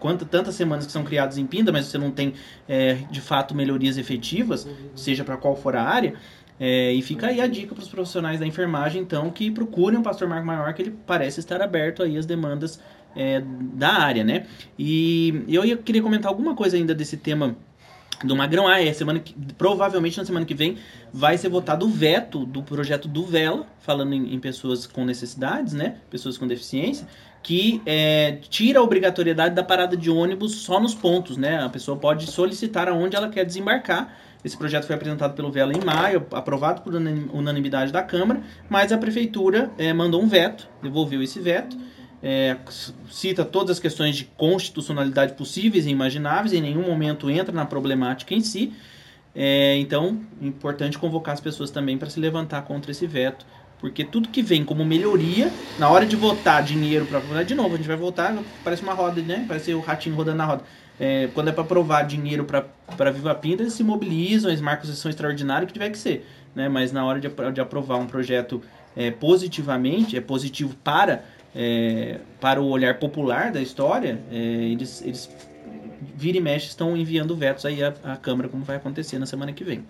Quanto, 0.00 0.24
tantas 0.24 0.54
semanas 0.54 0.86
que 0.86 0.92
são 0.92 1.04
criadas 1.04 1.38
em 1.38 1.46
Pinda, 1.46 1.70
mas 1.70 1.86
você 1.86 1.98
não 1.98 2.10
tem 2.10 2.34
é, 2.68 2.94
de 3.10 3.20
fato 3.20 3.54
melhorias 3.54 3.98
efetivas, 3.98 4.66
seja 4.96 5.22
para 5.22 5.36
qual 5.36 5.54
for 5.54 5.76
a 5.76 5.82
área. 5.82 6.14
É, 6.58 6.92
e 6.92 7.00
fica 7.02 7.28
aí 7.28 7.40
a 7.40 7.46
dica 7.46 7.74
para 7.74 7.82
os 7.82 7.88
profissionais 7.88 8.40
da 8.40 8.46
enfermagem, 8.46 9.00
então, 9.00 9.30
que 9.30 9.48
procurem 9.50 10.00
o 10.00 10.02
pastor 10.02 10.26
Marco 10.26 10.44
Maior, 10.44 10.72
que 10.74 10.82
ele 10.82 10.94
parece 11.06 11.38
estar 11.38 11.62
aberto 11.62 12.02
aí 12.02 12.16
às 12.16 12.26
demandas 12.26 12.80
é, 13.14 13.40
da 13.74 13.92
área, 13.92 14.24
né? 14.24 14.46
E 14.76 15.44
eu 15.46 15.78
queria 15.78 16.02
comentar 16.02 16.28
alguma 16.28 16.56
coisa 16.56 16.76
ainda 16.76 16.94
desse 16.94 17.16
tema 17.16 17.54
do 18.24 18.34
Magrão. 18.36 18.66
Ah, 18.66 18.82
é 18.82 18.92
semana 18.92 19.18
que, 19.18 19.34
provavelmente 19.56 20.18
na 20.18 20.24
semana 20.24 20.44
que 20.44 20.54
vem 20.54 20.78
vai 21.12 21.38
ser 21.38 21.48
votado 21.48 21.86
o 21.86 21.88
veto 21.88 22.44
do 22.44 22.62
projeto 22.62 23.08
do 23.08 23.24
Vela, 23.24 23.66
falando 23.80 24.12
em, 24.12 24.34
em 24.34 24.40
pessoas 24.40 24.86
com 24.86 25.04
necessidades, 25.04 25.72
né? 25.72 25.96
Pessoas 26.10 26.36
com 26.36 26.46
deficiência, 26.46 27.06
que 27.42 27.80
é, 27.86 28.38
tira 28.48 28.80
a 28.80 28.82
obrigatoriedade 28.82 29.54
da 29.54 29.62
parada 29.62 29.96
de 29.96 30.10
ônibus 30.10 30.56
só 30.56 30.80
nos 30.80 30.94
pontos, 30.94 31.36
né? 31.36 31.62
A 31.62 31.68
pessoa 31.68 31.96
pode 31.96 32.26
solicitar 32.26 32.88
aonde 32.88 33.16
ela 33.16 33.28
quer 33.28 33.44
desembarcar. 33.44 34.16
Esse 34.44 34.56
projeto 34.56 34.86
foi 34.86 34.94
apresentado 34.94 35.34
pelo 35.34 35.50
Vela 35.50 35.72
em 35.72 35.84
maio, 35.84 36.24
aprovado 36.32 36.82
por 36.82 36.94
unanimidade 36.94 37.92
da 37.92 38.02
Câmara, 38.02 38.40
mas 38.68 38.92
a 38.92 38.98
Prefeitura 38.98 39.70
é, 39.76 39.92
mandou 39.92 40.22
um 40.22 40.28
veto, 40.28 40.68
devolveu 40.80 41.22
esse 41.22 41.40
veto 41.40 41.76
é, 42.22 42.56
cita 43.10 43.44
todas 43.44 43.76
as 43.76 43.80
questões 43.80 44.16
de 44.16 44.24
constitucionalidade 44.24 45.34
possíveis 45.34 45.86
e 45.86 45.90
imagináveis, 45.90 46.52
em 46.52 46.60
nenhum 46.60 46.86
momento 46.86 47.30
entra 47.30 47.52
na 47.52 47.64
problemática 47.64 48.34
em 48.34 48.40
si. 48.40 48.72
É, 49.34 49.76
então, 49.76 50.20
importante 50.40 50.98
convocar 50.98 51.34
as 51.34 51.40
pessoas 51.40 51.70
também 51.70 51.96
para 51.96 52.10
se 52.10 52.18
levantar 52.18 52.62
contra 52.62 52.90
esse 52.90 53.06
veto, 53.06 53.46
porque 53.78 54.04
tudo 54.04 54.28
que 54.28 54.42
vem 54.42 54.64
como 54.64 54.84
melhoria, 54.84 55.52
na 55.78 55.88
hora 55.88 56.04
de 56.04 56.16
votar 56.16 56.62
dinheiro 56.62 57.06
para. 57.06 57.44
De 57.44 57.54
novo, 57.54 57.74
a 57.74 57.76
gente 57.76 57.86
vai 57.86 57.96
votar, 57.96 58.36
parece 58.64 58.82
uma 58.82 58.94
roda, 58.94 59.22
né? 59.22 59.44
Parece 59.46 59.72
o 59.72 59.80
ratinho 59.80 60.16
rodando 60.16 60.38
na 60.38 60.44
roda. 60.44 60.64
É, 60.98 61.28
quando 61.32 61.48
é 61.48 61.52
para 61.52 61.62
aprovar 61.62 62.02
dinheiro 62.02 62.44
para 62.44 63.10
Viva 63.12 63.32
Pinta, 63.36 63.62
eles 63.62 63.74
se 63.74 63.84
mobilizam, 63.84 64.50
eles 64.50 64.60
marcam 64.60 64.84
sessão 64.84 65.08
extraordinária, 65.08 65.62
o 65.62 65.66
que 65.68 65.72
tiver 65.72 65.90
que 65.90 65.98
ser. 65.98 66.26
Né? 66.56 66.68
Mas 66.68 66.90
na 66.90 67.04
hora 67.04 67.20
de, 67.20 67.28
de 67.52 67.60
aprovar 67.60 67.98
um 67.98 68.06
projeto 68.06 68.60
é, 68.96 69.12
positivamente, 69.12 70.16
é 70.16 70.20
positivo 70.20 70.74
para 70.82 71.22
é, 71.54 72.18
para 72.40 72.60
o 72.60 72.68
olhar 72.68 72.98
popular 72.98 73.50
da 73.50 73.60
história, 73.60 74.20
é, 74.30 74.36
eles, 74.36 75.02
eles 75.02 75.30
vira 76.14 76.38
e 76.38 76.40
mexe 76.40 76.68
estão 76.68 76.96
enviando 76.96 77.34
vetos 77.34 77.64
aí 77.64 77.82
à, 77.82 77.94
à, 78.04 78.16
Câmara, 78.16 78.48
como 78.48 78.64
vai 78.64 78.76
acontecer 78.76 79.18
na 79.18 79.26
semana 79.26 79.52
que 79.52 79.64
vem. 79.64 79.84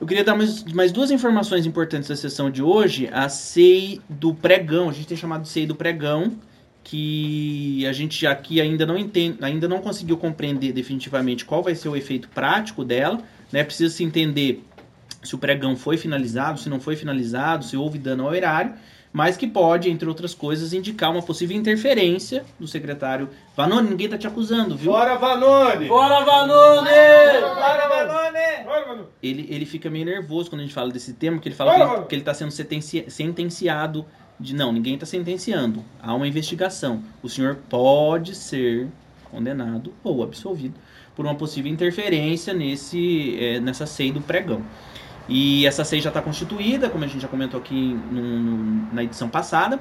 Eu 0.00 0.06
queria 0.06 0.24
dar 0.24 0.34
mais, 0.34 0.64
mais 0.64 0.92
duas 0.92 1.10
informações 1.10 1.66
importantes 1.66 2.08
da 2.08 2.16
sessão 2.16 2.50
de 2.50 2.62
hoje. 2.62 3.08
A 3.12 3.28
SEI 3.28 4.00
do 4.08 4.34
pregão, 4.34 4.88
a 4.88 4.92
gente 4.92 5.06
tem 5.06 5.16
chamado 5.16 5.42
de 5.42 5.48
SEI 5.48 5.66
do 5.66 5.74
pregão, 5.74 6.36
que 6.82 7.86
a 7.86 7.92
gente 7.92 8.26
aqui 8.26 8.60
ainda 8.60 8.84
não 8.84 8.98
entende, 8.98 9.38
ainda 9.40 9.66
não 9.66 9.80
conseguiu 9.80 10.18
compreender 10.18 10.72
definitivamente 10.72 11.44
qual 11.44 11.62
vai 11.62 11.74
ser 11.74 11.88
o 11.88 11.96
efeito 11.96 12.28
prático 12.28 12.84
dela. 12.84 13.20
Né? 13.50 13.62
Precisa 13.62 13.94
se 13.94 14.04
entender 14.04 14.64
se 15.22 15.34
o 15.34 15.38
pregão 15.38 15.76
foi 15.76 15.96
finalizado, 15.96 16.60
se 16.60 16.68
não 16.68 16.80
foi 16.80 16.96
finalizado, 16.96 17.64
se 17.64 17.76
houve 17.76 17.98
dano 17.98 18.26
ao 18.26 18.34
erário 18.34 18.74
mas 19.14 19.36
que 19.36 19.46
pode, 19.46 19.88
entre 19.88 20.08
outras 20.08 20.34
coisas, 20.34 20.72
indicar 20.72 21.12
uma 21.12 21.22
possível 21.22 21.56
interferência 21.56 22.44
do 22.58 22.66
secretário 22.66 23.30
Vanoni. 23.56 23.90
Ninguém 23.90 24.08
tá 24.08 24.18
te 24.18 24.26
acusando, 24.26 24.76
viu? 24.76 24.90
Fora 24.90 25.14
Vanoni! 25.14 25.86
Fora 25.86 26.24
Vanoni! 26.24 26.90
Fora 28.64 28.84
Vanoni! 28.84 29.06
Ele, 29.22 29.46
ele 29.48 29.64
fica 29.66 29.88
meio 29.88 30.04
nervoso 30.04 30.50
quando 30.50 30.62
a 30.62 30.64
gente 30.64 30.74
fala 30.74 30.90
desse 30.90 31.12
tema, 31.12 31.36
porque 31.36 31.48
ele 31.48 31.54
fala 31.54 31.74
que 31.74 31.80
ele, 31.80 32.06
que 32.06 32.14
ele 32.16 32.22
tá 32.22 32.34
sendo 32.34 32.50
sentenciado 32.50 34.04
de 34.40 34.52
não, 34.52 34.72
ninguém 34.72 34.94
está 34.94 35.06
sentenciando. 35.06 35.84
Há 36.02 36.12
uma 36.12 36.26
investigação. 36.26 37.00
O 37.22 37.28
senhor 37.28 37.58
pode 37.70 38.34
ser 38.34 38.88
condenado 39.30 39.94
ou 40.02 40.24
absolvido 40.24 40.74
por 41.14 41.24
uma 41.24 41.36
possível 41.36 41.70
interferência 41.70 42.52
nesse, 42.52 43.36
é, 43.38 43.60
nessa 43.60 43.86
SEI 43.86 44.10
do 44.10 44.20
pregão. 44.20 44.60
E 45.28 45.66
essa 45.66 45.84
SEI 45.84 46.00
já 46.00 46.10
está 46.10 46.20
constituída, 46.20 46.90
como 46.90 47.04
a 47.04 47.06
gente 47.06 47.20
já 47.20 47.28
comentou 47.28 47.58
aqui 47.58 47.94
no, 48.10 48.92
na 48.92 49.02
edição 49.02 49.28
passada. 49.28 49.80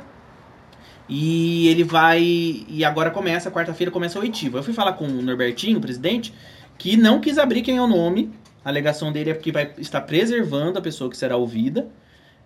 E 1.08 1.68
ele 1.68 1.84
vai. 1.84 2.22
E 2.22 2.84
agora 2.86 3.12
começa, 3.12 3.52
quarta-feira 3.52 3.92
começa 3.92 4.18
a 4.18 4.22
oitiva. 4.22 4.60
Eu 4.60 4.64
fui 4.64 4.74
falar 4.74 4.94
com 4.94 5.06
o 5.06 5.22
Norbertinho, 5.22 5.78
o 5.78 5.82
presidente, 5.82 6.34
que 6.78 6.96
não 6.96 7.20
quis 7.20 7.38
abrir 7.38 7.62
quem 7.62 7.78
é 7.78 7.82
o 7.82 7.88
nome. 7.88 8.32
A 8.64 8.70
alegação 8.70 9.12
dele 9.12 9.32
é 9.32 9.34
porque 9.34 9.52
vai 9.52 9.74
estar 9.78 10.02
preservando 10.02 10.80
a 10.80 10.82
pessoa 10.82 11.10
que 11.10 11.18
será 11.18 11.36
ouvida. 11.36 11.90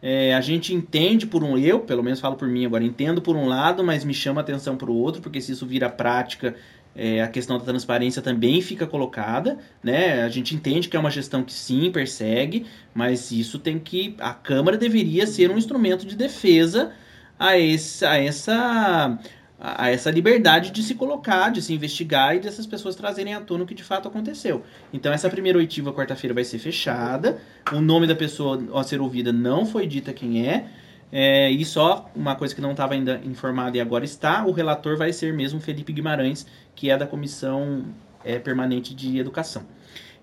É, 0.02 0.34
a 0.36 0.42
gente 0.42 0.74
entende 0.74 1.26
por 1.26 1.44
um, 1.44 1.58
eu, 1.58 1.80
pelo 1.80 2.04
menos 2.04 2.20
falo 2.20 2.36
por 2.36 2.48
mim 2.48 2.66
agora, 2.66 2.84
entendo 2.84 3.20
por 3.20 3.36
um 3.36 3.48
lado, 3.48 3.84
mas 3.84 4.06
me 4.06 4.14
chama 4.14 4.42
atenção 4.42 4.78
por 4.78 4.90
outro, 4.92 5.22
porque 5.22 5.42
se 5.42 5.52
isso 5.52 5.66
vira 5.66 5.90
prática, 5.90 6.56
é, 6.98 7.22
a 7.22 7.28
questão 7.28 7.60
da 7.60 7.64
transparência 7.64 8.22
também 8.24 8.60
fica 8.60 8.88
colocada, 8.88 9.60
né? 9.84 10.24
A 10.24 10.30
gente 10.30 10.56
entende 10.56 10.90
que 10.90 10.98
é 10.98 11.00
uma 11.00 11.12
gestão 11.12 11.44
que 11.44 11.54
sim 11.54 11.92
persegue, 11.92 12.66
mas 12.94 13.32
isso 13.32 13.60
tem 13.60 13.78
que. 13.78 14.16
A 14.20 14.34
Câmara 14.34 14.78
deveria 14.78 15.28
ser 15.28 15.52
um 15.52 15.58
instrumento 15.58 16.08
de 16.08 16.16
defesa 16.16 16.92
a, 17.38 17.58
esse, 17.58 18.04
a 18.04 18.18
essa 18.18 19.20
a 19.60 19.90
essa 19.90 20.12
liberdade 20.12 20.70
de 20.70 20.84
se 20.84 20.94
colocar, 20.94 21.50
de 21.50 21.62
se 21.62 21.74
investigar 21.74 22.36
e 22.36 22.40
dessas 22.40 22.68
pessoas 22.68 22.96
trazerem 22.96 23.34
à 23.34 23.42
tona 23.42 23.64
o 23.64 23.68
que 23.68 23.74
de 23.74 23.84
fato 23.84 24.08
aconteceu. 24.08 24.64
Então 24.94 25.12
essa 25.12 25.30
primeira 25.30 25.58
oitiva 25.58 25.92
quarta-feira 25.92 26.34
vai 26.34 26.44
ser 26.44 26.60
fechada, 26.60 27.40
o 27.74 27.82
nome 27.82 28.06
da 28.06 28.16
pessoa 28.16 28.64
a 28.76 28.84
ser 28.84 29.02
ouvida 29.02 29.34
não 29.34 29.66
foi 29.66 29.88
dita 29.88 30.14
quem 30.14 30.48
é, 30.48 30.68
é 31.12 31.50
e 31.50 31.66
só 31.66 32.12
uma 32.16 32.36
coisa 32.36 32.54
que 32.54 32.62
não 32.62 32.72
estava 32.72 32.94
ainda 32.94 33.20
informada 33.24 33.78
e 33.78 33.82
agora 33.82 34.06
está, 34.06 34.46
o 34.46 34.52
relator 34.52 34.96
vai 34.96 35.12
ser 35.12 35.34
mesmo 35.34 35.60
Felipe 35.60 35.92
Guimarães, 35.92 36.46
que 36.78 36.92
é 36.92 36.96
da 36.96 37.08
Comissão 37.08 37.86
é, 38.24 38.40
Permanente 38.40 38.94
de 38.94 39.18
Educação. 39.18 39.64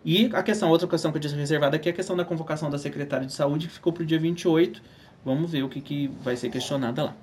E 0.04 0.30
a 0.32 0.42
questão, 0.42 0.70
outra 0.70 0.86
questão 0.86 1.10
que 1.10 1.16
eu 1.16 1.20
disse 1.20 1.34
reservada 1.34 1.76
aqui 1.76 1.88
é 1.88 1.92
a 1.92 1.94
questão 1.94 2.16
da 2.16 2.24
convocação 2.24 2.70
da 2.70 2.78
secretária 2.78 3.26
de 3.26 3.32
saúde, 3.32 3.66
que 3.66 3.74
ficou 3.74 3.92
para 3.92 4.04
o 4.04 4.06
dia 4.06 4.18
28. 4.18 4.80
Vamos 5.24 5.50
ver 5.50 5.64
o 5.64 5.68
que, 5.68 5.80
que 5.80 6.08
vai 6.22 6.36
ser 6.36 6.50
questionada 6.50 7.04
lá. 7.04 7.16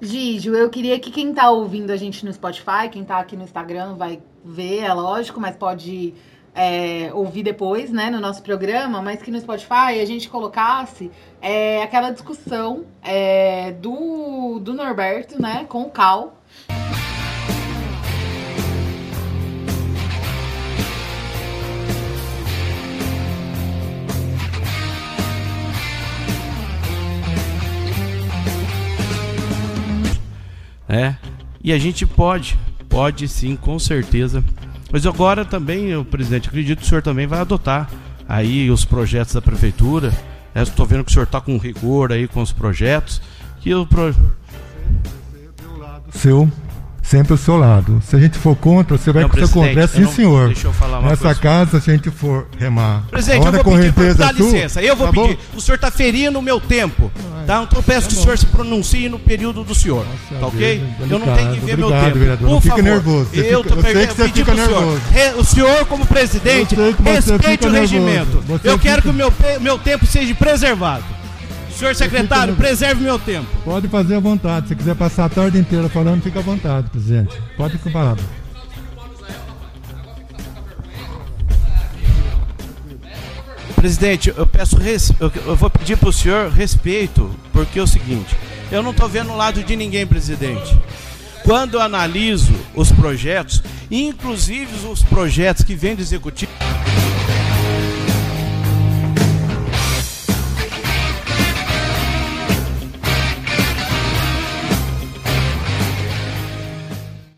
Gijo, 0.00 0.54
eu 0.54 0.68
queria 0.68 0.98
que 0.98 1.10
quem 1.10 1.32
tá 1.32 1.50
ouvindo 1.50 1.90
a 1.90 1.96
gente 1.96 2.24
no 2.26 2.32
Spotify, 2.32 2.88
quem 2.90 3.04
tá 3.04 3.18
aqui 3.18 3.36
no 3.36 3.44
Instagram 3.44 3.94
vai 3.94 4.20
ver, 4.44 4.80
é 4.80 4.92
lógico, 4.92 5.40
mas 5.40 5.56
pode 5.56 6.12
é, 6.52 7.10
ouvir 7.12 7.42
depois, 7.44 7.92
né, 7.92 8.10
no 8.10 8.20
nosso 8.20 8.42
programa, 8.42 9.00
mas 9.00 9.22
que 9.22 9.30
no 9.30 9.38
Spotify 9.38 10.00
a 10.00 10.04
gente 10.04 10.28
colocasse 10.28 11.12
é, 11.40 11.82
aquela 11.82 12.10
discussão 12.10 12.84
é, 13.02 13.72
do, 13.72 14.58
do 14.58 14.74
Norberto, 14.74 15.40
né, 15.40 15.64
com 15.68 15.82
o 15.82 15.90
Cal. 15.90 16.40
É. 30.94 31.16
E 31.62 31.72
a 31.72 31.78
gente 31.78 32.06
pode, 32.06 32.56
pode 32.88 33.26
sim, 33.26 33.56
com 33.56 33.78
certeza. 33.80 34.44
Mas 34.92 35.04
agora 35.04 35.44
também, 35.44 35.96
o 35.96 36.04
presidente, 36.04 36.48
acredito 36.48 36.78
que 36.78 36.84
o 36.84 36.88
senhor 36.88 37.02
também 37.02 37.26
vai 37.26 37.40
adotar 37.40 37.90
aí 38.28 38.70
os 38.70 38.84
projetos 38.84 39.34
da 39.34 39.42
prefeitura. 39.42 40.12
É, 40.54 40.62
Estou 40.62 40.86
vendo 40.86 41.02
que 41.02 41.10
o 41.10 41.12
senhor 41.12 41.24
está 41.24 41.40
com 41.40 41.58
rigor 41.58 42.12
aí 42.12 42.28
com 42.28 42.40
os 42.40 42.52
projetos. 42.52 43.20
Que 43.60 43.74
o 43.74 43.84
pro... 43.84 44.14
Seu, 46.12 46.48
sempre 47.04 47.34
o 47.34 47.36
seu 47.38 47.56
lado. 47.56 48.00
Se 48.08 48.16
a 48.16 48.18
gente 48.18 48.38
for 48.38 48.56
contra, 48.56 48.96
você 48.96 49.12
vai 49.12 49.22
Não, 49.22 49.28
com 49.28 49.36
o 49.36 49.38
seu 49.46 49.48
congresso, 49.50 50.00
eu 50.00 50.08
sim 50.08 50.14
senhor. 50.14 50.46
deixa 50.48 50.66
eu 50.68 50.72
falar 50.72 50.98
uma 50.98 51.10
Nessa 51.10 51.24
coisa. 51.24 51.40
casa, 51.40 51.80
se 51.80 51.90
a 51.90 51.94
gente 51.94 52.10
for 52.10 52.46
remar. 52.58 53.04
Presidente, 53.10 53.46
hora 53.46 53.56
eu 53.58 53.62
vou 53.64 53.76
pedir, 53.78 54.14
dá 54.14 54.30
é 54.30 54.32
sua, 54.32 54.44
licença, 54.44 54.82
eu 54.82 54.96
vou 54.96 55.06
tá 55.06 55.12
bom? 55.12 55.28
pedir. 55.28 55.38
O 55.54 55.60
senhor 55.60 55.76
está 55.76 55.90
ferindo 55.90 56.38
o 56.38 56.42
meu 56.42 56.58
tempo. 56.60 57.12
Tá? 57.46 57.62
Então 57.62 57.78
eu 57.78 57.82
peço 57.82 58.08
que 58.08 58.14
o 58.14 58.16
senhor 58.16 58.38
se 58.38 58.46
pronuncie 58.46 59.06
no 59.10 59.18
período 59.18 59.62
do 59.64 59.74
senhor. 59.74 60.06
Nossa, 60.06 60.40
Tá 60.40 60.46
ok? 60.46 60.78
Deus, 60.98 61.10
Eu 61.10 61.18
não 61.18 61.26
tenho 61.36 61.52
que 61.54 61.60
ver 61.60 61.76
meu 61.76 61.86
obrigado, 61.88 62.04
tempo. 62.06 62.18
vereador. 62.18 62.48
Por 62.48 62.54
Não 62.54 62.60
fique 62.60 62.70
favor. 62.76 62.84
nervoso. 62.84 63.30
Você 63.30 63.40
Eu 63.40 63.44
eu 63.44 63.62
sei 63.64 63.82
perdendo. 63.82 64.08
você 64.08 64.22
Pedi 64.24 64.32
fica 64.40 64.52
pro 64.54 64.64
senhor. 64.66 65.00
O 65.38 65.44
senhor, 65.44 65.86
como 65.86 66.06
presidente, 66.06 66.74
Eu 66.74 66.94
respeite 67.04 67.66
o 67.66 67.70
regimento. 67.70 68.42
Eu 68.64 68.78
quero 68.78 69.02
que 69.02 69.08
o 69.10 69.12
meu, 69.12 69.32
meu 69.60 69.78
tempo 69.78 70.06
seja 70.06 70.34
preservado. 70.34 71.04
Senhor 71.76 71.94
secretário, 71.94 72.54
preserve 72.56 73.02
meu 73.02 73.18
tempo. 73.18 73.46
Pode 73.64 73.88
fazer 73.88 74.14
à 74.14 74.20
vontade. 74.20 74.68
Se 74.68 74.76
quiser 74.76 74.94
passar 74.94 75.24
a 75.24 75.28
tarde 75.28 75.58
inteira 75.58 75.88
falando, 75.88 76.22
fica 76.22 76.38
à 76.38 76.42
vontade, 76.42 76.88
presidente. 76.90 77.36
Pode 77.56 77.76
ficar 77.78 77.90
parado. 77.92 78.22
Presidente, 83.76 84.32
eu 84.34 84.46
peço 84.46 84.76
res- 84.76 85.12
eu, 85.20 85.30
eu 85.46 85.56
vou 85.56 85.68
pedir 85.68 85.96
para 85.96 86.08
o 86.08 86.12
senhor 86.12 86.50
respeito, 86.50 87.30
porque 87.52 87.78
é 87.78 87.82
o 87.82 87.86
seguinte, 87.86 88.34
eu 88.70 88.82
não 88.82 88.92
estou 88.92 89.08
vendo 89.08 89.30
o 89.32 89.36
lado 89.36 89.62
de 89.62 89.76
ninguém, 89.76 90.06
presidente. 90.06 90.74
Quando 91.42 91.74
eu 91.74 91.80
analiso 91.82 92.52
os 92.74 92.90
projetos, 92.90 93.62
inclusive 93.90 94.86
os 94.86 95.02
projetos 95.02 95.62
que 95.64 95.74
vêm 95.74 95.94
do 95.94 96.00
executivo, 96.00 96.50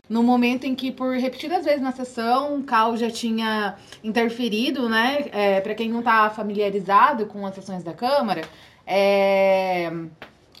No 0.09 0.23
momento 0.23 0.65
em 0.65 0.73
que, 0.73 0.91
por 0.91 1.15
repetidas 1.17 1.65
vezes 1.65 1.81
na 1.81 1.91
sessão, 1.91 2.55
o 2.55 2.63
Cal 2.63 2.95
já 2.95 3.11
tinha 3.11 3.75
interferido, 4.03 4.87
né? 4.87 5.25
É, 5.31 5.61
para 5.61 5.75
quem 5.75 5.89
não 5.89 5.99
está 5.99 6.29
familiarizado 6.29 7.25
com 7.25 7.45
as 7.45 7.53
sessões 7.55 7.83
da 7.83 7.93
Câmara, 7.93 8.41
é, 8.85 9.91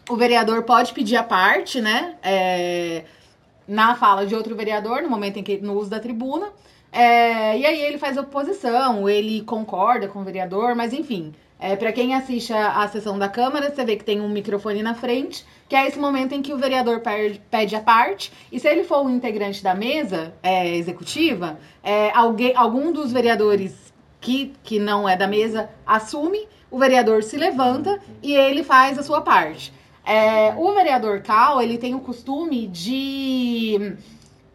o 0.09 0.15
vereador 0.17 0.63
pode 0.63 0.93
pedir 0.93 1.15
a 1.15 1.23
parte, 1.23 1.79
né? 1.79 2.15
É, 2.21 3.03
na 3.67 3.95
fala 3.95 4.25
de 4.25 4.35
outro 4.35 4.55
vereador, 4.55 5.01
no 5.01 5.09
momento 5.09 5.37
em 5.37 5.43
que 5.43 5.57
no 5.57 5.73
uso 5.73 5.89
da 5.89 5.99
tribuna. 5.99 6.49
É, 6.91 7.57
e 7.57 7.65
aí 7.65 7.81
ele 7.81 7.97
faz 7.97 8.17
oposição, 8.17 9.07
ele 9.09 9.41
concorda 9.41 10.07
com 10.07 10.19
o 10.19 10.23
vereador, 10.23 10.75
mas 10.75 10.93
enfim. 10.93 11.33
É, 11.59 11.75
para 11.75 11.91
quem 11.91 12.13
assiste 12.13 12.53
a, 12.53 12.83
a 12.83 12.87
sessão 12.87 13.17
da 13.17 13.27
Câmara, 13.27 13.73
você 13.73 13.83
vê 13.83 13.95
que 13.95 14.03
tem 14.03 14.21
um 14.21 14.29
microfone 14.29 14.83
na 14.83 14.93
frente, 14.93 15.43
que 15.67 15.75
é 15.75 15.87
esse 15.87 15.97
momento 15.97 16.33
em 16.33 16.41
que 16.41 16.53
o 16.53 16.57
vereador 16.57 17.01
pede 17.49 17.75
a 17.75 17.81
parte, 17.81 18.31
e 18.51 18.59
se 18.59 18.67
ele 18.67 18.83
for 18.83 19.03
um 19.03 19.09
integrante 19.09 19.63
da 19.63 19.73
mesa 19.73 20.33
é, 20.43 20.75
executiva, 20.75 21.59
é, 21.83 22.11
alguém, 22.15 22.55
algum 22.55 22.91
dos 22.91 23.11
vereadores 23.11 23.73
que, 24.21 24.53
que 24.63 24.79
não 24.79 25.09
é 25.09 25.17
da 25.17 25.27
mesa 25.27 25.69
assume, 25.85 26.47
o 26.69 26.77
vereador 26.77 27.23
se 27.23 27.37
levanta 27.37 27.99
e 28.21 28.33
ele 28.33 28.63
faz 28.63 28.99
a 28.99 29.03
sua 29.03 29.21
parte. 29.21 29.73
É, 30.05 30.53
o 30.55 30.73
vereador 30.73 31.21
Cal, 31.21 31.61
ele 31.61 31.77
tem 31.77 31.95
o 31.95 31.99
costume 31.99 32.67
de 32.67 33.95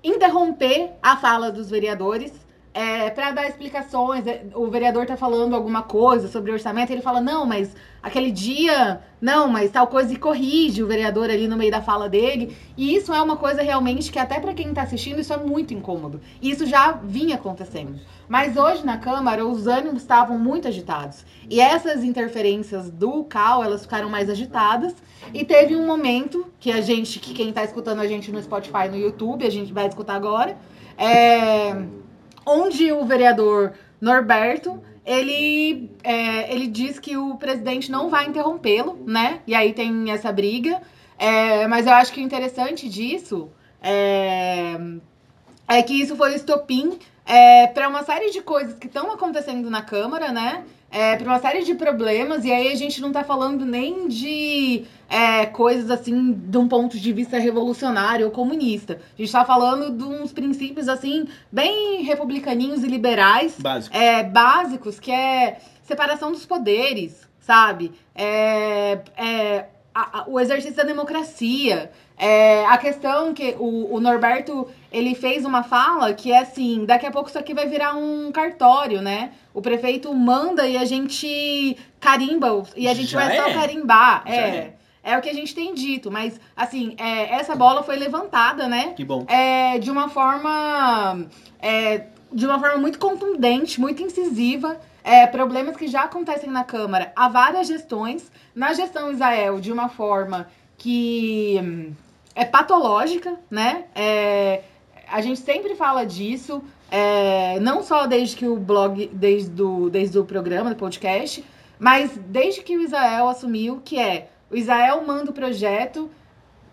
interromper 0.05 0.90
a 1.03 1.16
fala 1.16 1.50
dos 1.50 1.68
vereadores 1.68 2.32
é, 2.75 3.11
para 3.11 3.31
dar 3.33 3.49
explicações. 3.49 4.27
É, 4.27 4.45
O 4.55 4.70
vereador 4.70 5.07
tá 5.07 5.16
falando 5.16 5.55
alguma 5.55 5.83
coisa 5.83 6.29
sobre 6.29 6.53
orçamento, 6.53 6.91
ele 6.91 7.03
fala, 7.03 7.20
não, 7.20 7.45
mas 7.45 7.75
aquele 8.03 8.31
dia, 8.31 9.01
não, 9.20 9.49
mas 9.49 9.70
tal 9.70 9.87
coisa, 9.87 10.12
e 10.12 10.16
corrige 10.16 10.83
o 10.83 10.87
vereador 10.87 11.31
ali 11.31 11.47
no 11.47 11.57
meio 11.57 11.70
da 11.70 11.83
fala 11.83 12.09
dele. 12.09 12.57
E 12.77 12.95
isso 12.95 13.12
é 13.12 13.20
uma 13.23 13.37
coisa 13.37 13.62
realmente 13.62 14.11
que 14.11 14.18
até 14.18 14.41
para 14.41 14.55
quem 14.55 14.73
tá 14.73 14.83
assistindo, 14.83 15.20
isso 15.20 15.33
é 15.33 15.37
muito 15.37 15.75
incômodo. 15.75 16.20
E 16.41 16.51
isso 16.51 16.66
já 16.66 16.93
vinha 16.93 17.37
acontecendo. 17.37 18.01
Mas 18.29 18.57
hoje 18.57 18.85
na 18.85 18.97
Câmara, 18.97 19.47
os 19.47 19.66
ânimos 19.66 20.03
estavam 20.03 20.39
muito 20.39 20.66
agitados. 20.66 21.25
E 21.49 21.61
essas 21.61 22.03
interferências 22.03 22.91
do 22.91 23.25
Cal, 23.25 23.62
elas 23.62 23.83
ficaram 23.83 24.09
mais 24.09 24.31
agitadas. 24.31 24.95
E 25.33 25.45
teve 25.45 25.77
um 25.77 25.87
momento 25.87 26.47
que 26.59 26.73
a 26.73 26.81
gente, 26.81 27.20
que 27.20 27.33
quem 27.33 27.53
tá 27.53 27.62
escutando 27.62 28.01
a 28.01 28.07
gente 28.07 28.33
no 28.33 28.43
Spotify, 28.43 28.89
no 28.91 28.97
YouTube, 28.97 29.47
a 29.47 29.51
gente 29.51 29.73
vai 29.73 29.87
escutar 29.87 30.14
agora, 30.14 30.57
é, 30.99 31.77
onde 32.47 32.93
o 32.93 33.05
vereador 33.05 33.72
Norberto 34.01 34.82
ele, 35.05 35.90
é, 36.03 36.53
ele 36.55 36.66
diz 36.66 36.99
que 36.99 37.16
o 37.16 37.36
presidente 37.36 37.90
não 37.90 38.09
vai 38.09 38.26
interrompê-lo, 38.26 38.99
né? 39.05 39.40
E 39.47 39.55
aí 39.55 39.72
tem 39.72 40.11
essa 40.11 40.32
briga. 40.32 40.80
É, 41.18 41.66
mas 41.66 41.86
eu 41.86 41.93
acho 41.93 42.12
que 42.12 42.20
o 42.20 42.22
interessante 42.22 42.88
disso 42.88 43.51
é, 43.80 44.76
é 45.68 45.82
que 45.82 45.95
isso 45.95 46.16
foi 46.16 46.32
o 46.32 46.36
estopim 46.36 46.99
é, 47.26 47.66
para 47.68 47.88
uma 47.88 48.03
série 48.05 48.30
de 48.30 48.40
coisas 48.43 48.74
que 48.74 48.86
estão 48.86 49.11
acontecendo 49.11 49.68
na 49.70 49.82
Câmara, 49.82 50.32
né? 50.32 50.64
É, 50.93 51.16
para 51.16 51.26
uma 51.26 51.38
série 51.38 51.64
de 51.64 51.74
problemas, 51.74 52.45
e 52.45 52.53
aí 52.53 52.70
a 52.70 52.76
gente 52.76 53.01
não 53.01 53.11
tá 53.11 53.24
falando 53.24 53.64
nem 53.64 54.09
de 54.09 54.84
é, 55.09 55.47
coisas 55.47 55.90
assim 55.90 56.32
de 56.32 56.59
um 56.59 56.68
ponto 56.68 56.99
de 56.99 57.12
vista 57.14 57.38
revolucionário 57.38 58.26
ou 58.26 58.30
comunista. 58.30 59.01
A 59.18 59.22
gente 59.22 59.32
tá 59.32 59.43
falando 59.43 59.90
de 59.90 60.05
uns 60.05 60.32
princípios 60.32 60.88
assim, 60.88 61.26
bem 61.51 62.03
republicaninhos 62.03 62.84
e 62.84 62.88
liberais, 62.88 63.57
Básico. 63.59 63.97
é, 63.97 64.22
básicos, 64.22 65.01
que 65.01 65.11
é 65.11 65.59
separação 65.82 66.30
dos 66.30 66.45
poderes, 66.45 67.26
sabe? 67.40 67.93
É, 68.14 69.01
é, 69.16 69.66
a- 69.95 70.20
a- 70.20 70.24
o 70.26 70.38
exercício 70.40 70.76
da 70.76 70.84
democracia. 70.84 71.90
É, 72.18 72.64
a 72.66 72.78
questão 72.78 73.34
que 73.34 73.57
o, 73.59 73.95
o 73.97 74.01
Norberto 74.01 74.68
ele 74.93 75.14
fez 75.14 75.45
uma 75.45 75.62
fala 75.62 76.12
que 76.14 76.30
é 76.30 76.38
assim: 76.40 76.84
daqui 76.84 77.07
a 77.07 77.11
pouco 77.11 77.28
isso 77.28 77.38
aqui 77.38 77.53
vai 77.55 77.66
virar 77.66 77.95
um 77.95 78.30
cartório, 78.30 79.01
né? 79.03 79.32
O 79.53 79.61
prefeito 79.61 80.14
manda 80.14 80.66
e 80.68 80.76
a 80.76 80.84
gente 80.84 81.76
carimba, 81.99 82.62
e 82.76 82.86
a 82.88 82.95
gente 82.95 83.09
Já 83.11 83.18
vai 83.26 83.36
só 83.36 83.49
é. 83.49 83.55
carimbar. 83.55 84.22
Já 84.26 84.34
É. 84.34 84.38
é. 84.38 84.74
é 85.14 85.18
o 85.18 85.20
que 85.20 85.28
a 85.30 85.34
gente 85.34 85.53
tem 85.55 85.74
dito. 85.74 86.11
Mas, 86.12 86.38
assim, 86.57 86.95
é, 86.99 87.34
essa 87.34 87.57
bola 87.57 87.82
foi 87.82 87.97
levantada, 87.97 88.68
né? 88.68 88.93
Que 88.95 89.05
bom. 89.05 89.24
É, 89.28 89.78
de 89.78 89.90
uma 89.90 90.09
forma. 90.09 91.26
é, 91.61 92.07
de 92.33 92.47
uma 92.47 92.59
forma 92.59 92.78
muito 92.78 92.99
contundente, 92.99 93.80
muito 93.80 94.03
incisiva. 94.03 94.80
É, 95.05 95.26
problemas 95.26 95.76
que 95.76 95.89
já 95.89 96.03
acontecem 96.03 96.49
na 96.51 96.64
Câmara 96.64 97.12
há 97.16 97.28
várias 97.28 97.66
gestões. 97.66 98.30
Na 98.55 98.72
gestão 98.72 99.11
Israel, 99.11 99.61
de 99.61 99.72
uma 99.72 99.89
forma 99.89 100.49
que 100.78 101.61
hum, 101.62 101.93
é 102.35 102.45
patológica, 102.45 103.39
né? 103.51 103.85
É, 103.95 104.62
a 105.09 105.20
gente 105.20 105.41
sempre 105.41 105.74
fala 105.74 106.05
disso, 106.05 106.62
é, 106.91 107.61
não 107.61 107.83
só 107.83 108.07
desde 108.07 108.37
que 108.37 108.47
o 108.47 108.57
blog, 108.57 109.11
desde 109.12 109.62
o, 109.62 109.91
desde 109.91 110.18
o 110.18 110.24
programa, 110.24 110.70
do 110.70 110.76
podcast, 110.76 111.45
mas 111.78 112.11
desde 112.28 112.62
que 112.62 112.76
o 112.76 112.83
Israel 112.83 113.28
assumiu, 113.28 113.83
que 113.85 113.99
é 113.99 114.28
o 114.51 114.57
Israel 114.57 115.03
manda 115.07 115.30
o 115.30 115.35
projeto, 115.35 116.11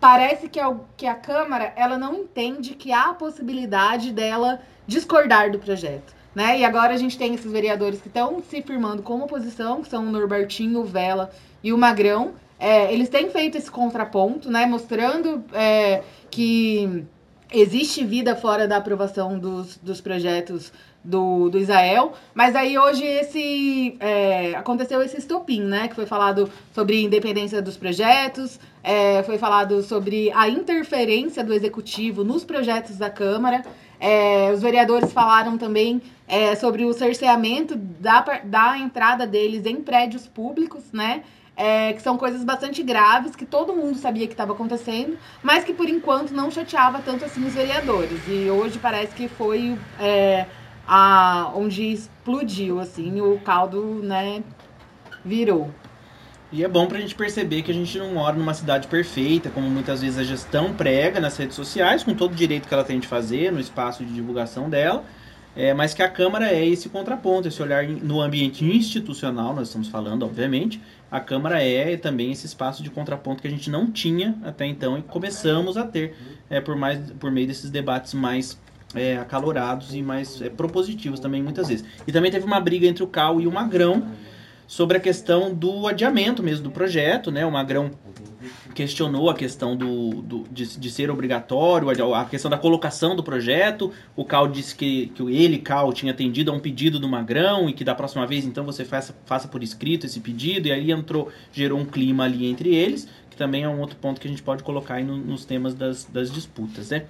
parece 0.00 0.48
que 0.48 0.58
a, 0.58 0.74
que 0.96 1.06
a 1.06 1.14
Câmara 1.14 1.72
ela 1.76 1.98
não 1.98 2.14
entende 2.14 2.74
que 2.74 2.90
há 2.90 3.10
a 3.10 3.14
possibilidade 3.14 4.12
dela 4.12 4.60
discordar 4.86 5.52
do 5.52 5.58
projeto. 5.58 6.14
Né? 6.34 6.60
E 6.60 6.64
agora 6.64 6.94
a 6.94 6.96
gente 6.96 7.18
tem 7.18 7.34
esses 7.34 7.50
vereadores 7.50 8.00
que 8.00 8.08
estão 8.08 8.42
se 8.42 8.62
firmando 8.62 9.02
como 9.02 9.24
oposição, 9.24 9.82
que 9.82 9.88
são 9.88 10.06
o 10.06 10.10
Norbertinho, 10.10 10.80
o 10.80 10.84
Vela 10.84 11.30
e 11.62 11.72
o 11.72 11.78
Magrão. 11.78 12.34
É, 12.58 12.92
eles 12.92 13.08
têm 13.08 13.30
feito 13.30 13.58
esse 13.58 13.70
contraponto, 13.70 14.50
né? 14.50 14.64
mostrando 14.64 15.44
é, 15.52 16.02
que 16.30 17.04
existe 17.52 18.04
vida 18.04 18.36
fora 18.36 18.66
da 18.66 18.76
aprovação 18.76 19.38
dos, 19.38 19.76
dos 19.78 20.00
projetos 20.00 20.72
do, 21.02 21.48
do 21.48 21.58
Israel, 21.58 22.12
mas 22.34 22.54
aí 22.54 22.78
hoje 22.78 23.04
esse 23.04 23.96
é, 24.00 24.54
aconteceu 24.54 25.02
esse 25.02 25.16
estopim, 25.18 25.62
né? 25.62 25.88
Que 25.88 25.94
foi 25.94 26.06
falado 26.06 26.50
sobre 26.74 27.02
independência 27.02 27.62
dos 27.62 27.76
projetos, 27.76 28.60
é, 28.82 29.22
foi 29.22 29.38
falado 29.38 29.82
sobre 29.82 30.30
a 30.32 30.48
interferência 30.48 31.44
do 31.44 31.52
executivo 31.52 32.24
nos 32.24 32.44
projetos 32.44 32.96
da 32.96 33.10
Câmara. 33.10 33.62
É, 33.98 34.50
os 34.52 34.62
vereadores 34.62 35.12
falaram 35.12 35.58
também 35.58 36.00
é, 36.26 36.54
sobre 36.54 36.84
o 36.84 36.92
cerceamento 36.92 37.76
da, 37.76 38.20
da 38.44 38.78
entrada 38.78 39.26
deles 39.26 39.66
em 39.66 39.76
prédios 39.76 40.26
públicos, 40.26 40.84
né? 40.92 41.22
É, 41.56 41.92
que 41.92 42.00
são 42.00 42.16
coisas 42.16 42.42
bastante 42.42 42.82
graves, 42.82 43.36
que 43.36 43.44
todo 43.44 43.74
mundo 43.74 43.98
sabia 43.98 44.26
que 44.26 44.32
estava 44.32 44.54
acontecendo, 44.54 45.18
mas 45.42 45.62
que 45.62 45.74
por 45.74 45.86
enquanto 45.90 46.30
não 46.30 46.50
chateava 46.50 47.02
tanto 47.04 47.22
assim 47.26 47.44
os 47.44 47.52
vereadores. 47.52 48.18
E 48.26 48.48
hoje 48.48 48.78
parece 48.78 49.14
que 49.14 49.28
foi 49.28 49.76
é, 50.00 50.46
a, 50.88 51.52
onde 51.54 51.92
explodiu, 51.92 52.80
assim, 52.80 53.20
o 53.20 53.38
caldo, 53.40 54.00
né, 54.02 54.42
virou. 55.22 55.70
E 56.52 56.64
é 56.64 56.68
bom 56.68 56.86
pra 56.86 56.98
gente 56.98 57.14
perceber 57.14 57.62
que 57.62 57.70
a 57.70 57.74
gente 57.74 57.96
não 57.96 58.12
mora 58.12 58.34
numa 58.34 58.52
cidade 58.52 58.88
perfeita, 58.88 59.50
como 59.50 59.70
muitas 59.70 60.00
vezes 60.00 60.18
a 60.18 60.24
gestão 60.24 60.74
prega 60.74 61.20
nas 61.20 61.36
redes 61.36 61.54
sociais, 61.54 62.02
com 62.02 62.12
todo 62.12 62.32
o 62.32 62.34
direito 62.34 62.66
que 62.66 62.74
ela 62.74 62.82
tem 62.82 62.98
de 62.98 63.06
fazer, 63.06 63.52
no 63.52 63.60
espaço 63.60 64.04
de 64.04 64.12
divulgação 64.12 64.68
dela, 64.68 65.04
é, 65.54 65.72
mas 65.72 65.94
que 65.94 66.02
a 66.02 66.08
Câmara 66.08 66.50
é 66.50 66.66
esse 66.66 66.88
contraponto, 66.88 67.46
esse 67.46 67.62
olhar 67.62 67.86
no 67.86 68.20
ambiente 68.20 68.64
institucional, 68.64 69.54
nós 69.54 69.68
estamos 69.68 69.86
falando, 69.86 70.24
obviamente, 70.24 70.80
a 71.08 71.20
Câmara 71.20 71.62
é 71.62 71.96
também 71.96 72.32
esse 72.32 72.46
espaço 72.46 72.82
de 72.82 72.90
contraponto 72.90 73.42
que 73.42 73.48
a 73.48 73.50
gente 73.50 73.70
não 73.70 73.88
tinha 73.88 74.36
até 74.42 74.66
então 74.66 74.98
e 74.98 75.02
começamos 75.02 75.76
a 75.76 75.84
ter 75.84 76.16
é, 76.48 76.60
por, 76.60 76.74
mais, 76.74 76.98
por 77.12 77.30
meio 77.30 77.46
desses 77.46 77.70
debates 77.70 78.12
mais 78.12 78.58
é, 78.94 79.16
acalorados 79.18 79.94
e 79.94 80.02
mais 80.02 80.42
é, 80.42 80.48
propositivos 80.48 81.20
também 81.20 81.42
muitas 81.42 81.68
vezes. 81.68 81.84
E 82.08 82.12
também 82.12 82.30
teve 82.30 82.44
uma 82.44 82.60
briga 82.60 82.88
entre 82.88 83.04
o 83.04 83.06
Cal 83.06 83.40
e 83.40 83.46
o 83.46 83.52
Magrão 83.52 84.08
sobre 84.70 84.96
a 84.96 85.00
questão 85.00 85.52
do 85.52 85.88
adiamento 85.88 86.44
mesmo 86.44 86.62
do 86.62 86.70
projeto, 86.70 87.32
né? 87.32 87.44
O 87.44 87.50
Magrão 87.50 87.90
questionou 88.72 89.28
a 89.28 89.34
questão 89.34 89.76
do, 89.76 90.22
do 90.22 90.44
de, 90.48 90.78
de, 90.78 90.90
ser 90.92 91.10
obrigatório, 91.10 91.90
a, 92.14 92.24
questão 92.24 92.48
da 92.48 92.56
colocação 92.56 93.16
do 93.16 93.22
projeto. 93.24 93.92
O 94.14 94.24
Cal 94.24 94.46
disse 94.46 94.76
que, 94.76 95.08
que 95.08 95.22
ele, 95.24 95.58
Cal, 95.58 95.92
tinha 95.92 96.12
atendido 96.12 96.52
a 96.52 96.54
um 96.54 96.60
pedido 96.60 97.00
do 97.00 97.08
Magrão 97.08 97.68
e 97.68 97.72
que 97.72 97.82
da 97.82 97.96
próxima 97.96 98.24
vez 98.28 98.44
então 98.44 98.64
você 98.64 98.84
faça, 98.84 99.12
faça 99.26 99.48
por 99.48 99.60
escrito 99.60 100.06
esse 100.06 100.20
pedido. 100.20 100.68
E 100.68 100.72
aí 100.72 100.92
entrou, 100.92 101.32
gerou 101.52 101.76
um 101.76 101.84
clima 101.84 102.22
ali 102.22 102.46
entre 102.46 102.72
eles, 102.72 103.08
que 103.28 103.36
também 103.36 103.64
é 103.64 103.68
um 103.68 103.80
outro 103.80 103.96
ponto 103.96 104.20
que 104.20 104.28
a 104.28 104.30
gente 104.30 104.42
pode 104.42 104.62
colocar 104.62 104.94
aí 104.94 105.04
no, 105.04 105.16
nos 105.16 105.44
temas 105.44 105.74
das, 105.74 106.04
das 106.04 106.30
disputas, 106.30 106.90
né? 106.90 107.06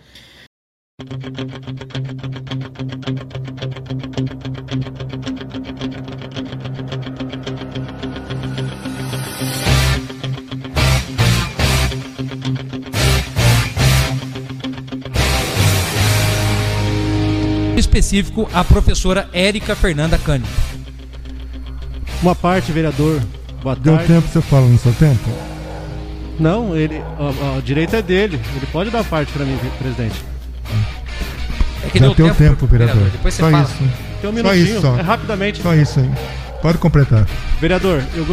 Específico 18.01 18.49
a 18.53 18.65
professora 18.65 19.29
Érica 19.33 19.77
Fernanda 19.77 20.19
Cândido. 20.19 20.49
Uma 22.23 22.35
parte, 22.35 22.73
vereador. 22.73 23.21
Boa 23.63 23.77
Deu 23.77 23.95
tarde. 23.95 24.13
tempo, 24.13 24.29
você 24.29 24.41
fala 24.41 24.67
no 24.67 24.79
seu 24.79 24.93
tempo? 24.95 25.31
Não, 26.39 26.75
ele, 26.75 26.99
o, 27.19 27.59
o 27.59 27.63
direito 27.63 27.95
é 27.95 28.03
dele. 28.03 28.41
Ele 28.57 28.67
pode 28.73 28.91
dar 28.91 29.05
parte 29.05 29.31
para 29.33 29.45
mim, 29.45 29.59
presidente. 29.79 30.25
É 31.85 31.91
que 31.91 31.99
Já 31.99 32.07
deu 32.07 32.15
deu 32.15 32.35
tempo, 32.35 32.67
vereador. 32.67 33.09
Depois 33.11 33.35
você 33.35 33.43
Só 33.43 33.51
fala. 33.51 33.63
isso. 33.65 33.77
Tem 34.21 34.31
um 34.31 34.33
Só 34.33 34.33
minutinho, 34.33 34.65
isso, 34.65 34.81
só. 34.81 34.99
é 34.99 35.03
rapidamente. 35.03 35.63
Só 35.63 35.75
isso 35.75 36.01
aí. 36.01 36.11
Pode 36.63 36.79
completar. 36.79 37.27
Vereador, 37.61 38.03
eu 38.15 38.25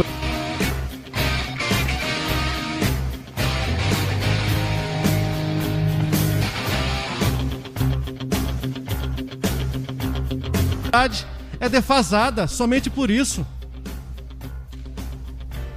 é 11.60 11.68
defasada 11.68 12.46
somente 12.46 12.88
por 12.90 13.10
isso. 13.10 13.46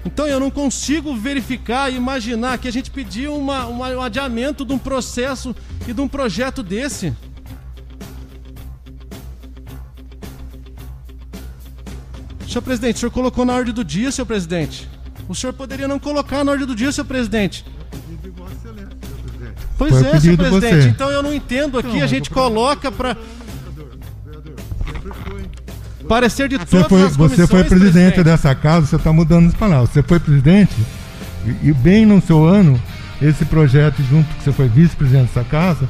Então 0.05 0.27
eu 0.27 0.39
não 0.39 0.49
consigo 0.51 1.15
verificar 1.15 1.91
e 1.91 1.95
imaginar 1.95 2.57
que 2.57 2.67
a 2.67 2.71
gente 2.71 2.89
pediu 2.91 3.35
uma, 3.35 3.65
uma- 3.67 3.89
um 3.89 4.01
adiamento 4.01 4.65
de 4.65 4.73
um 4.73 4.77
processo 4.77 5.55
e 5.87 5.93
de 5.93 6.01
um 6.01 6.07
projeto 6.07 6.61
desse. 6.63 7.13
Senhor 12.47 12.61
presidente, 12.61 12.95
o 12.97 12.99
senhor 12.99 13.11
colocou 13.11 13.45
na 13.45 13.53
ordem 13.53 13.73
do 13.73 13.83
dia, 13.83 14.11
senhor 14.11 14.25
presidente. 14.25 14.89
O 15.29 15.33
senhor 15.35 15.53
poderia 15.53 15.87
não 15.87 15.97
colocar 15.99 16.43
na 16.43 16.51
ordem 16.51 16.67
do 16.67 16.75
dia, 16.75 16.91
senhor 16.91 17.05
presidente. 17.05 17.65
Pois 19.77 19.93
é, 19.95 20.19
senhor 20.19 20.37
presidente. 20.37 20.75
você. 20.81 20.89
Então 20.89 21.09
eu 21.09 21.23
não 21.23 21.33
entendo 21.33 21.79
aqui, 21.79 22.01
a 22.01 22.07
gente 22.07 22.29
coloca 22.29 22.91
para 22.91 23.15
parecer 26.11 26.49
de 26.49 26.57
Você 26.57 26.65
todas 26.65 26.87
foi, 26.87 27.03
as 27.03 27.15
você 27.15 27.47
foi 27.47 27.63
comissões, 27.63 27.67
presidente 27.67 28.23
dessa 28.23 28.53
casa, 28.53 28.85
você 28.85 28.95
está 28.97 29.13
mudando 29.13 29.47
as 29.47 29.53
palavras. 29.53 29.89
Você 29.91 30.03
foi 30.03 30.19
presidente 30.19 30.75
e, 31.45 31.69
e 31.69 31.73
bem 31.73 32.05
no 32.05 32.21
seu 32.21 32.45
ano, 32.45 32.79
esse 33.21 33.45
projeto 33.45 34.01
junto 34.09 34.27
que 34.35 34.43
você 34.43 34.51
foi 34.51 34.67
vice-presidente 34.67 35.27
dessa 35.27 35.43
casa, 35.43 35.87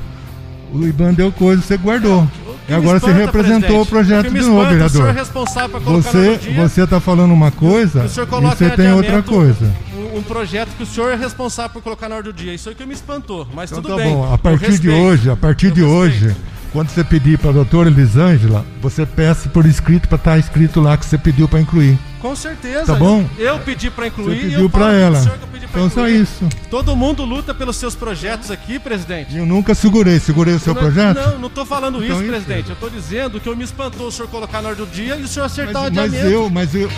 o 0.74 0.86
Iban 0.86 1.14
deu 1.14 1.32
coisa, 1.32 1.62
você 1.62 1.76
guardou. 1.76 2.28
que 2.68 2.72
E 2.72 2.76
agora 2.76 3.00
você 3.00 3.08
espanta, 3.08 3.26
representou 3.26 3.60
presidente, 3.60 3.82
o 3.82 3.86
projeto 3.88 4.28
o 4.28 4.34
de 4.34 4.42
novo, 4.42 4.62
espanta, 4.62 4.86
O 4.86 4.90
senhor 4.90 5.04
é 5.10 5.12
vereador. 5.12 5.14
responsável 5.26 5.70
para 5.70 5.80
colocar 5.82 6.14
na 6.14 6.20
Você 6.22 6.38
dia. 6.38 6.54
você 6.68 6.82
está 6.84 7.00
falando 7.00 7.34
uma 7.34 7.52
coisa 7.52 8.06
e 8.06 8.08
você 8.08 8.66
em 8.66 8.70
tem 8.76 8.92
outra 8.94 9.24
coisa. 9.24 9.72
Um, 10.14 10.20
um 10.20 10.22
projeto 10.22 10.70
que 10.78 10.84
o 10.84 10.86
senhor 10.86 11.12
é 11.12 11.16
responsável 11.16 11.72
por 11.72 11.82
colocar 11.82 12.08
na 12.08 12.16
ordem 12.16 12.32
do 12.32 12.36
dia. 12.38 12.54
Isso 12.54 12.70
aí 12.70 12.76
que 12.76 12.86
me 12.86 12.94
espantou, 12.94 13.48
mas 13.54 13.72
Então 13.72 13.82
tudo 13.82 13.96
tá 13.98 14.04
bem. 14.04 14.14
bom. 14.14 14.32
A 14.32 14.38
partir 14.38 14.78
de 14.80 14.90
hoje, 14.90 15.30
a 15.32 15.36
partir 15.36 15.68
Eu 15.68 15.74
de 15.74 15.84
hoje, 15.84 16.28
respeito. 16.28 16.51
Quando 16.72 16.90
você 16.90 17.04
pedir 17.04 17.38
para 17.38 17.50
a 17.50 17.54
doutora 17.54 17.90
Elisângela, 17.90 18.66
você 18.82 19.06
peça 19.06 19.50
por 19.50 19.66
escrito 19.66 20.08
para 20.08 20.16
estar 20.18 20.38
escrito 20.38 20.80
lá 20.80 20.96
que 20.98 21.06
você 21.06 21.18
pediu 21.18 21.48
para 21.48 21.60
incluir. 21.60 21.98
Com 22.22 22.36
certeza. 22.36 22.86
Tá 22.86 22.96
bom? 22.96 23.28
Eu 23.38 23.60
pedi 23.60 23.90
para 23.90 24.08
incluir 24.08 24.36
Você 24.36 24.42
e 24.42 24.46
eu 24.46 24.52
pediu 24.52 24.70
para 24.70 24.94
ela. 24.94 25.18
eu 25.18 25.64
Então 25.64 25.90
só 25.90 26.08
isso. 26.08 26.48
Todo 26.70 26.96
mundo 26.96 27.26
luta 27.26 27.54
pelos 27.54 27.76
seus 27.76 27.96
projetos 27.96 28.52
aqui, 28.52 28.78
presidente. 28.78 29.36
Eu 29.36 29.46
nunca 29.46 29.74
segurei. 29.74 30.20
Segurei 30.20 30.54
o 30.54 30.60
seu 30.60 30.74
não, 30.76 30.82
projeto? 30.82 31.18
Não, 31.18 31.40
não 31.40 31.50
tô 31.50 31.66
falando 31.66 32.04
Então 32.04 32.20
isso, 32.22 32.28
presidente. 32.30 32.70
Eu 32.70 32.76
tô 32.76 32.90
dizendo 32.90 33.40
que 33.40 33.50
eu 33.50 33.56
me 33.56 33.64
espantou 33.64 34.08
o 34.08 34.12
senhor 34.12 34.28
colocar 34.30 34.62
na 34.62 34.70
ordem 34.70 34.86
do 34.86 34.92
dia 34.92 35.16
e 35.16 35.24
o 35.24 35.28
senhor 35.28 35.46
acertar 35.46 35.84
Mas, 35.84 35.92
o 35.92 35.96
mas 35.96 36.14
adiamento. 36.14 36.32
eu, 36.32 36.50
mas 36.50 36.76
eu. 36.76 36.90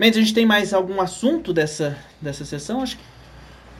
Mendes, 0.00 0.16
a 0.16 0.22
gente 0.22 0.32
tem 0.32 0.46
mais 0.46 0.72
algum 0.72 0.98
assunto 0.98 1.52
dessa, 1.52 1.94
dessa 2.22 2.42
sessão? 2.42 2.80
Acho 2.80 2.96
que 2.96 3.02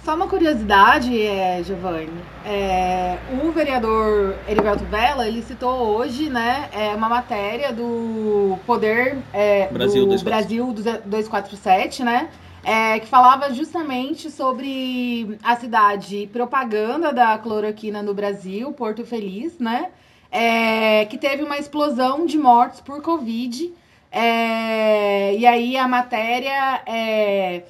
Só 0.05 0.14
uma 0.14 0.29
curiosidade, 0.29 1.18
é, 1.18 1.62
Giovanni. 1.64 2.11
É, 2.45 3.16
o 3.43 3.51
vereador 3.51 4.37
Erivelto 4.47 4.85
Vela, 4.85 5.27
ele 5.27 5.41
citou 5.41 5.97
hoje, 5.97 6.29
né, 6.29 6.68
é, 6.73 6.95
uma 6.95 7.09
matéria 7.09 7.73
do 7.73 8.59
Poder 8.66 9.16
é, 9.33 9.68
Brasil 9.68 10.05
do 10.05 10.11
247. 10.11 10.23
Brasil 10.25 11.01
247, 11.07 12.05
né? 12.05 12.29
é, 12.62 13.01
que 13.01 13.07
falava 13.07 13.55
justamente 13.55 14.31
sobre 14.31 15.39
a 15.43 15.57
cidade 15.57 16.29
propaganda 16.31 17.14
da 17.14 17.39
cloroquina 17.39 18.03
no 18.03 18.12
Brasil, 18.12 18.71
Porto 18.75 19.07
Feliz, 19.07 19.59
né? 19.59 19.89
É, 20.31 21.07
que 21.07 21.16
teve 21.16 21.43
uma 21.43 21.57
explosão 21.57 22.27
de 22.27 22.37
mortes 22.37 22.79
por 22.83 23.01
Covid. 23.01 23.73
É, 24.11 25.37
e 25.37 25.47
aí 25.47 25.77
a 25.77 25.87
matéria 25.87 26.83
é. 26.87 27.65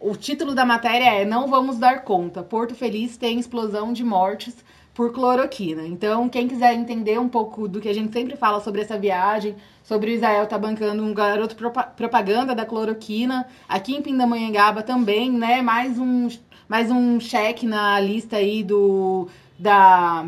O 0.00 0.14
título 0.16 0.54
da 0.54 0.66
matéria 0.66 1.22
é 1.22 1.24
Não 1.24 1.48
Vamos 1.48 1.78
Dar 1.78 2.04
Conta. 2.04 2.42
Porto 2.42 2.74
Feliz 2.74 3.16
tem 3.16 3.38
explosão 3.38 3.92
de 3.92 4.04
mortes 4.04 4.54
por 4.92 5.12
cloroquina. 5.12 5.82
Então, 5.86 6.28
quem 6.28 6.46
quiser 6.46 6.74
entender 6.74 7.18
um 7.18 7.28
pouco 7.28 7.66
do 7.66 7.80
que 7.80 7.88
a 7.88 7.94
gente 7.94 8.12
sempre 8.12 8.36
fala 8.36 8.60
sobre 8.60 8.82
essa 8.82 8.98
viagem, 8.98 9.56
sobre 9.82 10.10
o 10.10 10.14
Israel 10.14 10.46
tá 10.46 10.58
bancando 10.58 11.02
um 11.02 11.12
garoto 11.12 11.56
propa 11.56 11.82
propaganda 11.82 12.54
da 12.54 12.64
cloroquina, 12.64 13.46
aqui 13.68 13.96
em 13.96 14.02
Pindamonhangaba 14.02 14.82
também, 14.82 15.30
né? 15.32 15.62
Mais 15.62 15.98
um, 15.98 16.28
mais 16.68 16.90
um 16.90 17.18
cheque 17.18 17.66
na 17.66 17.98
lista 17.98 18.36
aí 18.36 18.62
do, 18.62 19.28
da, 19.58 20.26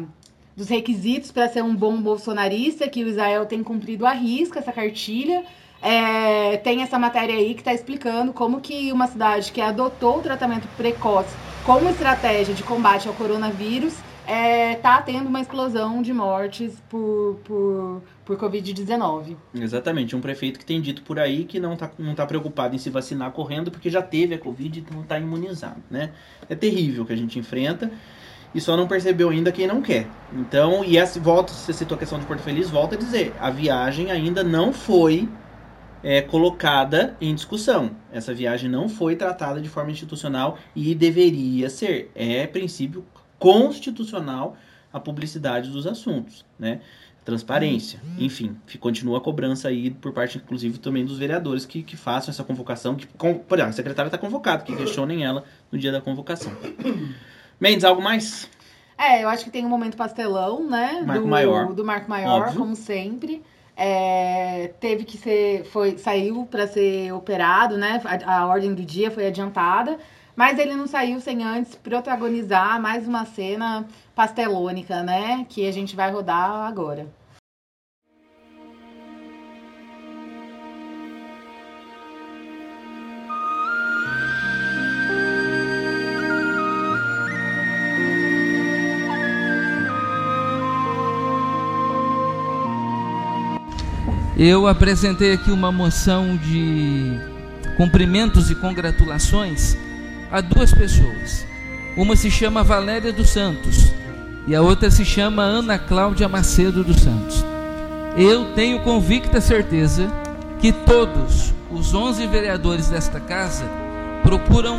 dos 0.56 0.68
requisitos 0.68 1.30
para 1.30 1.48
ser 1.48 1.62
um 1.62 1.76
bom 1.76 2.00
bolsonarista, 2.00 2.88
que 2.88 3.04
o 3.04 3.08
Israel 3.08 3.44
tem 3.44 3.62
cumprido 3.62 4.06
a 4.06 4.12
risca 4.12 4.58
essa 4.58 4.72
cartilha. 4.72 5.44
É, 5.82 6.56
tem 6.56 6.82
essa 6.82 6.98
matéria 6.98 7.34
aí 7.34 7.52
que 7.52 7.60
está 7.60 7.74
explicando 7.74 8.32
como 8.32 8.62
que 8.62 8.90
uma 8.90 9.06
cidade 9.06 9.52
que 9.52 9.60
adotou 9.60 10.18
o 10.18 10.22
tratamento 10.22 10.66
precoce 10.76 11.34
como 11.66 11.90
estratégia 11.90 12.54
de 12.54 12.62
combate 12.62 13.06
ao 13.06 13.14
coronavírus 13.14 13.94
é, 14.26 14.74
tá 14.76 15.00
tendo 15.02 15.28
uma 15.28 15.40
explosão 15.40 16.02
de 16.02 16.12
mortes 16.12 16.82
por, 16.88 17.38
por, 17.44 18.02
por 18.24 18.36
Covid-19. 18.36 19.36
Exatamente, 19.54 20.16
um 20.16 20.20
prefeito 20.20 20.58
que 20.58 20.64
tem 20.64 20.80
dito 20.80 21.02
por 21.02 21.18
aí 21.18 21.44
que 21.44 21.60
não 21.60 21.74
está 21.74 21.90
não 21.98 22.14
tá 22.14 22.26
preocupado 22.26 22.74
em 22.74 22.78
se 22.78 22.90
vacinar 22.90 23.30
correndo 23.30 23.70
porque 23.70 23.88
já 23.88 24.02
teve 24.02 24.34
a 24.34 24.38
Covid 24.38 24.80
e 24.80 24.94
não 24.94 25.02
está 25.02 25.18
imunizado, 25.18 25.82
né? 25.90 26.12
É 26.48 26.54
terrível 26.54 27.04
o 27.04 27.06
que 27.06 27.12
a 27.12 27.16
gente 27.16 27.38
enfrenta 27.38 27.90
e 28.56 28.60
só 28.60 28.74
não 28.74 28.88
percebeu 28.88 29.28
ainda 29.28 29.52
quem 29.52 29.66
não 29.66 29.82
quer. 29.82 30.08
Então, 30.32 30.82
e 30.82 30.96
essa 30.96 31.20
volta, 31.20 31.52
você 31.52 31.74
citou 31.74 31.94
a 31.94 31.98
questão 31.98 32.18
de 32.18 32.24
Porto 32.24 32.40
Feliz, 32.40 32.70
volta 32.70 32.94
a 32.94 32.98
dizer, 32.98 33.34
a 33.38 33.50
viagem 33.50 34.10
ainda 34.10 34.42
não 34.42 34.72
foi 34.72 35.28
é, 36.02 36.22
colocada 36.22 37.14
em 37.20 37.34
discussão. 37.34 37.90
Essa 38.10 38.32
viagem 38.32 38.70
não 38.70 38.88
foi 38.88 39.14
tratada 39.14 39.60
de 39.60 39.68
forma 39.68 39.90
institucional 39.90 40.56
e 40.74 40.94
deveria 40.94 41.68
ser. 41.68 42.10
É 42.14 42.46
princípio 42.46 43.04
constitucional 43.38 44.56
a 44.90 44.98
publicidade 44.98 45.68
dos 45.68 45.86
assuntos, 45.86 46.42
né? 46.58 46.80
Transparência, 47.26 48.00
enfim, 48.18 48.56
continua 48.78 49.18
a 49.18 49.20
cobrança 49.20 49.66
aí 49.66 49.90
por 49.90 50.12
parte, 50.12 50.38
inclusive, 50.38 50.78
também 50.78 51.04
dos 51.04 51.18
vereadores 51.18 51.66
que, 51.66 51.82
que 51.82 51.96
façam 51.96 52.30
essa 52.30 52.44
convocação. 52.44 52.94
Que, 52.94 53.04
com, 53.04 53.34
por 53.34 53.58
exemplo, 53.58 53.70
a 53.70 53.72
secretária 53.74 54.06
está 54.06 54.16
convocada, 54.16 54.62
que 54.62 54.74
questionem 54.74 55.24
ela 55.24 55.42
no 55.70 55.76
dia 55.76 55.90
da 55.90 56.00
convocação. 56.00 56.52
Mendes, 57.60 57.84
algo 57.84 58.02
mais? 58.02 58.48
É, 58.98 59.24
eu 59.24 59.28
acho 59.28 59.44
que 59.44 59.50
tem 59.50 59.64
um 59.64 59.68
momento 59.68 59.96
pastelão, 59.96 60.68
né? 60.68 61.02
Marco 61.04 61.22
do, 61.22 61.28
Maior. 61.28 61.72
Do 61.74 61.84
Marco 61.84 62.08
Maior, 62.08 62.42
Óbvio. 62.42 62.60
como 62.60 62.76
sempre. 62.76 63.42
É, 63.76 64.72
teve 64.80 65.04
que 65.04 65.18
ser, 65.18 65.64
foi, 65.66 65.98
saiu 65.98 66.46
para 66.50 66.66
ser 66.66 67.12
operado, 67.12 67.76
né? 67.76 68.00
A, 68.04 68.38
a 68.38 68.46
ordem 68.46 68.74
do 68.74 68.82
dia 68.82 69.10
foi 69.10 69.26
adiantada, 69.26 69.98
mas 70.34 70.58
ele 70.58 70.74
não 70.74 70.86
saiu 70.86 71.20
sem 71.20 71.44
antes 71.44 71.74
protagonizar 71.74 72.80
mais 72.80 73.06
uma 73.06 73.26
cena 73.26 73.86
pastelônica, 74.14 75.02
né? 75.02 75.44
Que 75.48 75.68
a 75.68 75.72
gente 75.72 75.94
vai 75.94 76.10
rodar 76.10 76.66
agora. 76.66 77.06
Eu 94.38 94.66
apresentei 94.68 95.32
aqui 95.32 95.50
uma 95.50 95.72
moção 95.72 96.36
de 96.36 97.18
cumprimentos 97.78 98.50
e 98.50 98.54
congratulações 98.54 99.74
a 100.30 100.42
duas 100.42 100.74
pessoas. 100.74 101.46
Uma 101.96 102.14
se 102.16 102.30
chama 102.30 102.62
Valéria 102.62 103.14
dos 103.14 103.30
Santos 103.30 103.90
e 104.46 104.54
a 104.54 104.60
outra 104.60 104.90
se 104.90 105.06
chama 105.06 105.42
Ana 105.42 105.78
Cláudia 105.78 106.28
Macedo 106.28 106.84
dos 106.84 107.00
Santos. 107.00 107.42
Eu 108.14 108.52
tenho 108.54 108.80
convicta 108.80 109.40
certeza 109.40 110.06
que 110.60 110.70
todos 110.70 111.54
os 111.70 111.94
11 111.94 112.26
vereadores 112.26 112.88
desta 112.88 113.18
casa 113.18 113.64
procuram 114.22 114.78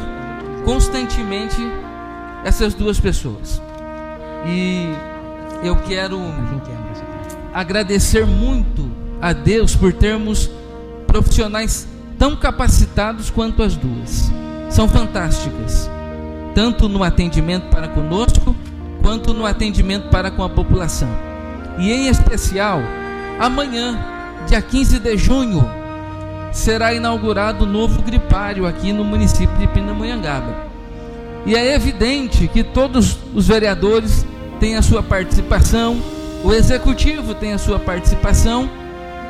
constantemente 0.64 1.58
essas 2.45 2.76
duas 2.76 2.99
pessoas. 2.99 3.60
E 4.45 4.86
eu 5.64 5.76
quero 5.78 6.20
agradecer 7.51 8.24
muito 8.24 9.07
a 9.22 9.34
Deus 9.34 9.76
por 9.76 9.93
termos 9.93 10.49
profissionais 11.05 11.88
tão 12.18 12.36
capacitados 12.36 13.30
quanto 13.30 13.63
as 13.63 13.76
duas. 13.76 14.32
São 14.70 14.88
fantásticas, 14.88 15.89
tanto 16.53 16.89
no 16.89 17.03
atendimento 17.03 17.70
para 17.70 17.88
conosco, 17.88 18.55
quanto 19.01 19.34
no 19.34 19.45
atendimento 19.45 20.09
para 20.09 20.30
com 20.30 20.43
a 20.43 20.49
população. 20.49 21.09
E 21.80 21.91
em 21.91 22.07
especial, 22.07 22.82
amanhã, 23.39 23.97
dia 24.47 24.61
15 24.61 24.99
de 24.99 25.18
junho, 25.18 25.65
será 26.51 26.93
inaugurado 26.93 27.63
o 27.63 27.68
novo 27.68 28.01
gripário 28.01 28.65
aqui 28.65 28.91
no 28.91 29.03
município 29.03 29.55
de 29.57 29.68
Pindamonhangaba. 29.68 30.68
E 31.45 31.55
é 31.55 31.74
evidente 31.74 32.47
que 32.47 32.63
todos 32.63 33.18
os 33.34 33.47
vereadores 33.47 34.26
têm 34.59 34.76
a 34.76 34.82
sua 34.82 35.01
participação, 35.01 36.01
o 36.43 36.51
executivo 36.51 37.34
tem 37.34 37.53
a 37.53 37.57
sua 37.57 37.80
participação, 37.80 38.70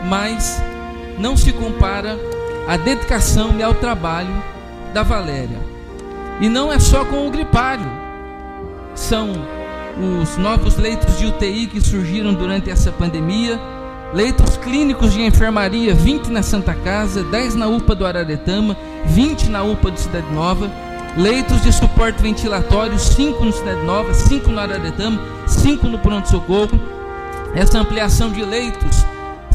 mas 0.06 0.62
não 1.18 1.36
se 1.36 1.52
compara 1.52 2.18
à 2.68 2.78
dedicação 2.78 3.56
e 3.58 3.64
ao 3.64 3.74
trabalho 3.74 4.44
da 4.94 5.04
Valéria. 5.04 5.60
E 6.40 6.48
não 6.48 6.72
é 6.72 6.80
só 6.80 7.04
com 7.04 7.28
o 7.28 7.32
gripário, 7.32 7.90
são 8.94 9.32
os 10.22 10.38
novos 10.38 10.78
leitos 10.78 11.18
de 11.18 11.26
UTI 11.26 11.68
que 11.68 11.82
surgiram 11.82 12.34
durante 12.34 12.70
essa 12.70 12.92
pandemia, 12.92 13.60
leitos 14.14 14.58
clínicos 14.58 15.14
de 15.14 15.22
enfermaria, 15.22 15.94
20 15.94 16.28
na 16.28 16.44
Santa 16.44 16.74
Casa, 16.74 17.24
10 17.24 17.56
na 17.56 17.68
UPA 17.68 17.96
do 17.96 18.06
Araretama, 18.06 18.78
20 19.06 19.50
na 19.50 19.64
UPA 19.64 19.92
do 19.92 20.00
Cidade 20.00 20.32
Nova, 20.32 20.70
leitos 21.18 21.62
de 21.62 21.74
suporte 21.74 22.22
ventilatório, 22.22 23.00
5 23.00 23.44
no 23.44 23.52
Cidade 23.52 23.82
Nova, 23.84 24.14
5 24.14 24.52
no 24.52 24.60
Araretama, 24.60 25.20
5 25.48 25.88
no 25.88 25.98
Pronto 25.98 26.30
Socorro. 26.30 26.80
Essa 27.56 27.80
ampliação 27.80 28.30
de 28.30 28.44
leitos 28.46 29.04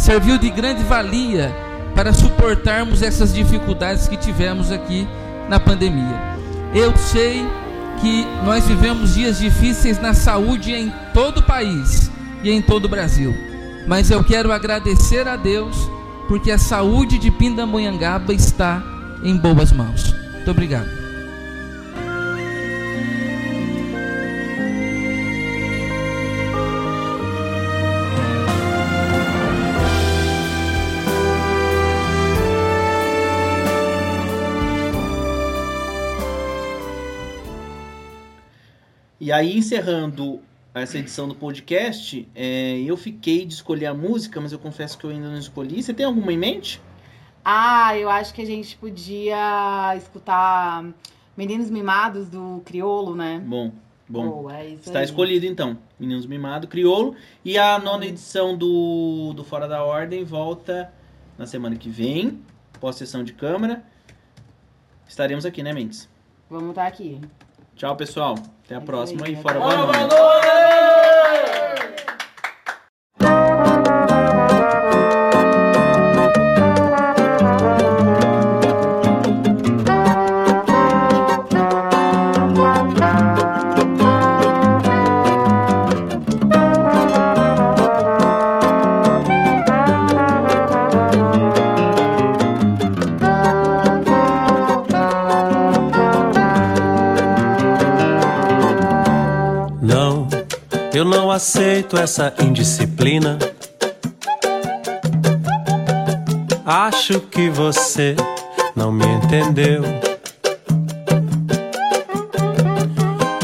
serviu 0.03 0.37
de 0.37 0.51
grande 0.51 0.83
valia 0.83 1.55
para 1.95 2.13
suportarmos 2.13 3.03
essas 3.03 3.33
dificuldades 3.33 4.09
que 4.09 4.17
tivemos 4.17 4.73
aqui 4.73 5.07
na 5.49 5.61
pandemia. 5.61 6.21
Eu 6.75 6.97
sei 6.97 7.47
que 8.01 8.27
nós 8.45 8.67
vivemos 8.67 9.15
dias 9.15 9.39
difíceis 9.39 10.01
na 10.01 10.13
saúde 10.13 10.73
em 10.73 10.93
todo 11.15 11.39
o 11.39 11.43
país 11.43 12.11
e 12.43 12.51
em 12.51 12.61
todo 12.61 12.87
o 12.87 12.89
Brasil, 12.89 13.33
mas 13.87 14.11
eu 14.11 14.25
quero 14.25 14.51
agradecer 14.51 15.29
a 15.29 15.37
Deus 15.37 15.77
porque 16.27 16.51
a 16.51 16.59
saúde 16.59 17.17
de 17.17 17.31
Pindamonhangaba 17.31 18.35
está 18.35 18.83
em 19.23 19.37
boas 19.37 19.71
mãos. 19.71 20.13
Muito 20.35 20.51
obrigado. 20.51 21.02
E 39.23 39.31
aí, 39.31 39.57
encerrando 39.57 40.41
essa 40.75 40.99
edição 40.99 41.29
do 41.29 41.35
podcast, 41.37 42.29
é, 42.35 42.81
eu 42.81 42.97
fiquei 42.97 43.47
de 43.47 43.55
escolher 43.55 43.87
a 43.87 43.95
música, 43.95 44.41
mas 44.41 44.51
eu 44.51 44.59
confesso 44.59 44.99
que 44.99 45.05
eu 45.05 45.11
ainda 45.11 45.29
não 45.29 45.39
escolhi. 45.39 45.81
Você 45.81 45.95
tem 45.95 46.05
alguma 46.05 46.33
em 46.33 46.37
mente? 46.37 46.83
Ah, 47.45 47.97
eu 47.97 48.11
acho 48.11 48.35
que 48.35 48.43
a 48.43 48.45
gente 48.45 48.77
podia 48.77 49.95
escutar 49.97 50.85
Meninos 51.37 51.71
Mimados 51.71 52.29
do 52.29 52.63
Criolo, 52.65 53.15
né? 53.15 53.41
Bom, 53.47 53.71
bom. 54.09 54.29
Boa, 54.29 54.59
é 54.59 54.71
Está 54.71 54.99
aí. 54.99 55.05
escolhido 55.05 55.47
então. 55.47 55.79
Meninos 56.01 56.27
Mimado, 56.27 56.67
Criolo. 56.67 57.15
E 57.45 57.57
a 57.57 57.79
nona 57.79 58.07
edição 58.07 58.59
do, 58.59 59.33
do 59.37 59.45
Fora 59.45 59.69
da 59.69 59.85
Ordem 59.85 60.25
volta 60.25 60.93
na 61.39 61.47
semana 61.47 61.77
que 61.77 61.89
vem, 61.89 62.43
pós-sessão 62.81 63.23
de 63.23 63.33
câmara. 63.33 63.85
Estaremos 65.07 65.47
aqui, 65.47 65.63
né, 65.63 65.73
Mendes? 65.73 66.11
Vamos 66.51 66.71
estar 66.71 66.89
aqui. 66.89 67.21
Tchau, 67.83 67.97
pessoal. 67.97 68.37
Até 68.65 68.77
a 68.77 68.81
próxima 68.81 69.29
e 69.29 69.35
fora 69.35 69.59
Fora 69.59 69.77
boa 69.77 70.07
noite. 70.07 70.42
Aceito 101.93 101.97
essa 101.99 102.33
indisciplina. 102.43 103.39
Acho 106.65 107.21
que 107.21 107.51
você 107.51 108.17
não 108.75 108.91
me 108.91 109.05
entendeu. 109.05 109.83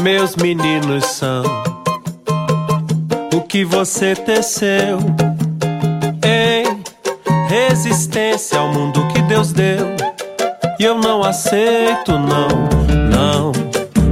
Meus 0.01 0.35
meninos 0.35 1.05
são 1.05 1.43
o 3.33 3.41
que 3.41 3.63
você 3.63 4.15
teceu 4.15 4.99
em 6.23 6.81
resistência 7.47 8.59
ao 8.59 8.69
mundo 8.69 9.05
que 9.13 9.21
Deus 9.23 9.51
deu. 9.51 9.87
E 10.79 10.83
eu 10.83 10.97
não 10.97 11.23
aceito, 11.23 12.13
não, 12.13 12.47
não, 13.09 13.51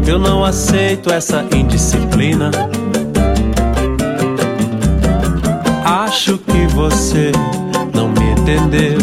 eu 0.05 0.19
não 0.19 0.43
aceito 0.43 1.11
essa 1.11 1.45
indisciplina. 1.55 2.51
Acho 6.08 6.38
que 6.38 6.66
você 6.68 7.34
não 7.93 8.08
me 8.08 8.32
entendeu. 8.32 8.97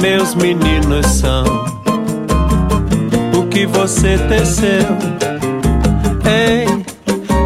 Meus 0.00 0.34
meninos 0.34 1.06
são 1.06 1.44
o 3.38 3.46
que 3.46 3.64
você 3.64 4.18
teceu 4.28 4.98
em 6.26 6.84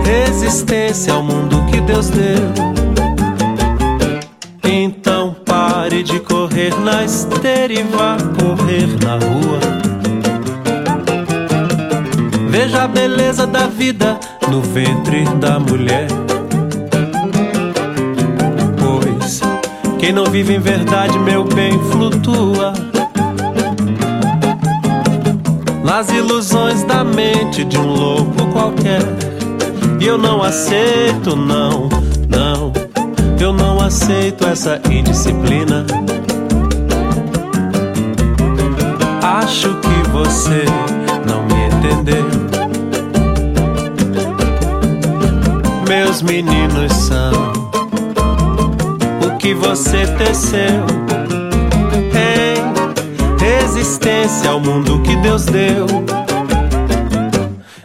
resistência 0.02 1.12
ao 1.12 1.22
mundo 1.22 1.62
que 1.70 1.78
Deus 1.82 2.08
deu. 2.08 2.54
Então 4.64 5.36
pare 5.44 6.02
de 6.02 6.20
correr 6.20 6.74
na 6.80 7.04
esteira 7.04 7.74
e 7.74 7.82
vá 7.82 8.16
correr 8.40 8.88
na 9.04 9.16
rua. 9.16 9.60
Veja 12.48 12.84
a 12.84 12.88
beleza 12.88 13.46
da 13.46 13.66
vida 13.66 14.18
no 14.58 14.62
ventre 14.62 15.24
da 15.36 15.60
mulher. 15.60 16.08
Pois 18.76 19.40
quem 20.00 20.12
não 20.12 20.24
vive 20.24 20.54
em 20.54 20.58
verdade, 20.58 21.16
meu 21.20 21.44
bem, 21.44 21.78
flutua 21.90 22.72
nas 25.84 26.10
ilusões 26.10 26.82
da 26.82 27.04
mente 27.04 27.64
de 27.64 27.78
um 27.78 27.86
louco 27.86 28.46
qualquer. 28.52 29.02
E 30.00 30.06
eu 30.06 30.18
não 30.18 30.42
aceito, 30.42 31.36
não, 31.36 31.88
não, 32.28 32.72
eu 33.38 33.52
não 33.52 33.80
aceito 33.80 34.44
essa 34.44 34.80
indisciplina. 34.90 35.86
Acho 39.22 39.68
que 39.76 40.10
você 40.10 40.64
não 41.26 41.44
me 41.44 41.66
entendeu. 41.66 42.47
Meus 46.18 46.32
meninos 46.32 46.92
são 46.94 47.30
o 49.24 49.36
que 49.38 49.54
você 49.54 50.04
teceu 50.16 50.84
em 52.12 53.38
resistência 53.38 54.50
ao 54.50 54.58
mundo 54.58 55.00
que 55.02 55.14
Deus 55.16 55.44
deu. 55.44 55.86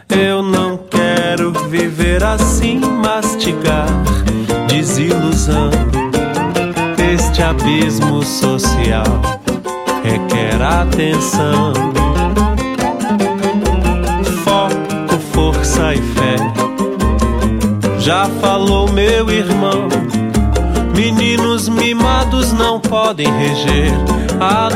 Eu 0.08 0.42
não 0.42 0.76
quero 0.90 1.52
viver 1.68 2.24
assim, 2.24 2.80
mastigar 2.80 3.86
desilusão. 4.66 5.70
Este 7.14 7.40
abismo 7.40 8.20
social 8.24 9.04
requer 10.02 10.60
atenção. 10.60 11.72
Foco, 14.44 15.20
força 15.32 15.94
e 15.94 15.98
fé. 15.98 16.63
Já 18.04 18.26
falou 18.38 18.92
meu 18.92 19.30
irmão. 19.30 19.88
Meninos 20.94 21.70
mimados 21.70 22.52
não 22.52 22.78
podem 22.78 23.26
reger 23.38 23.92
a 24.38 24.66